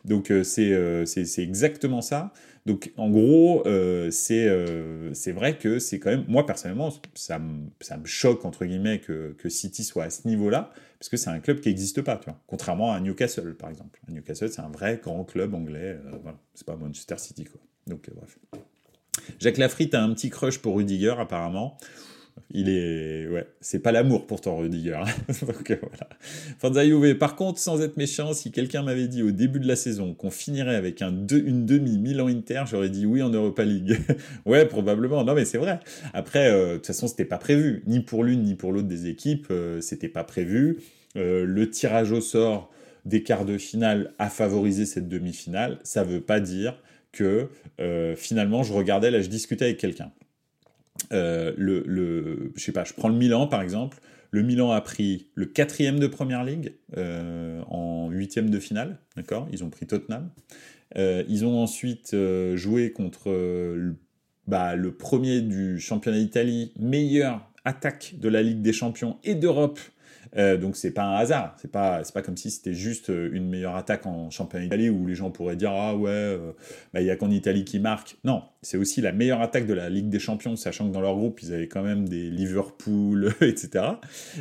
Donc 0.05 0.31
euh, 0.31 0.43
euh, 0.59 1.05
c'est 1.05 1.43
exactement 1.43 2.01
ça. 2.01 2.31
Donc 2.65 2.93
en 2.95 3.09
gros, 3.09 3.67
euh, 3.67 4.09
c'est 4.09 5.31
vrai 5.33 5.57
que 5.57 5.79
c'est 5.79 5.99
quand 5.99 6.11
même, 6.11 6.23
moi 6.29 6.45
personnellement, 6.45 6.89
ça 7.13 7.39
me, 7.39 7.67
ça 7.81 7.97
me 7.97 8.05
choque 8.05 8.45
entre 8.45 8.63
guillemets 8.63 8.99
que, 8.99 9.35
que 9.37 9.49
City 9.49 9.83
soit 9.83 10.05
à 10.05 10.09
ce 10.09 10.29
niveau-là, 10.29 10.71
parce 10.97 11.09
que 11.09 11.17
c'est 11.17 11.29
un 11.29 11.39
club 11.39 11.59
qui 11.59 11.67
n'existe 11.67 12.01
pas, 12.01 12.15
tu 12.15 12.29
vois. 12.29 12.39
Contrairement 12.47 12.93
à 12.93 13.01
Newcastle 13.01 13.53
par 13.55 13.69
exemple. 13.69 13.99
Newcastle, 14.07 14.49
c'est 14.49 14.61
un 14.61 14.69
vrai 14.69 15.01
grand 15.03 15.25
club 15.25 15.53
anglais, 15.53 15.99
voilà. 16.21 16.37
c'est 16.53 16.65
pas 16.65 16.77
Manchester 16.77 17.17
City 17.17 17.43
quoi. 17.43 17.59
Donc 17.85 18.09
bref. 18.15 18.37
Jacques 19.39 19.57
Lafritte 19.57 19.93
a 19.95 20.03
un 20.03 20.13
petit 20.13 20.29
crush 20.29 20.59
pour 20.59 20.75
Rudiger, 20.77 21.15
apparemment. 21.17 21.77
Il 22.51 22.69
est. 22.69 23.27
Ouais, 23.27 23.47
c'est 23.61 23.79
pas 23.79 23.91
l'amour 23.91 24.27
pourtant, 24.27 24.57
Rudiger. 24.57 25.01
Donc 25.47 25.71
euh, 25.71 25.75
voilà. 25.81 26.09
Forza 26.59 26.85
Juve. 26.85 27.17
Par 27.17 27.35
contre, 27.35 27.59
sans 27.59 27.81
être 27.81 27.97
méchant, 27.97 28.33
si 28.33 28.51
quelqu'un 28.51 28.83
m'avait 28.83 29.07
dit 29.07 29.23
au 29.23 29.31
début 29.31 29.59
de 29.59 29.67
la 29.67 29.75
saison 29.75 30.13
qu'on 30.13 30.29
finirait 30.29 30.75
avec 30.75 31.01
un 31.01 31.11
une 31.31 31.65
demi 31.65 31.97
Milan-Inter, 31.97 32.63
j'aurais 32.69 32.89
dit 32.89 33.05
oui 33.05 33.21
en 33.21 33.29
Europa 33.29 33.63
League. 33.63 33.97
ouais, 34.45 34.65
probablement. 34.65 35.23
Non, 35.23 35.33
mais 35.33 35.45
c'est 35.45 35.57
vrai. 35.57 35.79
Après, 36.13 36.51
euh, 36.51 36.73
de 36.73 36.75
toute 36.77 36.87
façon, 36.87 37.07
c'était 37.07 37.25
pas 37.25 37.37
prévu. 37.37 37.83
Ni 37.87 38.01
pour 38.01 38.23
l'une, 38.23 38.43
ni 38.43 38.55
pour 38.55 38.71
l'autre 38.71 38.87
des 38.87 39.07
équipes, 39.07 39.47
euh, 39.51 39.81
c'était 39.81 40.09
pas 40.09 40.23
prévu. 40.23 40.79
le 41.15 41.69
tirage 41.69 42.11
au 42.11 42.21
sort 42.21 42.71
des 43.05 43.21
quarts 43.23 43.45
de 43.45 43.57
finale 43.57 44.13
a 44.17 44.29
favorisé 44.29 44.85
cette 44.85 45.07
demi-finale. 45.07 45.79
Ça 45.83 46.03
veut 46.03 46.21
pas 46.21 46.39
dire 46.39 46.75
que 47.13 47.49
euh, 47.79 48.15
finalement 48.17 48.63
je 48.63 48.73
regardais, 48.73 49.09
là 49.09 49.21
je 49.21 49.29
discutais 49.29 49.65
avec 49.65 49.77
quelqu'un. 49.77 50.11
Euh, 51.13 51.53
le, 51.57 51.83
le, 51.85 52.51
je 52.55 52.63
sais 52.63 52.73
pas, 52.73 52.83
je 52.83 52.93
prends 52.93 53.07
le 53.07 53.15
Milan 53.15 53.47
par 53.47 53.61
exemple. 53.61 53.99
Le 54.31 54.41
Milan 54.41 54.71
a 54.71 54.81
pris 54.81 55.27
le 55.35 55.45
quatrième 55.45 55.99
de 55.99 56.07
Première 56.07 56.43
Ligue 56.43 56.73
euh, 56.97 57.61
en 57.69 58.09
huitième 58.09 58.49
de 58.49 58.59
finale, 58.59 58.99
d'accord? 59.15 59.47
Ils 59.51 59.63
ont 59.63 59.69
pris 59.69 59.85
Tottenham. 59.85 60.31
ils 60.95 61.45
ont 61.45 61.61
ensuite 61.61 62.15
joué 62.55 62.91
contre 62.91 63.31
bah, 64.47 64.75
le 64.75 64.91
premier 64.91 65.41
du 65.41 65.79
championnat 65.79 66.17
d'Italie, 66.17 66.73
meilleure 66.79 67.47
attaque 67.63 68.15
de 68.17 68.27
la 68.27 68.41
Ligue 68.41 68.61
des 68.61 68.73
Champions 68.73 69.17
et 69.23 69.35
d'Europe 69.35 69.79
euh, 70.37 70.57
donc 70.57 70.75
c'est 70.75 70.91
pas 70.91 71.03
un 71.03 71.15
hasard. 71.15 71.55
C'est 71.61 71.71
pas 71.71 72.03
c'est 72.03 72.13
pas 72.13 72.21
comme 72.21 72.37
si 72.37 72.51
c'était 72.51 72.73
juste 72.73 73.09
euh, 73.09 73.29
une 73.33 73.47
meilleure 73.47 73.75
attaque 73.75 74.05
en 74.05 74.29
championnat 74.29 74.65
d'Italie 74.65 74.89
où 74.89 75.05
les 75.05 75.15
gens 75.15 75.31
pourraient 75.31 75.55
dire 75.55 75.71
ah 75.71 75.95
ouais 75.95 76.09
euh, 76.09 76.51
bah, 76.93 77.01
il 77.01 77.07
y 77.07 77.11
a 77.11 77.15
qu'en 77.15 77.29
Italie 77.29 77.65
qui 77.65 77.79
marque. 77.79 78.17
Non, 78.23 78.43
c'est 78.61 78.77
aussi 78.77 79.01
la 79.01 79.11
meilleure 79.11 79.41
attaque 79.41 79.65
de 79.65 79.73
la 79.73 79.89
Ligue 79.89 80.09
des 80.09 80.19
Champions, 80.19 80.55
sachant 80.55 80.87
que 80.87 80.93
dans 80.93 81.01
leur 81.01 81.15
groupe 81.15 81.41
ils 81.41 81.53
avaient 81.53 81.67
quand 81.67 81.83
même 81.83 82.07
des 82.07 82.29
Liverpool, 82.29 83.33
etc. 83.41 83.85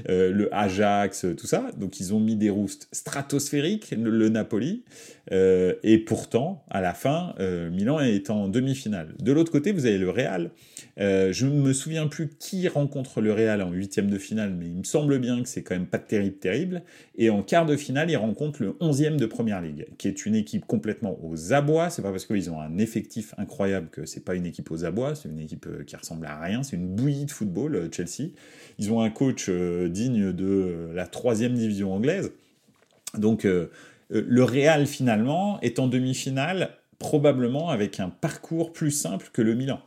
le 0.07 0.49
Ajax, 0.55 1.27
tout 1.37 1.47
ça. 1.47 1.67
Donc 1.77 2.01
ils 2.01 2.15
ont 2.15 2.21
mis 2.21 2.37
des 2.37 2.51
roustes 2.51 2.89
stratosphériques 2.93 3.91
le, 3.91 4.29
Napoli. 4.29 4.85
Et 5.31 5.99
pourtant 5.99 6.65
à 6.71 6.81
la 6.81 6.95
fin 6.95 7.35
Milan 7.71 8.01
est 8.01 8.31
en 8.31 8.49
demi-finale. 8.49 9.15
De 9.21 9.33
l'autre 9.33 9.53
côté 9.53 9.73
vous 9.73 9.87
avez 9.87 9.99
le 9.99 10.11
Real. 10.11 10.51
je 10.99 11.47
ne 11.47 11.61
me 11.61 11.73
souviens 11.73 12.09
plus 12.09 12.29
qui 12.39 12.67
rencontre 12.69 13.21
le 13.21 13.33
Real 13.33 13.63
en 13.63 13.71
huitième 13.71 14.11
de 14.11 14.19
finale, 14.19 14.55
mais 14.59 14.67
il 14.67 14.79
me 14.79 14.85
semble 14.85 15.19
bien 15.19 15.43
que 15.43 15.49
c'est 15.49 15.63
quand 15.63 15.75
même 15.75 15.87
pas 15.87 15.99
terrible, 15.99 16.37
terrible. 16.37 16.83
Et 17.17 17.31
en 17.31 17.43
quart 17.43 17.67
de 17.67 17.77
finale, 17.77 18.11
ils 18.11 18.17
rencontrent 18.17 18.63
le 18.63 18.73
11e 18.81 19.17
de 19.17 19.27
Première 19.27 19.61
Ligue, 19.61 19.87
qui 19.99 20.09
est 20.09 20.27
une 20.27 20.35
équipe 20.35 20.67
complètement 20.67 21.19
aux 21.23 21.53
abois. 21.53 21.91
C'est 21.91 22.03
pas 22.03 22.11
parce 22.11 22.27
qu'ils 22.27 22.51
ont 22.51 22.61
un 22.61 22.79
effectif 22.79 23.35
incroyable 23.39 23.89
que 23.91 24.07
c'est 24.07 24.25
pas 24.25 24.35
une 24.35 24.47
équipe 24.47 24.71
aux 24.71 24.85
abois, 24.85 25.15
c'est 25.15 25.29
une 25.29 25.41
équipe 25.41 25.67
euh, 25.67 25.85
qui 25.85 25.97
ressemble 25.97 26.27
à 26.27 26.41
rien, 26.41 26.63
c'est 26.63 26.77
une 26.77 26.89
bouillie 26.89 27.25
de 27.25 27.31
football, 27.31 27.75
euh, 27.77 27.89
Chelsea. 27.91 28.31
Ils 28.79 28.93
ont 28.93 29.01
un 29.01 29.11
coach 29.11 29.47
euh, 29.49 29.89
digne 29.89 30.33
de 30.33 30.91
la 30.95 31.07
troisième 31.07 31.55
division 31.55 31.93
anglaise. 31.95 32.33
Donc 33.19 33.47
le 34.13 34.45
Real 34.45 34.87
finalement 34.87 35.61
est 35.61 35.79
en 35.79 35.89
demi-finale 35.89 36.71
probablement 36.99 37.71
avec 37.71 37.99
un 38.01 38.09
parcours 38.09 38.73
plus 38.73 38.93
simple 38.93 39.31
que 39.33 39.43
le 39.43 39.55
Milan. 39.55 39.81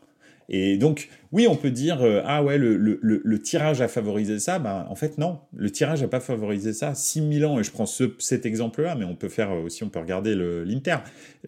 Et 0.48 0.78
donc, 0.78 1.10
oui, 1.32 1.48
on 1.48 1.56
peut 1.56 1.72
dire, 1.72 2.04
euh, 2.04 2.22
ah 2.24 2.44
ouais, 2.44 2.58
le, 2.58 2.78
le, 2.78 3.42
tirage 3.42 3.82
a 3.82 3.88
favorisé 3.88 4.38
ça. 4.40 4.60
Ben, 4.60 4.86
en 4.90 4.96
fait, 4.96 5.18
non, 5.18 5.40
le 5.56 5.72
tirage 5.72 6.02
n'a 6.02 6.08
pas 6.08 6.20
favorisé 6.20 6.72
ça. 6.72 6.94
Si 6.94 7.22
Milan, 7.22 7.60
et 7.60 7.64
je 7.64 7.72
prends 7.72 7.88
ce, 7.88 8.14
cet 8.20 8.46
exemple-là, 8.46 8.96
mais 8.96 9.06
on 9.06 9.16
peut 9.16 9.30
faire 9.30 9.52
aussi, 9.52 9.84
on 9.84 9.90
peut 9.90 10.00
regarder 10.00 10.36
l'Inter. 10.36 10.98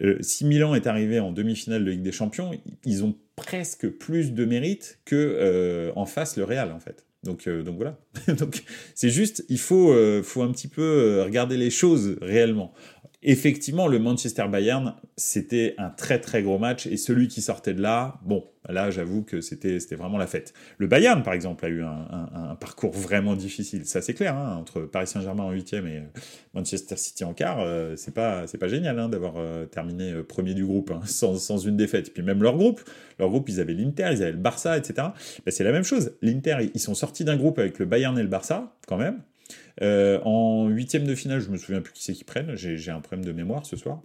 Euh, 0.02 0.16
si 0.20 0.44
Milan 0.44 0.74
est 0.74 0.86
arrivé 0.86 1.20
en 1.20 1.30
demi-finale 1.30 1.84
de 1.84 1.90
Ligue 1.90 2.02
des 2.02 2.12
Champions, 2.12 2.50
ils 2.84 3.04
ont 3.04 3.14
presque 3.36 3.88
plus 3.88 4.32
de 4.32 4.44
mérite 4.44 4.98
que 5.04 5.14
euh, 5.14 5.92
en 5.94 6.06
face 6.06 6.36
le 6.36 6.44
Real, 6.44 6.72
en 6.72 6.80
fait. 6.80 7.07
Donc, 7.28 7.48
donc 7.48 7.76
voilà. 7.76 7.98
c'est 8.94 9.10
juste, 9.10 9.44
il 9.48 9.58
faut, 9.58 9.94
faut 10.22 10.42
un 10.42 10.50
petit 10.50 10.68
peu 10.68 11.22
regarder 11.22 11.56
les 11.56 11.70
choses 11.70 12.16
réellement. 12.22 12.72
Effectivement, 13.22 13.88
le 13.88 13.98
Manchester 13.98 14.46
Bayern, 14.48 14.94
c'était 15.16 15.74
un 15.76 15.90
très 15.90 16.20
très 16.20 16.44
gros 16.44 16.56
match 16.56 16.86
et 16.86 16.96
celui 16.96 17.26
qui 17.26 17.42
sortait 17.42 17.74
de 17.74 17.82
là, 17.82 18.20
bon, 18.22 18.44
là 18.68 18.92
j'avoue 18.92 19.24
que 19.24 19.40
c'était 19.40 19.78
vraiment 19.96 20.18
la 20.18 20.28
fête. 20.28 20.54
Le 20.78 20.86
Bayern, 20.86 21.24
par 21.24 21.34
exemple, 21.34 21.64
a 21.64 21.68
eu 21.68 21.82
un, 21.82 22.56
parcours 22.60 22.92
vraiment 22.92 23.34
difficile, 23.34 23.86
ça 23.86 24.02
c'est 24.02 24.14
clair, 24.14 24.36
hein, 24.36 24.56
entre 24.56 24.82
Paris 24.82 25.08
Saint-Germain 25.08 25.42
en 25.42 25.50
huitième 25.50 25.88
et 25.88 26.04
Manchester 26.54 26.96
City 26.96 27.24
en 27.24 27.34
quart, 27.34 27.58
euh, 27.58 27.94
c'est 27.96 28.14
pas 28.14 28.44
pas 28.60 28.68
génial 28.68 28.96
hein, 29.00 29.08
d'avoir 29.08 29.34
euh, 29.36 29.66
terminé 29.66 30.12
euh, 30.12 30.22
premier 30.22 30.54
du 30.54 30.64
groupe 30.64 30.92
hein, 30.92 31.00
sans, 31.04 31.38
sans, 31.38 31.58
une 31.58 31.76
défaite. 31.76 32.12
Puis 32.14 32.22
même 32.22 32.40
leur 32.40 32.56
groupe, 32.56 32.80
leur 33.18 33.30
groupe, 33.30 33.48
ils 33.48 33.58
avaient 33.58 33.74
l'Inter, 33.74 34.10
ils 34.12 34.22
avaient 34.22 34.30
le 34.30 34.38
Barça, 34.38 34.78
etc. 34.78 35.08
Ben, 35.44 35.50
c'est 35.50 35.64
la 35.64 35.72
même 35.72 35.84
chose. 35.84 36.12
L'Inter, 36.22 36.70
ils 36.72 36.80
sont 36.80 36.94
sortis 36.94 37.24
d'un 37.24 37.36
groupe 37.36 37.58
avec 37.58 37.80
le 37.80 37.86
Bayern 37.86 38.16
et 38.16 38.22
le 38.22 38.28
Barça, 38.28 38.76
quand 38.86 38.96
même. 38.96 39.20
Euh, 39.82 40.20
en 40.24 40.68
huitième 40.68 41.04
de 41.04 41.14
finale, 41.14 41.40
je 41.40 41.48
me 41.50 41.56
souviens 41.56 41.80
plus 41.80 41.92
qui 41.92 42.02
c'est 42.02 42.12
qui 42.12 42.24
prennent. 42.24 42.54
J'ai 42.56 42.90
un 42.90 43.00
problème 43.00 43.24
de 43.24 43.32
mémoire 43.32 43.64
ce 43.66 43.76
soir. 43.76 44.02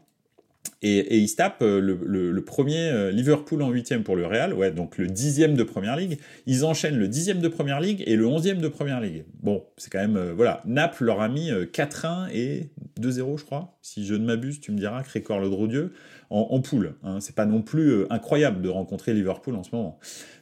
Et, 0.82 1.18
ils 1.18 1.34
tapent 1.34 1.62
euh, 1.62 1.80
le, 1.80 2.42
premier 2.44 2.90
euh, 2.90 3.10
Liverpool 3.12 3.62
en 3.62 3.70
huitième 3.70 4.04
pour 4.04 4.18
le 4.18 4.26
Real, 4.26 4.54
ouais, 4.54 4.72
donc 4.72 4.98
le 4.98 5.08
dixième 5.08 5.56
de 5.56 5.64
Première 5.64 5.96
Ligue. 5.96 6.20
Ils 6.46 6.66
enchaînent 6.66 6.98
le 6.98 7.08
dixième 7.08 7.40
de 7.40 7.48
Première 7.48 7.80
Ligue 7.80 8.04
et 8.06 8.18
le 8.18 8.28
onzième 8.28 8.60
de 8.60 8.68
Première 8.68 9.00
Ligue. 9.00 9.24
Bon, 9.42 9.64
c'est 9.78 9.90
quand 9.90 10.00
même, 10.00 10.32
voilà, 10.32 10.62
Naples 10.66 11.06
leur 11.06 11.22
a 11.22 11.30
mis 11.30 11.52
4-1 11.52 12.30
et 12.34 12.70
2-0, 13.00 13.40
je 13.40 13.46
crois. 13.46 13.78
Si 13.82 14.06
je 14.06 14.14
ne 14.14 14.26
m'abuse, 14.26 14.60
tu 14.60 14.74
me 14.74 14.78
diras, 14.78 15.04
Crécor 15.04 15.40
le 15.40 15.50
Drodieu, 15.50 15.94
en, 16.30 16.48
en 16.52 16.62
poule. 16.62 16.96
Hein. 17.04 17.20
C'est 17.22 17.36
pas 17.36 17.46
non 17.46 17.62
plus 17.62 18.06
incroyable 18.10 18.62
de 18.62 18.70
rencontrer 18.70 19.14
Liverpool 19.14 19.56
en 19.56 19.64
ce 19.64 19.74
moment. 19.74 20.00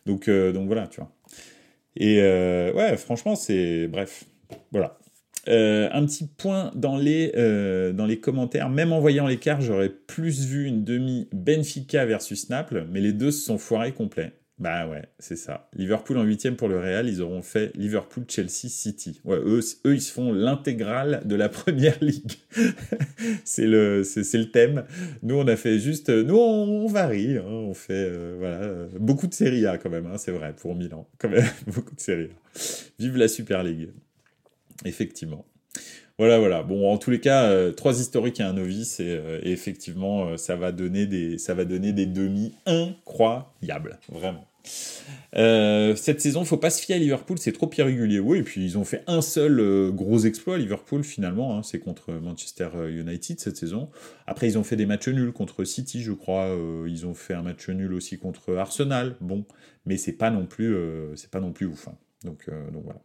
Donc 0.07 0.27
voilà, 0.27 0.87
tu 0.87 1.01
vois. 1.01 1.11
Et 1.95 2.19
ouais, 2.19 2.97
franchement, 2.97 3.35
c'est... 3.35 3.87
Bref, 3.87 4.25
voilà. 4.71 4.97
Euh, 5.47 5.89
un 5.91 6.05
petit 6.05 6.27
point 6.27 6.71
dans 6.75 6.97
les, 6.97 7.31
euh, 7.35 7.93
dans 7.93 8.05
les 8.05 8.19
commentaires. 8.19 8.69
Même 8.69 8.91
en 8.91 8.99
voyant 8.99 9.25
l'écart, 9.25 9.59
j'aurais 9.59 9.89
plus 9.89 10.45
vu 10.45 10.65
une 10.65 10.83
demi 10.83 11.27
Benfica 11.33 12.05
versus 12.05 12.49
Naples, 12.49 12.85
mais 12.91 13.01
les 13.01 13.13
deux 13.13 13.31
se 13.31 13.45
sont 13.45 13.57
foirés 13.57 13.93
complets. 13.93 14.33
Bah 14.59 14.87
ouais, 14.87 15.01
c'est 15.17 15.37
ça. 15.37 15.69
Liverpool 15.73 16.19
en 16.19 16.23
huitième 16.23 16.55
pour 16.55 16.67
le 16.67 16.77
Real, 16.77 17.09
ils 17.09 17.23
auront 17.23 17.41
fait 17.41 17.75
Liverpool, 17.75 18.25
Chelsea, 18.27 18.69
City. 18.69 19.19
Ouais, 19.23 19.39
eux, 19.43 19.63
ils 19.85 20.01
se 20.01 20.13
font 20.13 20.31
l'intégrale 20.31 21.23
de 21.25 21.35
la 21.35 21.49
première 21.49 21.97
ligue. 21.99 22.33
c'est 23.43 23.65
le, 23.65 24.03
c'est, 24.03 24.37
le 24.37 24.51
thème. 24.51 24.83
Nous, 25.23 25.33
on 25.33 25.47
a 25.47 25.55
fait 25.55 25.79
juste, 25.79 26.09
nous, 26.09 26.37
on, 26.37 26.85
varie. 26.85 27.37
Hein. 27.37 27.45
on 27.47 27.73
fait, 27.73 27.93
euh, 27.93 28.35
voilà, 28.37 28.99
beaucoup 28.99 29.25
de 29.25 29.33
Serie 29.33 29.65
A 29.65 29.79
quand 29.79 29.89
même. 29.89 30.05
Hein, 30.05 30.19
c'est 30.19 30.31
vrai 30.31 30.53
pour 30.55 30.75
Milan, 30.75 31.09
quand 31.17 31.29
même 31.29 31.43
beaucoup 31.65 31.95
de 31.95 31.99
Serie 31.99 32.29
A. 32.29 32.59
Vive 32.99 33.17
la 33.17 33.27
Super 33.27 33.63
League. 33.63 33.89
Effectivement. 34.85 35.45
Voilà, 36.21 36.37
voilà. 36.37 36.61
Bon, 36.61 36.91
en 36.91 36.99
tous 36.99 37.09
les 37.09 37.19
cas, 37.19 37.45
euh, 37.45 37.71
trois 37.71 37.99
historiques 37.99 38.39
et 38.39 38.43
un 38.43 38.53
novice, 38.53 38.99
et, 38.99 39.07
euh, 39.09 39.39
effectivement, 39.41 40.27
euh, 40.27 40.37
ça 40.37 40.55
va 40.55 40.71
donner 40.71 41.07
des, 41.07 41.39
ça 41.39 41.55
va 41.55 41.65
donner 41.65 41.93
des 41.93 42.05
demi 42.05 42.53
incroyables, 42.67 43.99
vraiment. 44.07 44.45
cette 45.33 46.21
saison, 46.21 46.45
faut 46.45 46.57
pas 46.57 46.69
se 46.69 46.79
fier 46.79 46.93
à 46.95 46.99
Liverpool, 46.99 47.39
c'est 47.39 47.53
trop 47.53 47.67
irrégulier. 47.75 48.19
Oui, 48.19 48.37
et 48.37 48.43
puis 48.43 48.63
ils 48.63 48.77
ont 48.77 48.83
fait 48.83 49.03
un 49.07 49.21
seul 49.21 49.91
gros 49.91 50.19
exploit, 50.19 50.59
Liverpool, 50.59 51.03
finalement, 51.03 51.57
hein, 51.57 51.63
c'est 51.63 51.79
contre 51.79 52.11
Manchester 52.11 52.69
United 52.87 53.39
cette 53.39 53.57
saison. 53.57 53.89
Après, 54.27 54.47
ils 54.47 54.59
ont 54.59 54.63
fait 54.63 54.75
des 54.75 54.85
matchs 54.85 55.07
nuls 55.07 55.31
contre 55.31 55.63
City, 55.63 56.03
je 56.03 56.11
crois. 56.11 56.55
ils 56.87 57.07
ont 57.07 57.15
fait 57.15 57.33
un 57.33 57.41
match 57.41 57.67
nul 57.69 57.93
aussi 57.93 58.19
contre 58.19 58.55
Arsenal. 58.55 59.15
Bon, 59.21 59.45
mais 59.87 59.97
c'est 59.97 60.13
pas 60.13 60.29
non 60.29 60.45
plus, 60.45 60.75
c'est 61.15 61.31
pas 61.31 61.39
non 61.39 61.51
plus 61.51 61.65
ouf. 61.65 61.87
Hein. 61.87 61.95
Donc, 62.23 62.47
donc 62.71 62.83
voilà 62.83 63.01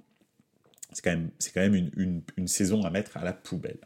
c'est 0.97 1.05
quand 1.05 1.11
même, 1.11 1.29
c'est 1.39 1.53
quand 1.53 1.61
même 1.61 1.75
une, 1.75 2.23
une, 2.39 2.49
saison 2.49 2.83
à 2.83 2.91
mettre 2.91 3.19
à 3.19 3.25
la 3.25 3.35
poubelle. 3.35 3.77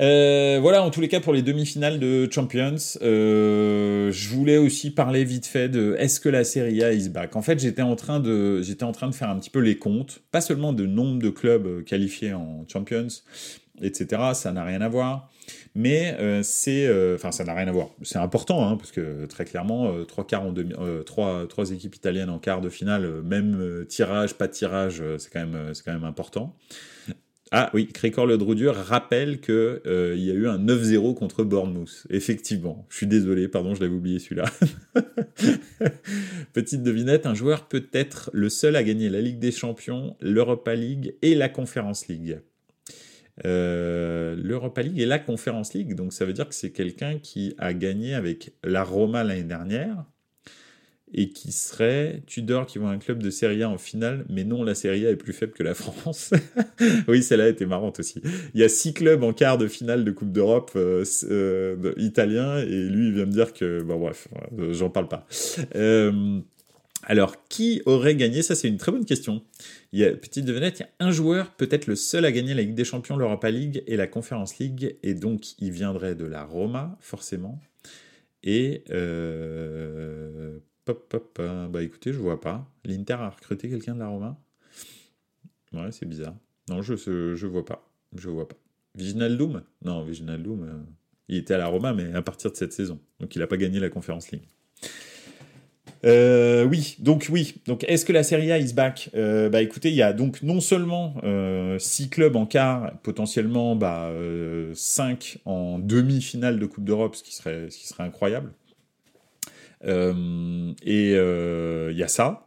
Euh, 0.00 0.58
voilà, 0.60 0.82
en 0.82 0.90
tous 0.90 1.00
les 1.00 1.06
cas, 1.06 1.20
pour 1.20 1.32
les 1.32 1.42
demi-finales 1.42 2.00
de 2.00 2.28
Champions, 2.28 2.74
euh, 3.02 4.10
je 4.10 4.28
voulais 4.30 4.58
aussi 4.58 4.90
parler 4.90 5.22
vite 5.22 5.46
fait 5.46 5.68
de 5.68 5.94
est-ce 5.96 6.18
que 6.18 6.28
la 6.28 6.42
Serie 6.42 6.82
A 6.82 6.92
is 6.92 7.08
back? 7.08 7.36
En 7.36 7.42
fait, 7.42 7.60
j'étais 7.60 7.82
en, 7.82 7.94
train 7.94 8.18
de, 8.18 8.62
j'étais 8.62 8.82
en 8.82 8.90
train 8.90 9.08
de 9.08 9.14
faire 9.14 9.30
un 9.30 9.38
petit 9.38 9.48
peu 9.48 9.60
les 9.60 9.78
comptes, 9.78 10.22
pas 10.32 10.40
seulement 10.40 10.72
de 10.72 10.86
nombre 10.86 11.22
de 11.22 11.30
clubs 11.30 11.84
qualifiés 11.84 12.34
en 12.34 12.66
Champions, 12.66 13.06
etc. 13.80 14.22
Ça 14.34 14.50
n'a 14.50 14.64
rien 14.64 14.80
à 14.80 14.88
voir. 14.88 15.30
Mais 15.78 16.16
euh, 16.18 16.42
c'est, 16.42 16.88
enfin, 17.14 17.32
ça 17.32 17.44
n'a 17.44 17.54
rien 17.54 17.68
à 17.68 17.72
voir. 17.72 17.90
C'est 18.02 18.18
important, 18.18 18.66
hein, 18.66 18.76
parce 18.76 18.90
que 18.90 19.26
très 19.26 19.44
clairement, 19.44 20.04
trois 20.04 20.26
quarts 20.26 20.44
en 20.44 20.54
trois, 21.04 21.46
trois 21.46 21.70
équipes 21.70 21.94
italiennes 21.94 22.30
en 22.30 22.38
quart 22.38 22.60
de 22.60 22.70
finale, 22.70 23.22
même 23.22 23.84
tirage, 23.88 24.34
pas 24.34 24.48
tirage, 24.48 25.02
c'est 25.18 25.30
quand 25.30 25.46
même, 25.46 25.74
c'est 25.74 25.84
quand 25.84 25.92
même 25.92 26.04
important. 26.04 26.56
Ah 27.52 27.70
oui, 27.74 27.86
Cricor 27.86 28.26
Le 28.26 28.38
Droudur 28.38 28.74
rappelle 28.74 29.40
qu'il 29.40 29.54
euh, 29.54 30.16
y 30.16 30.32
a 30.32 30.34
eu 30.34 30.48
un 30.48 30.58
9-0 30.58 31.14
contre 31.14 31.44
Bournemouth. 31.44 32.04
Effectivement, 32.10 32.84
je 32.88 32.96
suis 32.96 33.06
désolé, 33.06 33.46
pardon, 33.46 33.72
je 33.74 33.80
l'avais 33.80 33.94
oublié 33.94 34.18
celui-là. 34.18 34.46
Petite 36.52 36.82
devinette, 36.82 37.24
un 37.24 37.34
joueur 37.34 37.68
peut 37.68 37.86
être 37.92 38.30
le 38.32 38.48
seul 38.48 38.74
à 38.74 38.82
gagner 38.82 39.08
la 39.08 39.20
Ligue 39.20 39.38
des 39.38 39.52
Champions, 39.52 40.16
l'Europa 40.20 40.74
League 40.74 41.14
et 41.22 41.36
la 41.36 41.48
Conference 41.48 42.08
League. 42.08 42.40
Euh, 43.44 44.34
L'Europa 44.36 44.82
League 44.82 44.98
et 44.98 45.06
la 45.06 45.18
Conference 45.18 45.74
League, 45.74 45.94
donc 45.94 46.12
ça 46.12 46.24
veut 46.24 46.32
dire 46.32 46.48
que 46.48 46.54
c'est 46.54 46.70
quelqu'un 46.70 47.18
qui 47.18 47.54
a 47.58 47.74
gagné 47.74 48.14
avec 48.14 48.52
la 48.64 48.82
Roma 48.82 49.24
l'année 49.24 49.42
dernière, 49.42 50.04
et 51.14 51.28
qui 51.28 51.52
serait 51.52 52.22
Tudor 52.26 52.66
qui 52.66 52.78
voit 52.78 52.90
un 52.90 52.98
club 52.98 53.22
de 53.22 53.30
Serie 53.30 53.62
A 53.62 53.70
en 53.70 53.78
finale, 53.78 54.24
mais 54.28 54.44
non, 54.44 54.64
la 54.64 54.74
Serie 54.74 55.06
A 55.06 55.10
est 55.10 55.16
plus 55.16 55.32
faible 55.32 55.52
que 55.52 55.62
la 55.62 55.74
France. 55.74 56.32
oui, 57.08 57.22
celle-là 57.22 57.48
était 57.48 57.66
marrante 57.66 58.00
aussi. 58.00 58.20
Il 58.54 58.60
y 58.60 58.64
a 58.64 58.68
six 58.68 58.92
clubs 58.92 59.22
en 59.22 59.32
quart 59.32 59.56
de 59.56 59.68
finale 59.68 60.04
de 60.04 60.10
Coupe 60.10 60.32
d'Europe 60.32 60.72
euh, 60.74 61.04
euh 61.30 61.92
italiens, 61.96 62.58
et 62.58 62.88
lui, 62.88 63.08
il 63.08 63.14
vient 63.14 63.26
me 63.26 63.30
dire 63.30 63.52
que, 63.52 63.82
bon 63.82 63.98
bref, 63.98 64.28
euh, 64.58 64.72
j'en 64.72 64.90
parle 64.90 65.08
pas. 65.08 65.26
Alors, 67.02 67.46
qui 67.48 67.82
aurait 67.86 68.16
gagné? 68.16 68.42
Ça, 68.42 68.54
c'est 68.54 68.68
une 68.68 68.78
très 68.78 68.90
bonne 68.90 69.04
question. 69.04 69.42
Petite 69.92 70.44
devinette, 70.44 70.80
il 70.80 70.82
y 70.82 70.86
a 70.86 71.06
un 71.06 71.10
joueur, 71.10 71.52
peut-être 71.52 71.86
le 71.86 71.94
seul 71.96 72.24
à 72.24 72.32
gagner 72.32 72.54
la 72.54 72.62
Ligue 72.62 72.74
des 72.74 72.84
Champions, 72.84 73.16
l'Europa 73.16 73.50
League 73.50 73.84
et 73.86 73.96
la 73.96 74.06
Conference 74.06 74.58
League, 74.58 74.96
et 75.02 75.14
donc 75.14 75.58
il 75.60 75.70
viendrait 75.70 76.14
de 76.14 76.24
la 76.24 76.44
Roma, 76.44 76.96
forcément. 77.00 77.60
Et 78.42 78.84
euh, 78.90 80.58
bah 80.86 81.82
écoutez, 81.82 82.12
je 82.12 82.18
vois 82.18 82.40
pas. 82.40 82.68
L'Inter 82.84 83.14
a 83.14 83.30
recruté 83.30 83.68
quelqu'un 83.68 83.94
de 83.94 84.00
la 84.00 84.08
Roma? 84.08 84.38
Ouais, 85.72 85.90
c'est 85.92 86.06
bizarre. 86.06 86.36
Non, 86.68 86.82
je, 86.82 86.96
je 86.96 87.46
vois 87.46 87.64
pas. 87.64 87.88
Je 88.16 88.28
vois 88.28 88.48
pas. 88.48 88.56
Viginaldum 88.94 89.62
Non, 89.84 90.02
Viginaldum, 90.02 90.62
euh, 90.62 90.72
il 91.28 91.36
était 91.36 91.54
à 91.54 91.58
la 91.58 91.66
Roma, 91.66 91.92
mais 91.92 92.12
à 92.14 92.22
partir 92.22 92.50
de 92.50 92.56
cette 92.56 92.72
saison. 92.72 92.98
Donc 93.20 93.34
il 93.34 93.40
n'a 93.40 93.46
pas 93.46 93.56
gagné 93.56 93.78
la 93.78 93.90
Conférence 93.90 94.30
League. 94.30 94.48
Euh, 96.06 96.64
oui, 96.64 96.96
donc 97.00 97.28
oui. 97.30 97.56
Donc 97.66 97.84
est-ce 97.88 98.04
que 98.04 98.12
la 98.12 98.22
Serie 98.22 98.52
A 98.52 98.58
is 98.58 98.72
back? 98.72 99.10
Euh, 99.14 99.48
Bah 99.48 99.60
écoutez, 99.60 99.90
il 99.90 99.96
y 99.96 100.02
a 100.02 100.12
donc 100.12 100.42
non 100.42 100.60
seulement 100.60 101.14
6 101.78 102.10
clubs 102.10 102.36
en 102.36 102.46
quart, 102.46 102.92
potentiellement 103.02 103.76
bah, 103.76 104.10
5 104.74 105.38
en 105.44 105.78
demi-finale 105.78 106.58
de 106.58 106.66
Coupe 106.66 106.84
d'Europe, 106.84 107.16
ce 107.16 107.22
qui 107.22 107.34
serait, 107.34 107.70
ce 107.70 107.78
qui 107.78 107.86
serait 107.86 108.04
incroyable. 108.04 108.52
Euh, 109.84 110.72
et 110.82 111.10
il 111.10 111.16
euh, 111.16 111.92
y 111.92 112.02
a 112.02 112.08
ça. 112.08 112.45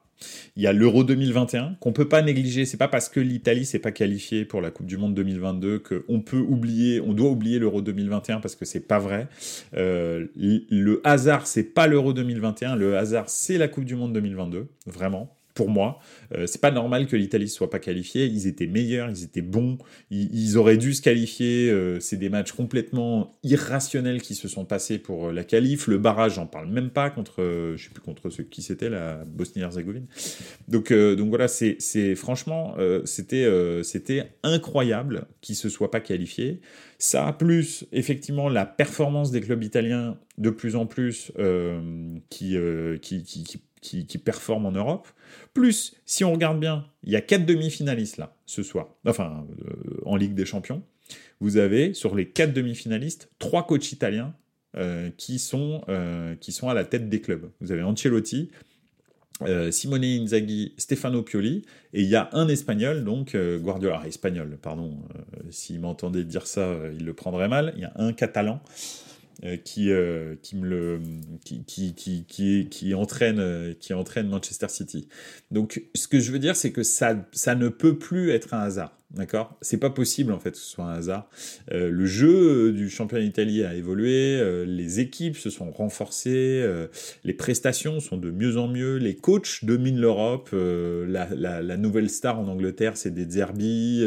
Il 0.56 0.64
y 0.64 0.68
a 0.68 0.74
l'Euro 0.74 1.04
2021 1.04 1.76
qu'on 1.80 1.94
peut 1.94 2.08
pas 2.08 2.22
négliger. 2.22 2.66
C'est 2.66 2.78
pas 2.78 2.88
parce 2.88 3.10
que 3.10 3.20
l'Italie 3.20 3.66
s'est 3.66 3.80
pas 3.80 3.92
qualifiée 3.92 4.46
pour 4.46 4.62
la 4.62 4.72
Coupe 4.72 4.88
du 4.88 4.98
Monde 4.98 5.16
2022 5.16 5.80
qu'on 5.80 6.22
peut 6.22 6.40
oublier, 6.40 7.00
on 7.02 7.14
doit 7.14 7.30
oublier 7.30 7.60
l'Euro 7.60 7.82
2021 7.82 8.40
parce 8.40 8.56
que 8.56 8.66
c'est 8.66 8.88
pas 8.88 9.00
vrai. 9.00 9.28
Euh, 9.76 10.28
le 10.36 11.02
hasard 11.04 11.48
c'est 11.48 11.64
pas 11.64 11.88
l'Euro 11.88 12.14
2021, 12.14 12.76
le 12.76 12.98
hasard 12.98 13.30
c'est 13.30 13.58
la 13.58 13.68
Coupe 13.68 13.86
du 13.86 13.96
Monde 13.96 14.14
2022, 14.14 14.68
vraiment 14.86 15.39
pour 15.60 15.70
moi. 15.70 16.00
Euh, 16.34 16.48
c'est 16.48 16.62
pas 16.62 16.72
normal 16.72 17.06
que 17.06 17.18
l'Italie 17.18 17.50
soit 17.50 17.70
pas 17.70 17.80
qualifiée. 17.80 18.28
Ils 18.28 18.48
étaient 18.48 18.66
meilleurs, 18.66 19.10
ils 19.10 19.26
étaient 19.26 19.42
bons, 19.42 19.78
ils, 20.10 20.58
auraient 20.58 20.78
dû 20.78 20.94
se 20.94 21.02
qualifier. 21.02 21.70
Euh, 21.70 22.00
c'est 22.00 22.16
des 22.16 22.30
matchs 22.30 22.54
complètement 22.54 23.30
irrationnels 23.44 24.22
qui 24.22 24.36
se 24.36 24.48
sont 24.48 24.64
passés 24.64 25.00
pour 25.00 25.28
euh, 25.28 25.34
la 25.34 25.44
qualif. 25.44 25.88
Le 25.88 25.98
barrage, 25.98 26.36
j'en 26.36 26.48
parle 26.48 26.70
même 26.70 26.92
pas 26.92 27.10
contre, 27.10 27.74
je 27.76 27.84
sais 27.84 27.90
plus 27.90 28.02
contre 28.02 28.30
ceux 28.30 28.44
qui 28.44 28.62
c'était 28.62 28.90
la 28.90 29.26
Bosnie-Herzégovine. 29.26 30.06
Donc, 30.70 30.94
donc 30.94 31.28
voilà, 31.28 31.50
c'est, 31.50 31.76
c'est 31.80 32.16
franchement, 32.16 32.76
c'était, 33.04 33.48
c'était 33.84 34.32
incroyable 34.44 35.28
qu'ils 35.42 35.56
se 35.56 35.68
soient 35.68 35.92
pas 35.92 36.00
qualifiés. 36.00 36.62
Ça, 37.00 37.36
plus 37.38 37.86
effectivement 37.92 38.50
la 38.50 38.66
performance 38.66 39.32
des 39.32 39.42
clubs 39.42 39.64
italiens 39.64 40.18
de 40.38 40.50
plus 40.50 40.76
en 40.76 40.86
plus 40.86 41.32
qui, 42.30 42.58
qui 43.02 43.62
qui, 43.82 44.06
qui 44.06 44.18
performent 44.18 44.66
en 44.66 44.72
Europe. 44.72 45.08
Plus, 45.54 45.96
si 46.06 46.24
on 46.24 46.32
regarde 46.32 46.60
bien, 46.60 46.86
il 47.04 47.12
y 47.12 47.16
a 47.16 47.22
quatre 47.22 47.46
demi-finalistes 47.46 48.18
là, 48.18 48.36
ce 48.46 48.64
soir, 48.64 48.90
enfin, 49.06 49.46
euh, 49.68 50.02
en 50.06 50.16
Ligue 50.16 50.34
des 50.34 50.46
Champions. 50.46 50.84
Vous 51.40 51.58
avez, 51.58 51.94
sur 51.94 52.16
les 52.16 52.28
quatre 52.28 52.54
demi-finalistes, 52.54 53.30
trois 53.40 53.66
coachs 53.66 53.92
italiens 53.92 54.34
euh, 54.76 55.10
qui, 55.18 55.40
sont, 55.40 55.82
euh, 55.90 56.36
qui 56.36 56.52
sont 56.52 56.70
à 56.70 56.74
la 56.74 56.86
tête 56.86 57.10
des 57.10 57.22
clubs. 57.22 57.50
Vous 57.62 57.72
avez 57.72 57.84
Ancelotti, 57.84 58.50
Simone 59.72 60.04
Inzaghi, 60.04 60.74
Stefano 60.78 61.24
Pioli, 61.24 61.64
et 61.94 62.02
il 62.02 62.10
y 62.10 62.18
a 62.18 62.30
un 62.34 62.50
espagnol, 62.50 63.06
donc 63.06 63.38
Guardiola, 63.38 64.04
espagnol, 64.06 64.58
pardon, 64.62 65.00
s'il 65.50 65.80
m'entendait 65.80 66.26
dire 66.26 66.46
ça, 66.46 66.76
il 66.94 67.06
le 67.06 67.14
prendrait 67.14 67.48
mal, 67.48 67.72
il 67.78 67.84
y 67.84 67.86
a 67.86 67.94
un 67.96 68.12
catalan, 68.12 68.62
euh, 68.62 69.09
qui, 69.64 69.92
euh, 69.92 70.36
qui, 70.42 70.58
me 70.58 70.68
le, 70.68 71.00
qui, 71.46 71.64
qui, 71.64 71.94
qui, 71.94 72.68
qui, 72.70 72.94
entraîne, 72.94 73.40
euh, 73.40 73.74
qui 73.80 73.94
entraîne 73.94 74.28
Manchester 74.28 74.68
City. 74.70 75.08
Donc, 75.52 75.84
ce 75.96 76.08
que 76.08 76.20
je 76.20 76.32
veux 76.32 76.40
dire, 76.40 76.56
c'est 76.56 76.72
que 76.72 76.84
ça, 76.84 77.16
ça 77.32 77.56
ne 77.56 77.70
peut 77.70 77.98
plus 77.98 78.32
être 78.32 78.54
un 78.54 78.60
hasard. 78.60 78.96
D'accord? 79.12 79.58
C'est 79.62 79.80
pas 79.80 79.90
possible 79.90 80.32
en 80.34 80.40
fait 80.40 80.52
que 80.52 80.58
ce 80.58 80.70
soit 80.70 80.86
un 80.86 80.94
hasard. 80.94 81.28
le 81.72 82.06
jeu 82.06 82.72
du 82.72 82.92
championnat 82.92 83.24
d'Italie 83.24 83.64
a 83.64 83.74
évolué, 83.74 84.40
les 84.68 85.00
équipes 85.00 85.36
se 85.36 85.50
sont 85.50 85.72
renforcées, 85.72 86.64
les 87.24 87.34
prestations 87.34 88.00
sont 88.02 88.18
de 88.18 88.30
mieux 88.30 88.58
en 88.58 88.68
mieux, 88.68 88.98
les 88.98 89.16
coachs 89.16 89.66
dominent 89.66 90.00
l'Europe, 90.00 90.52
la, 90.54 91.28
la, 91.34 91.64
la, 91.64 91.78
nouvelle 91.78 92.12
star 92.12 92.40
en 92.40 92.48
Angleterre 92.48 92.98
c'est 92.98 93.10
des 93.10 93.28
Zerbi, 93.28 94.06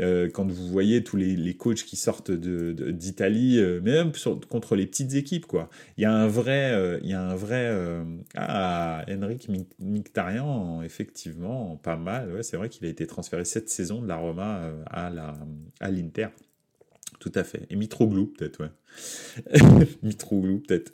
euh, 0.00 0.28
quand 0.30 0.50
vous 0.50 0.68
voyez 0.68 1.02
tous 1.02 1.16
les, 1.16 1.54
coachs 1.54 1.84
qui 1.84 1.96
sortent 1.96 2.30
d'Italie, 2.30 3.58
euh, 3.58 3.80
même 3.80 4.12
contre 4.48 4.76
les 4.76 4.86
petites 4.86 5.14
équipes, 5.14 5.46
quoi. 5.46 5.70
Il 5.96 6.02
y 6.02 6.04
a 6.04 6.12
un 6.12 6.26
vrai, 6.26 6.72
euh, 6.72 6.98
il 7.02 7.10
y 7.10 7.14
a 7.14 7.22
un 7.22 7.34
vrai, 7.34 7.72
ah, 8.36 9.04
Henrik 9.08 9.48
Mkhitaryan, 9.78 10.82
effectivement, 10.82 11.76
pas 11.76 11.96
mal. 11.96 12.42
C'est 12.42 12.56
vrai 12.56 12.68
qu'il 12.68 12.86
a 12.86 12.88
été 12.88 13.06
transféré 13.06 13.44
cette 13.44 13.68
saison 13.68 14.02
de 14.02 14.08
la 14.08 14.16
Roma 14.16 14.70
à 14.90 15.90
l'Inter. 15.90 16.28
Tout 17.18 17.32
à 17.34 17.44
fait. 17.44 17.66
Et 17.70 17.76
Mitroglou, 17.76 18.26
peut-être, 18.26 18.60
ouais. 18.60 19.86
Mitroglou, 20.02 20.58
peut-être. 20.60 20.92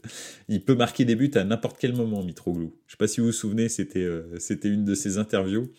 Il 0.48 0.64
peut 0.64 0.74
marquer 0.74 1.04
des 1.04 1.16
buts 1.16 1.30
à 1.34 1.44
n'importe 1.44 1.78
quel 1.80 1.94
moment, 1.94 2.22
Mitroglou. 2.22 2.74
Je 2.86 2.92
sais 2.92 2.96
pas 2.96 3.08
si 3.08 3.20
vous 3.20 3.26
vous 3.26 3.32
souvenez, 3.32 3.68
c'était 3.68 4.04
euh, 4.04 4.38
une 4.64 4.84
de 4.84 4.94
ses 4.94 5.18
interviews 5.18 5.70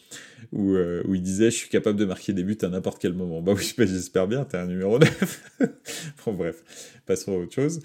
où, 0.52 0.74
euh, 0.74 1.02
où 1.06 1.16
il 1.16 1.22
disait 1.22 1.50
Je 1.50 1.56
suis 1.56 1.70
capable 1.70 1.98
de 1.98 2.06
marquer 2.06 2.34
des 2.34 2.44
buts 2.44 2.58
à 2.62 2.68
n'importe 2.68 3.02
quel 3.02 3.14
moment. 3.14 3.42
Bah 3.42 3.54
oui, 3.56 3.74
j'espère 3.78 4.28
bien, 4.28 4.44
t'es 4.44 4.58
un 4.58 4.68
numéro 4.68 5.00
9. 5.00 5.42
bon, 6.26 6.34
bref, 6.34 6.64
passons 7.06 7.34
à 7.34 7.38
autre 7.38 7.54
chose. 7.54 7.80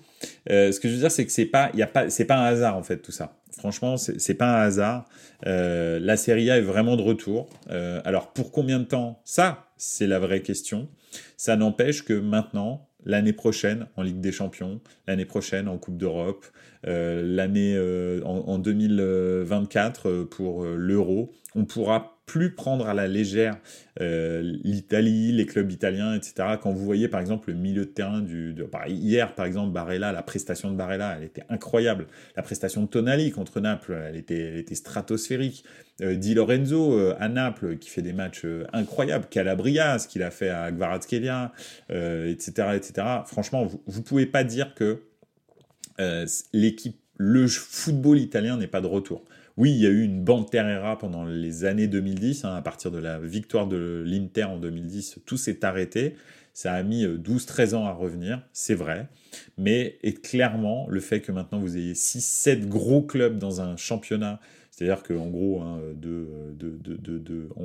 Euh, 0.50 0.72
ce 0.72 0.80
que 0.80 0.88
je 0.88 0.94
veux 0.94 1.00
dire, 1.00 1.12
c'est 1.12 1.26
que 1.26 1.32
c'est 1.32 1.46
pas, 1.46 1.70
pas, 1.92 2.06
pas 2.06 2.36
un 2.36 2.44
hasard, 2.44 2.76
en 2.76 2.82
fait, 2.82 2.98
tout 2.98 3.12
ça. 3.12 3.40
Franchement, 3.56 3.96
c'est 3.96 4.34
pas 4.34 4.60
un 4.60 4.62
hasard. 4.62 5.08
la 5.42 6.16
Serie 6.16 6.50
A 6.50 6.58
est 6.58 6.62
vraiment 6.62 6.96
de 6.96 7.02
retour. 7.02 7.50
alors, 7.68 8.32
pour 8.32 8.52
combien 8.52 8.78
de 8.78 8.84
temps? 8.84 9.20
Ça, 9.24 9.67
c'est 9.78 10.06
la 10.06 10.18
vraie 10.18 10.42
question. 10.42 10.88
Ça 11.36 11.56
n'empêche 11.56 12.04
que 12.04 12.12
maintenant, 12.12 12.88
l'année 13.04 13.32
prochaine 13.32 13.86
en 13.96 14.02
Ligue 14.02 14.20
des 14.20 14.32
Champions, 14.32 14.80
l'année 15.06 15.24
prochaine 15.24 15.68
en 15.68 15.78
Coupe 15.78 15.96
d'Europe, 15.96 16.44
euh, 16.86 17.22
l'année 17.24 17.74
euh, 17.76 18.22
en, 18.24 18.58
2024 18.58 20.08
euh, 20.08 20.24
pour 20.24 20.64
l'Euro, 20.64 21.32
on 21.54 21.64
pourra 21.64 22.17
plus 22.28 22.50
prendre 22.54 22.86
à 22.88 22.94
la 22.94 23.08
légère 23.08 23.56
l'Italie, 24.00 25.32
les 25.32 25.44
clubs 25.44 25.72
italiens, 25.72 26.14
etc. 26.14 26.56
Quand 26.62 26.70
vous 26.70 26.84
voyez 26.84 27.08
par 27.08 27.20
exemple 27.20 27.50
le 27.50 27.56
milieu 27.56 27.84
de 27.84 27.90
terrain. 27.90 28.20
De, 28.20 28.54
hier 28.86 29.34
par 29.34 29.44
exemple, 29.44 29.72
Barella, 29.72 30.12
la 30.12 30.22
prestation 30.22 30.70
de 30.70 30.76
Barella, 30.76 31.16
elle 31.18 31.24
était 31.24 31.42
incroyable. 31.48 32.06
La 32.36 32.44
prestation 32.44 32.82
de 32.82 32.86
Tonali 32.86 33.32
contre 33.32 33.58
Naples, 33.58 33.98
elle 34.08 34.16
était, 34.16 34.60
était 34.60 34.76
stratosphérique. 34.76 35.64
Di 36.00 36.34
Lorenzo 36.34 36.96
à 37.18 37.28
Naples, 37.28 37.76
qui 37.78 37.90
fait 37.90 38.02
des 38.02 38.12
matchs 38.12 38.46
incroyables. 38.72 39.26
Calabria, 39.28 39.98
ce 39.98 40.06
qu'il 40.06 40.22
a 40.22 40.30
fait 40.30 40.50
à 40.50 40.70
Gvaratskhelia, 40.70 41.50
etc., 41.88 42.68
etc. 42.76 43.06
Franchement, 43.26 43.64
vous, 43.64 43.82
vous 43.84 44.02
pouvez 44.02 44.26
pas 44.26 44.44
dire 44.44 44.74
que 44.74 45.02
euh, 46.00 46.26
l'équipe, 46.52 46.96
le 47.16 47.48
football 47.48 48.18
italien 48.18 48.56
n'est 48.56 48.68
pas 48.68 48.80
de 48.80 48.86
retour. 48.86 49.24
Oui, 49.58 49.72
il 49.72 49.78
y 49.78 49.86
a 49.88 49.90
eu 49.90 50.04
une 50.04 50.22
bande 50.22 50.48
Terrera 50.48 50.96
pendant 50.98 51.24
les 51.24 51.64
années 51.64 51.88
2010, 51.88 52.44
hein, 52.44 52.54
à 52.54 52.62
partir 52.62 52.92
de 52.92 52.98
la 52.98 53.18
victoire 53.18 53.66
de 53.66 54.04
l'Inter 54.06 54.44
en 54.44 54.56
2010, 54.56 55.18
tout 55.26 55.36
s'est 55.36 55.64
arrêté. 55.64 56.14
Ça 56.54 56.74
a 56.74 56.82
mis 56.84 57.04
12-13 57.04 57.74
ans 57.74 57.84
à 57.84 57.90
revenir, 57.90 58.40
c'est 58.52 58.76
vrai. 58.76 59.08
Mais 59.56 59.98
et 60.04 60.14
clairement, 60.14 60.86
le 60.88 61.00
fait 61.00 61.20
que 61.20 61.32
maintenant 61.32 61.58
vous 61.58 61.76
ayez 61.76 61.94
6-7 61.94 62.68
gros 62.68 63.02
clubs 63.02 63.36
dans 63.36 63.60
un 63.60 63.76
championnat 63.76 64.38
c'est-à-dire 64.78 65.02
qu'en 65.02 65.26
gros, 65.26 65.60
hein, 65.60 65.80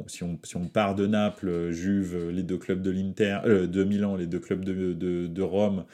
si, 0.08 0.24
on, 0.56 0.68
part 0.68 0.96
de 0.96 1.06
Naples, 1.06 1.70
Juve, 1.70 2.32
les 2.32 2.42
deux 2.42 2.58
clubs 2.58 2.82
de 2.82 2.90
l'Inter, 2.90 3.38
euh, 3.46 3.68
de 3.68 3.84
Milan, 3.84 4.16
les 4.16 4.26
deux 4.26 4.40
clubs 4.40 4.64
de, 4.64 5.42
Rome, 5.44 5.86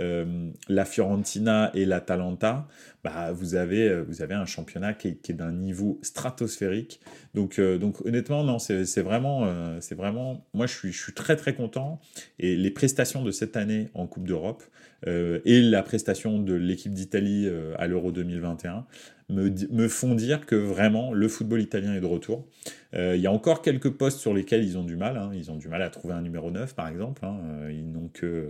euh, 0.00 0.50
la 0.68 0.84
Fiorentina 0.84 1.70
et 1.74 1.84
l'Atalanta, 1.84 2.66
bah, 3.04 3.30
vous, 3.30 3.54
avez, 3.54 4.02
avez 4.18 4.34
un 4.34 4.46
championnat 4.46 4.94
qui 4.94 5.06
est, 5.08 5.32
d'un 5.32 5.52
niveau 5.52 6.00
stratosphérique. 6.02 6.98
Donc, 7.34 7.60
euh, 7.60 7.78
donc 7.78 8.04
honnêtement, 8.04 8.42
non, 8.42 8.58
c'est 8.58 9.02
vraiment, 9.02 9.46
c'est 9.80 9.94
vraiment, 9.94 10.44
moi 10.54 10.66
je 10.66 10.74
suis, 10.74 10.90
je 10.90 11.00
suis 11.00 11.14
très 11.14 11.36
très 11.36 11.54
content. 11.54 12.00
Et 12.40 12.56
les 12.56 12.72
prestations 12.72 13.22
de 13.22 13.30
cette 13.30 13.56
année 13.56 13.90
en 13.94 14.08
Coupe 14.08 14.26
d'Europe 14.26 14.64
et 15.06 15.60
la 15.62 15.82
prestation 15.82 16.38
de 16.38 16.54
l'équipe 16.54 16.92
d'Italie 16.92 17.48
à 17.78 17.86
l'Euro 17.86 18.12
2021 18.12 18.86
me, 19.28 19.88
font 19.88 20.14
dire 20.14 20.46
que 20.46 20.54
vraiment 20.54 21.12
le 21.12 21.28
football 21.28 21.60
italien 21.60 21.94
est 21.94 22.00
de 22.00 22.06
retour. 22.06 22.46
Euh, 22.94 23.16
il 23.16 23.22
y 23.22 23.26
a 23.26 23.32
encore 23.32 23.62
quelques 23.62 23.90
postes 23.90 24.20
sur 24.20 24.34
lesquels 24.34 24.64
ils 24.64 24.76
ont 24.76 24.84
du 24.84 24.96
mal. 24.96 25.16
Hein. 25.16 25.30
Ils 25.34 25.50
ont 25.50 25.56
du 25.56 25.68
mal 25.68 25.82
à 25.82 25.90
trouver 25.90 26.14
un 26.14 26.22
numéro 26.22 26.50
9 26.50 26.74
par 26.74 26.88
exemple. 26.88 27.24
Hein. 27.24 27.38
Euh, 27.44 27.72
ils 27.72 27.90
n'ont 27.90 28.08
que 28.12 28.26
euh, 28.26 28.48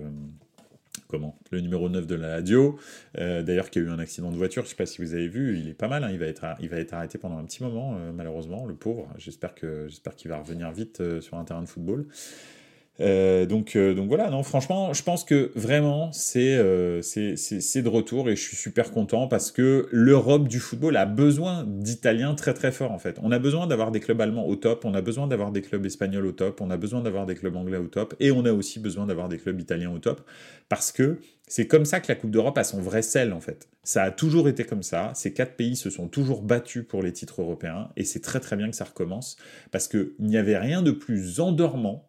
comment? 1.08 1.38
Le 1.50 1.60
numéro 1.60 1.88
9 1.88 2.06
de 2.06 2.14
la 2.14 2.28
Ladio, 2.28 2.78
d'ailleurs 3.16 3.70
qui 3.70 3.78
a 3.78 3.82
eu 3.82 3.90
un 3.90 3.98
accident 3.98 4.30
de 4.32 4.36
voiture, 4.36 4.62
je 4.62 4.66
ne 4.66 4.70
sais 4.70 4.76
pas 4.76 4.86
si 4.86 5.00
vous 5.00 5.14
avez 5.14 5.28
vu, 5.28 5.58
il 5.58 5.68
est 5.68 5.74
pas 5.74 5.88
mal, 5.88 6.02
hein. 6.02 6.10
il, 6.10 6.18
va 6.18 6.26
être, 6.26 6.44
il 6.60 6.68
va 6.68 6.78
être 6.78 6.92
arrêté 6.92 7.18
pendant 7.18 7.38
un 7.38 7.44
petit 7.44 7.62
moment, 7.62 7.96
malheureusement, 8.12 8.66
le 8.66 8.74
pauvre, 8.74 9.08
j'espère 9.16 9.54
qu'il 9.54 10.28
va 10.28 10.38
revenir 10.38 10.72
vite 10.72 11.20
sur 11.20 11.36
un 11.36 11.44
terrain 11.44 11.62
de 11.62 11.68
football. 11.68 12.06
Euh, 13.00 13.44
donc, 13.44 13.74
euh, 13.74 13.92
donc 13.92 14.06
voilà, 14.06 14.30
non, 14.30 14.44
franchement, 14.44 14.92
je 14.92 15.02
pense 15.02 15.24
que 15.24 15.50
vraiment, 15.56 16.12
euh, 16.36 17.02
c'est 17.02 17.36
c'est 17.36 17.82
de 17.82 17.88
retour 17.88 18.28
et 18.28 18.36
je 18.36 18.42
suis 18.42 18.56
super 18.56 18.92
content 18.92 19.26
parce 19.26 19.50
que 19.50 19.88
l'Europe 19.90 20.46
du 20.46 20.60
football 20.60 20.96
a 20.96 21.04
besoin 21.04 21.64
d'Italiens 21.66 22.34
très 22.34 22.54
très 22.54 22.70
forts 22.70 22.92
en 22.92 22.98
fait. 22.98 23.18
On 23.22 23.32
a 23.32 23.40
besoin 23.40 23.66
d'avoir 23.66 23.90
des 23.90 23.98
clubs 23.98 24.20
allemands 24.20 24.46
au 24.46 24.54
top, 24.54 24.84
on 24.84 24.94
a 24.94 25.00
besoin 25.00 25.26
d'avoir 25.26 25.50
des 25.50 25.60
clubs 25.60 25.84
espagnols 25.84 26.26
au 26.26 26.32
top, 26.32 26.60
on 26.60 26.70
a 26.70 26.76
besoin 26.76 27.00
d'avoir 27.00 27.26
des 27.26 27.34
clubs 27.34 27.56
anglais 27.56 27.78
au 27.78 27.88
top 27.88 28.14
et 28.20 28.30
on 28.30 28.44
a 28.44 28.52
aussi 28.52 28.78
besoin 28.78 29.06
d'avoir 29.06 29.28
des 29.28 29.38
clubs 29.38 29.60
italiens 29.60 29.90
au 29.90 29.98
top 29.98 30.20
parce 30.68 30.92
que 30.92 31.18
c'est 31.48 31.66
comme 31.66 31.84
ça 31.84 32.00
que 32.00 32.06
la 32.08 32.14
Coupe 32.14 32.30
d'Europe 32.30 32.56
a 32.56 32.64
son 32.64 32.80
vrai 32.80 33.02
sel 33.02 33.32
en 33.32 33.40
fait. 33.40 33.68
Ça 33.82 34.04
a 34.04 34.10
toujours 34.12 34.48
été 34.48 34.64
comme 34.64 34.84
ça. 34.84 35.10
Ces 35.14 35.32
quatre 35.32 35.56
pays 35.56 35.74
se 35.76 35.90
sont 35.90 36.08
toujours 36.08 36.42
battus 36.42 36.84
pour 36.86 37.02
les 37.02 37.12
titres 37.12 37.42
européens 37.42 37.90
et 37.96 38.04
c'est 38.04 38.20
très 38.20 38.38
très 38.38 38.54
bien 38.56 38.70
que 38.70 38.76
ça 38.76 38.84
recommence 38.84 39.36
parce 39.72 39.88
qu'il 39.88 40.12
n'y 40.20 40.36
avait 40.36 40.58
rien 40.58 40.80
de 40.80 40.92
plus 40.92 41.40
endormant 41.40 42.06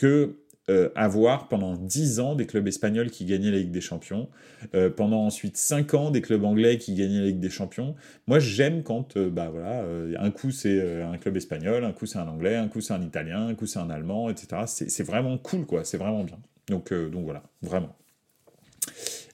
que 0.00 0.38
euh, 0.70 0.88
avoir 0.94 1.48
pendant 1.48 1.76
10 1.76 2.20
ans 2.20 2.34
des 2.34 2.46
clubs 2.46 2.66
espagnols 2.66 3.10
qui 3.10 3.26
gagnaient 3.26 3.50
la 3.50 3.58
Ligue 3.58 3.70
des 3.70 3.82
Champions, 3.82 4.30
euh, 4.74 4.88
pendant 4.88 5.26
ensuite 5.26 5.58
5 5.58 5.92
ans 5.92 6.10
des 6.10 6.22
clubs 6.22 6.42
anglais 6.42 6.78
qui 6.78 6.94
gagnaient 6.94 7.20
la 7.20 7.26
Ligue 7.26 7.40
des 7.40 7.50
Champions. 7.50 7.96
Moi, 8.26 8.38
j'aime 8.38 8.82
quand, 8.82 9.18
euh, 9.18 9.28
bah 9.28 9.50
voilà, 9.50 9.84
un 10.18 10.30
coup 10.30 10.52
c'est 10.52 11.02
un 11.02 11.18
club 11.18 11.36
espagnol, 11.36 11.84
un 11.84 11.92
coup 11.92 12.06
c'est 12.06 12.18
un 12.18 12.28
anglais, 12.28 12.56
un 12.56 12.68
coup 12.68 12.80
c'est 12.80 12.94
un 12.94 13.02
italien, 13.02 13.48
un 13.48 13.54
coup 13.54 13.66
c'est 13.66 13.78
un 13.78 13.90
allemand, 13.90 14.30
etc. 14.30 14.62
C'est 14.66 15.02
vraiment 15.02 15.36
cool, 15.36 15.66
quoi, 15.66 15.84
c'est 15.84 15.98
vraiment 15.98 16.24
bien. 16.24 16.38
Donc, 16.68 16.94
donc 16.94 17.24
voilà, 17.24 17.42
vraiment. 17.60 17.94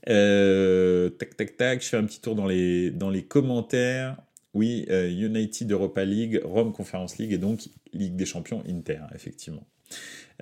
tac, 0.04 1.36
tac, 1.36 1.56
tac, 1.56 1.80
je 1.80 1.88
fais 1.88 1.96
un 1.96 2.04
petit 2.04 2.20
tour 2.20 2.34
dans 2.34 2.46
les, 2.46 2.90
dans 2.90 3.10
les 3.10 3.22
commentaires. 3.22 4.16
Oui, 4.52 4.84
United 4.88 5.70
Europa 5.70 6.04
League, 6.04 6.40
Rome 6.42 6.72
Conference 6.72 7.18
League 7.18 7.32
et 7.32 7.38
donc 7.38 7.68
Ligue 7.92 8.16
des 8.16 8.26
Champions 8.26 8.64
Inter, 8.66 9.02
effectivement. 9.14 9.64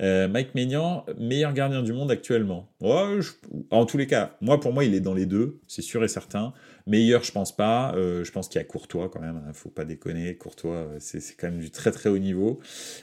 Euh, 0.00 0.28
Mike 0.28 0.54
Maignan, 0.54 1.04
meilleur 1.18 1.52
gardien 1.52 1.82
du 1.82 1.92
monde 1.92 2.10
actuellement. 2.10 2.68
en 2.80 3.86
tous 3.86 3.96
les 3.96 4.06
cas, 4.06 4.36
moi 4.40 4.58
pour 4.58 4.72
moi 4.72 4.84
il 4.84 4.94
est 4.94 5.00
dans 5.00 5.14
les 5.14 5.26
deux, 5.26 5.60
c'est 5.68 5.82
sûr 5.82 6.02
et 6.04 6.08
certain. 6.08 6.52
Meilleur, 6.86 7.22
je 7.22 7.32
pense 7.32 7.54
pas. 7.54 7.94
Euh, 7.94 8.24
je 8.24 8.32
pense 8.32 8.48
qu'il 8.48 8.60
y 8.60 8.62
a 8.62 8.64
Courtois 8.64 9.08
quand 9.08 9.20
même. 9.20 9.36
Hein, 9.36 9.52
faut 9.52 9.70
pas 9.70 9.84
déconner. 9.84 10.36
Courtois, 10.36 10.76
euh, 10.76 10.96
c'est 10.98 11.20
quand 11.36 11.50
même 11.50 11.60
du 11.60 11.70
très 11.70 11.92
très 11.92 12.10
haut 12.10 12.18
niveau. 12.18 12.60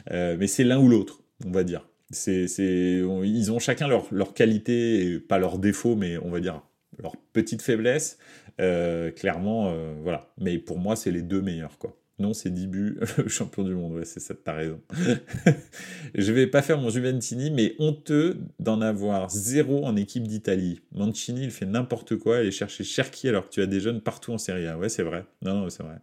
mais 0.10 0.48
c'est 0.48 0.64
l'un 0.64 0.80
ou 0.80 0.89
l'autre, 0.89 1.24
on 1.46 1.52
va 1.52 1.64
dire. 1.64 1.88
Ils 2.28 3.52
ont 3.52 3.60
chacun 3.60 3.88
leur, 3.88 4.08
leur 4.14 4.34
qualité, 4.34 5.20
pas 5.20 5.39
leurs 5.39 5.60
défauts, 5.60 5.96
mais 5.96 6.18
on 6.18 6.30
va 6.30 6.39
dire 6.39 6.62
leur 7.02 7.16
petite 7.34 7.62
faiblesse. 7.62 8.18
clairement, 8.58 9.74
voilà. 10.04 10.30
Mais 10.38 10.58
pour 10.60 10.78
moi, 10.78 10.96
c'est 10.96 11.12
les 11.12 11.22
deux 11.22 11.42
meilleurs, 11.42 11.78
quoi. 11.78 12.01
Non, 12.22 12.34
c'est 12.34 12.53
Dibu, 12.53 12.99
champion 13.28 13.63
du 13.63 13.74
monde. 13.74 13.93
Ouais, 13.93 14.05
c'est 14.05 14.19
ça, 14.19 14.36
t'as 14.36 14.53
raison. 14.53 14.80
je 16.15 16.32
vais 16.32 16.45
pas 16.45 16.61
faire 16.61 16.78
mon 16.78 16.91
Juventini, 16.91 17.49
mais 17.49 17.74
honteux 17.80 18.38
d'en 18.59 18.80
avoir 18.80 19.32
zéro 19.32 19.84
en 19.86 19.95
équipe 19.95 20.28
d'Italie. 20.28 20.82
Mancini, 20.91 21.45
il 21.45 21.51
fait 21.51 21.65
n'importe 21.65 22.17
quoi, 22.17 22.38
aller 22.38 22.51
chercher 22.51 22.84
Cherki 22.84 23.28
alors 23.28 23.45
que 23.45 23.53
tu 23.53 23.61
as 23.63 23.65
des 23.65 23.80
jeunes 23.80 24.01
partout 24.01 24.34
en 24.34 24.38
Serie 24.38 24.67
A. 24.67 24.78
Ouais, 24.78 24.88
c'est 24.88 25.01
vrai. 25.01 25.26
Non, 25.41 25.61
non, 25.61 25.69
c'est 25.69 25.82
vrai. 25.82 25.95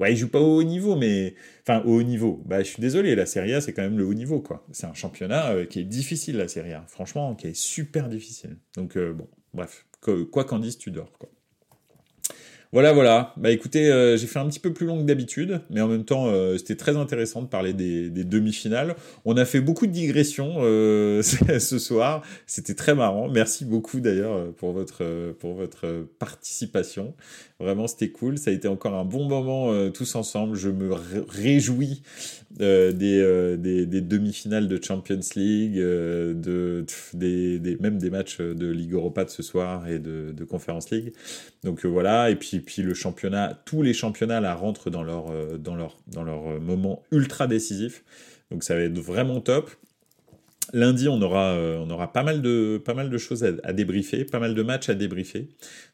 Ouais, 0.00 0.14
il 0.14 0.16
joue 0.16 0.30
pas 0.30 0.40
au 0.40 0.56
haut 0.56 0.64
niveau, 0.64 0.96
mais. 0.96 1.34
Enfin, 1.68 1.82
au 1.84 1.98
haut 1.98 2.02
niveau. 2.02 2.42
Bah, 2.46 2.60
je 2.60 2.68
suis 2.68 2.80
désolé, 2.80 3.14
la 3.14 3.26
Serie 3.26 3.52
A, 3.52 3.60
c'est 3.60 3.74
quand 3.74 3.82
même 3.82 3.98
le 3.98 4.06
haut 4.06 4.14
niveau, 4.14 4.40
quoi. 4.40 4.66
C'est 4.72 4.86
un 4.86 4.94
championnat 4.94 5.50
euh, 5.50 5.66
qui 5.66 5.78
est 5.80 5.84
difficile, 5.84 6.38
la 6.38 6.48
Serie 6.48 6.72
A. 6.72 6.86
Franchement, 6.88 7.34
qui 7.34 7.48
est 7.48 7.54
super 7.54 8.08
difficile. 8.08 8.56
Donc, 8.76 8.96
euh, 8.96 9.12
bon, 9.12 9.28
bref. 9.52 9.84
Quoi 10.00 10.44
qu'en 10.44 10.58
dise, 10.58 10.78
tu 10.78 10.90
dors, 10.90 11.12
quoi. 11.18 11.30
Voilà, 12.74 12.92
voilà. 12.92 13.32
Bah 13.36 13.52
écoutez, 13.52 13.88
euh, 13.88 14.16
j'ai 14.16 14.26
fait 14.26 14.40
un 14.40 14.48
petit 14.48 14.58
peu 14.58 14.72
plus 14.72 14.84
long 14.84 14.98
que 14.98 15.04
d'habitude, 15.04 15.60
mais 15.70 15.80
en 15.80 15.86
même 15.86 16.04
temps, 16.04 16.26
euh, 16.26 16.58
c'était 16.58 16.74
très 16.74 16.96
intéressant 16.96 17.40
de 17.40 17.46
parler 17.46 17.72
des, 17.72 18.10
demi-finales. 18.10 18.96
On 19.24 19.36
a 19.36 19.44
fait 19.44 19.60
beaucoup 19.60 19.86
de 19.86 19.92
digressions 19.92 20.56
euh, 20.58 21.22
ce 21.60 21.78
soir. 21.78 22.22
C'était 22.48 22.74
très 22.74 22.96
marrant. 22.96 23.28
Merci 23.28 23.64
beaucoup 23.64 24.00
d'ailleurs 24.00 24.52
pour 24.54 24.72
votre 24.72 25.04
pour 25.38 25.54
votre 25.54 26.08
participation. 26.18 27.14
Vraiment, 27.60 27.86
c'était 27.86 28.08
cool. 28.08 28.38
Ça 28.38 28.50
a 28.50 28.52
été 28.52 28.66
encore 28.66 28.94
un 28.94 29.04
bon 29.04 29.28
moment 29.28 29.72
tous 29.90 30.16
ensemble. 30.16 30.56
Je 30.56 30.68
me 30.68 30.92
réjouis 31.28 32.02
des, 32.50 32.92
des, 33.56 34.00
demi-finales 34.00 34.66
de 34.66 34.82
Champions 34.82 35.20
League, 35.36 35.76
de 35.76 36.84
des, 37.12 37.76
même 37.78 37.98
des 37.98 38.10
matchs 38.10 38.40
de 38.40 38.66
Ligue 38.66 38.94
Europa 38.94 39.26
ce 39.28 39.44
soir 39.44 39.86
et 39.86 40.00
de, 40.00 40.34
de 40.36 40.44
Conference 40.44 40.90
League. 40.90 41.12
Donc 41.62 41.86
voilà. 41.86 42.30
Et 42.30 42.36
puis 42.36 42.63
puis 42.64 42.82
le 42.82 42.94
championnat, 42.94 43.60
tous 43.64 43.82
les 43.82 43.94
championnats 43.94 44.40
là 44.40 44.54
rentrent 44.54 44.90
dans 44.90 45.02
leur, 45.02 45.30
euh, 45.30 45.58
dans 45.58 45.76
leur, 45.76 45.96
dans 46.06 46.24
leur 46.24 46.48
euh, 46.48 46.60
moment 46.60 47.02
ultra 47.12 47.46
décisif. 47.46 48.04
Donc 48.50 48.64
ça 48.64 48.74
va 48.74 48.82
être 48.82 48.98
vraiment 48.98 49.40
top. 49.40 49.70
Lundi, 50.72 51.08
on 51.08 51.20
aura, 51.20 51.52
euh, 51.52 51.78
on 51.78 51.90
aura 51.90 52.12
pas, 52.12 52.22
mal 52.22 52.42
de, 52.42 52.80
pas 52.84 52.94
mal 52.94 53.10
de 53.10 53.18
choses 53.18 53.44
à, 53.44 53.72
débriefer, 53.72 54.24
pas 54.24 54.38
mal 54.38 54.54
de 54.54 54.62
matchs 54.62 54.88
à 54.88 54.94
débriefer. 54.94 55.48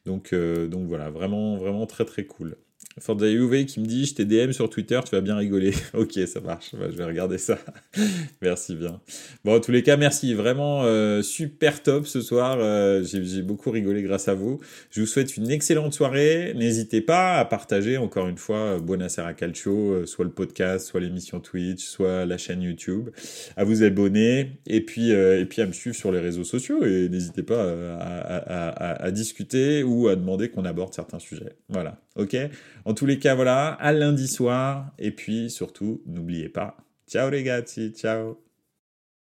Donc, 0.06 0.34
donc 0.34 0.86
voilà, 0.86 1.10
vraiment, 1.10 1.56
vraiment 1.56 1.86
très 1.86 2.04
très 2.04 2.24
cool. 2.24 2.56
UV 2.98 3.66
qui 3.66 3.80
me 3.80 3.86
dit 3.86 4.06
je 4.06 4.14
t'ai 4.14 4.24
DM 4.24 4.52
sur 4.52 4.68
Twitter, 4.68 5.00
tu 5.04 5.14
vas 5.14 5.20
bien 5.20 5.36
rigoler. 5.36 5.72
ok, 5.94 6.18
ça 6.26 6.40
marche, 6.40 6.72
je 6.72 6.96
vais 6.96 7.04
regarder 7.04 7.38
ça. 7.38 7.58
merci 8.42 8.74
bien. 8.74 9.00
Bon, 9.44 9.56
en 9.56 9.60
tous 9.60 9.70
les 9.70 9.82
cas, 9.82 9.96
merci. 9.96 10.34
Vraiment 10.34 10.82
euh, 10.84 11.22
super 11.22 11.82
top 11.82 12.06
ce 12.06 12.20
soir. 12.20 12.58
Euh, 12.60 13.02
j'ai 13.02 13.42
beaucoup 13.42 13.70
rigolé 13.70 14.02
grâce 14.02 14.28
à 14.28 14.34
vous. 14.34 14.60
Je 14.90 15.00
vous 15.00 15.06
souhaite 15.06 15.36
une 15.36 15.50
excellente 15.50 15.94
soirée. 15.94 16.52
N'hésitez 16.56 17.00
pas 17.00 17.38
à 17.38 17.44
partager 17.44 17.96
encore 17.96 18.28
une 18.28 18.38
fois 18.38 18.78
Buonasera 18.78 19.34
Calcio, 19.34 19.92
euh, 19.92 20.06
soit 20.06 20.24
le 20.24 20.32
podcast, 20.32 20.86
soit 20.86 21.00
l'émission 21.00 21.40
Twitch, 21.40 21.84
soit 21.84 22.26
la 22.26 22.38
chaîne 22.38 22.62
YouTube, 22.62 23.10
à 23.56 23.64
vous 23.64 23.82
abonner 23.82 24.58
et 24.66 24.80
puis, 24.80 25.10
et 25.10 25.46
puis 25.46 25.62
à 25.62 25.66
me 25.66 25.72
suivre 25.72 25.96
sur 25.96 26.12
les 26.12 26.20
réseaux 26.20 26.44
sociaux. 26.44 26.84
Et 26.84 27.08
n'hésitez 27.08 27.42
pas 27.42 27.62
à 27.70 29.10
discuter 29.10 29.82
ou 29.82 30.08
à 30.08 30.16
demander 30.16 30.48
qu'on 30.48 30.64
aborde 30.64 30.92
certains 30.92 31.18
sujets. 31.18 31.56
Voilà, 31.68 32.00
ok? 32.20 32.36
En 32.84 32.94
tous 32.94 33.06
les 33.06 33.18
cas, 33.18 33.34
voilà, 33.34 33.68
à 33.68 33.92
lundi 33.92 34.28
soir. 34.28 34.92
Et 34.98 35.10
puis 35.10 35.50
surtout, 35.50 36.02
n'oubliez 36.06 36.48
pas. 36.48 36.76
Ciao 37.08 37.30
les 37.30 37.42
gars, 37.42 37.62
ciao 37.62 38.49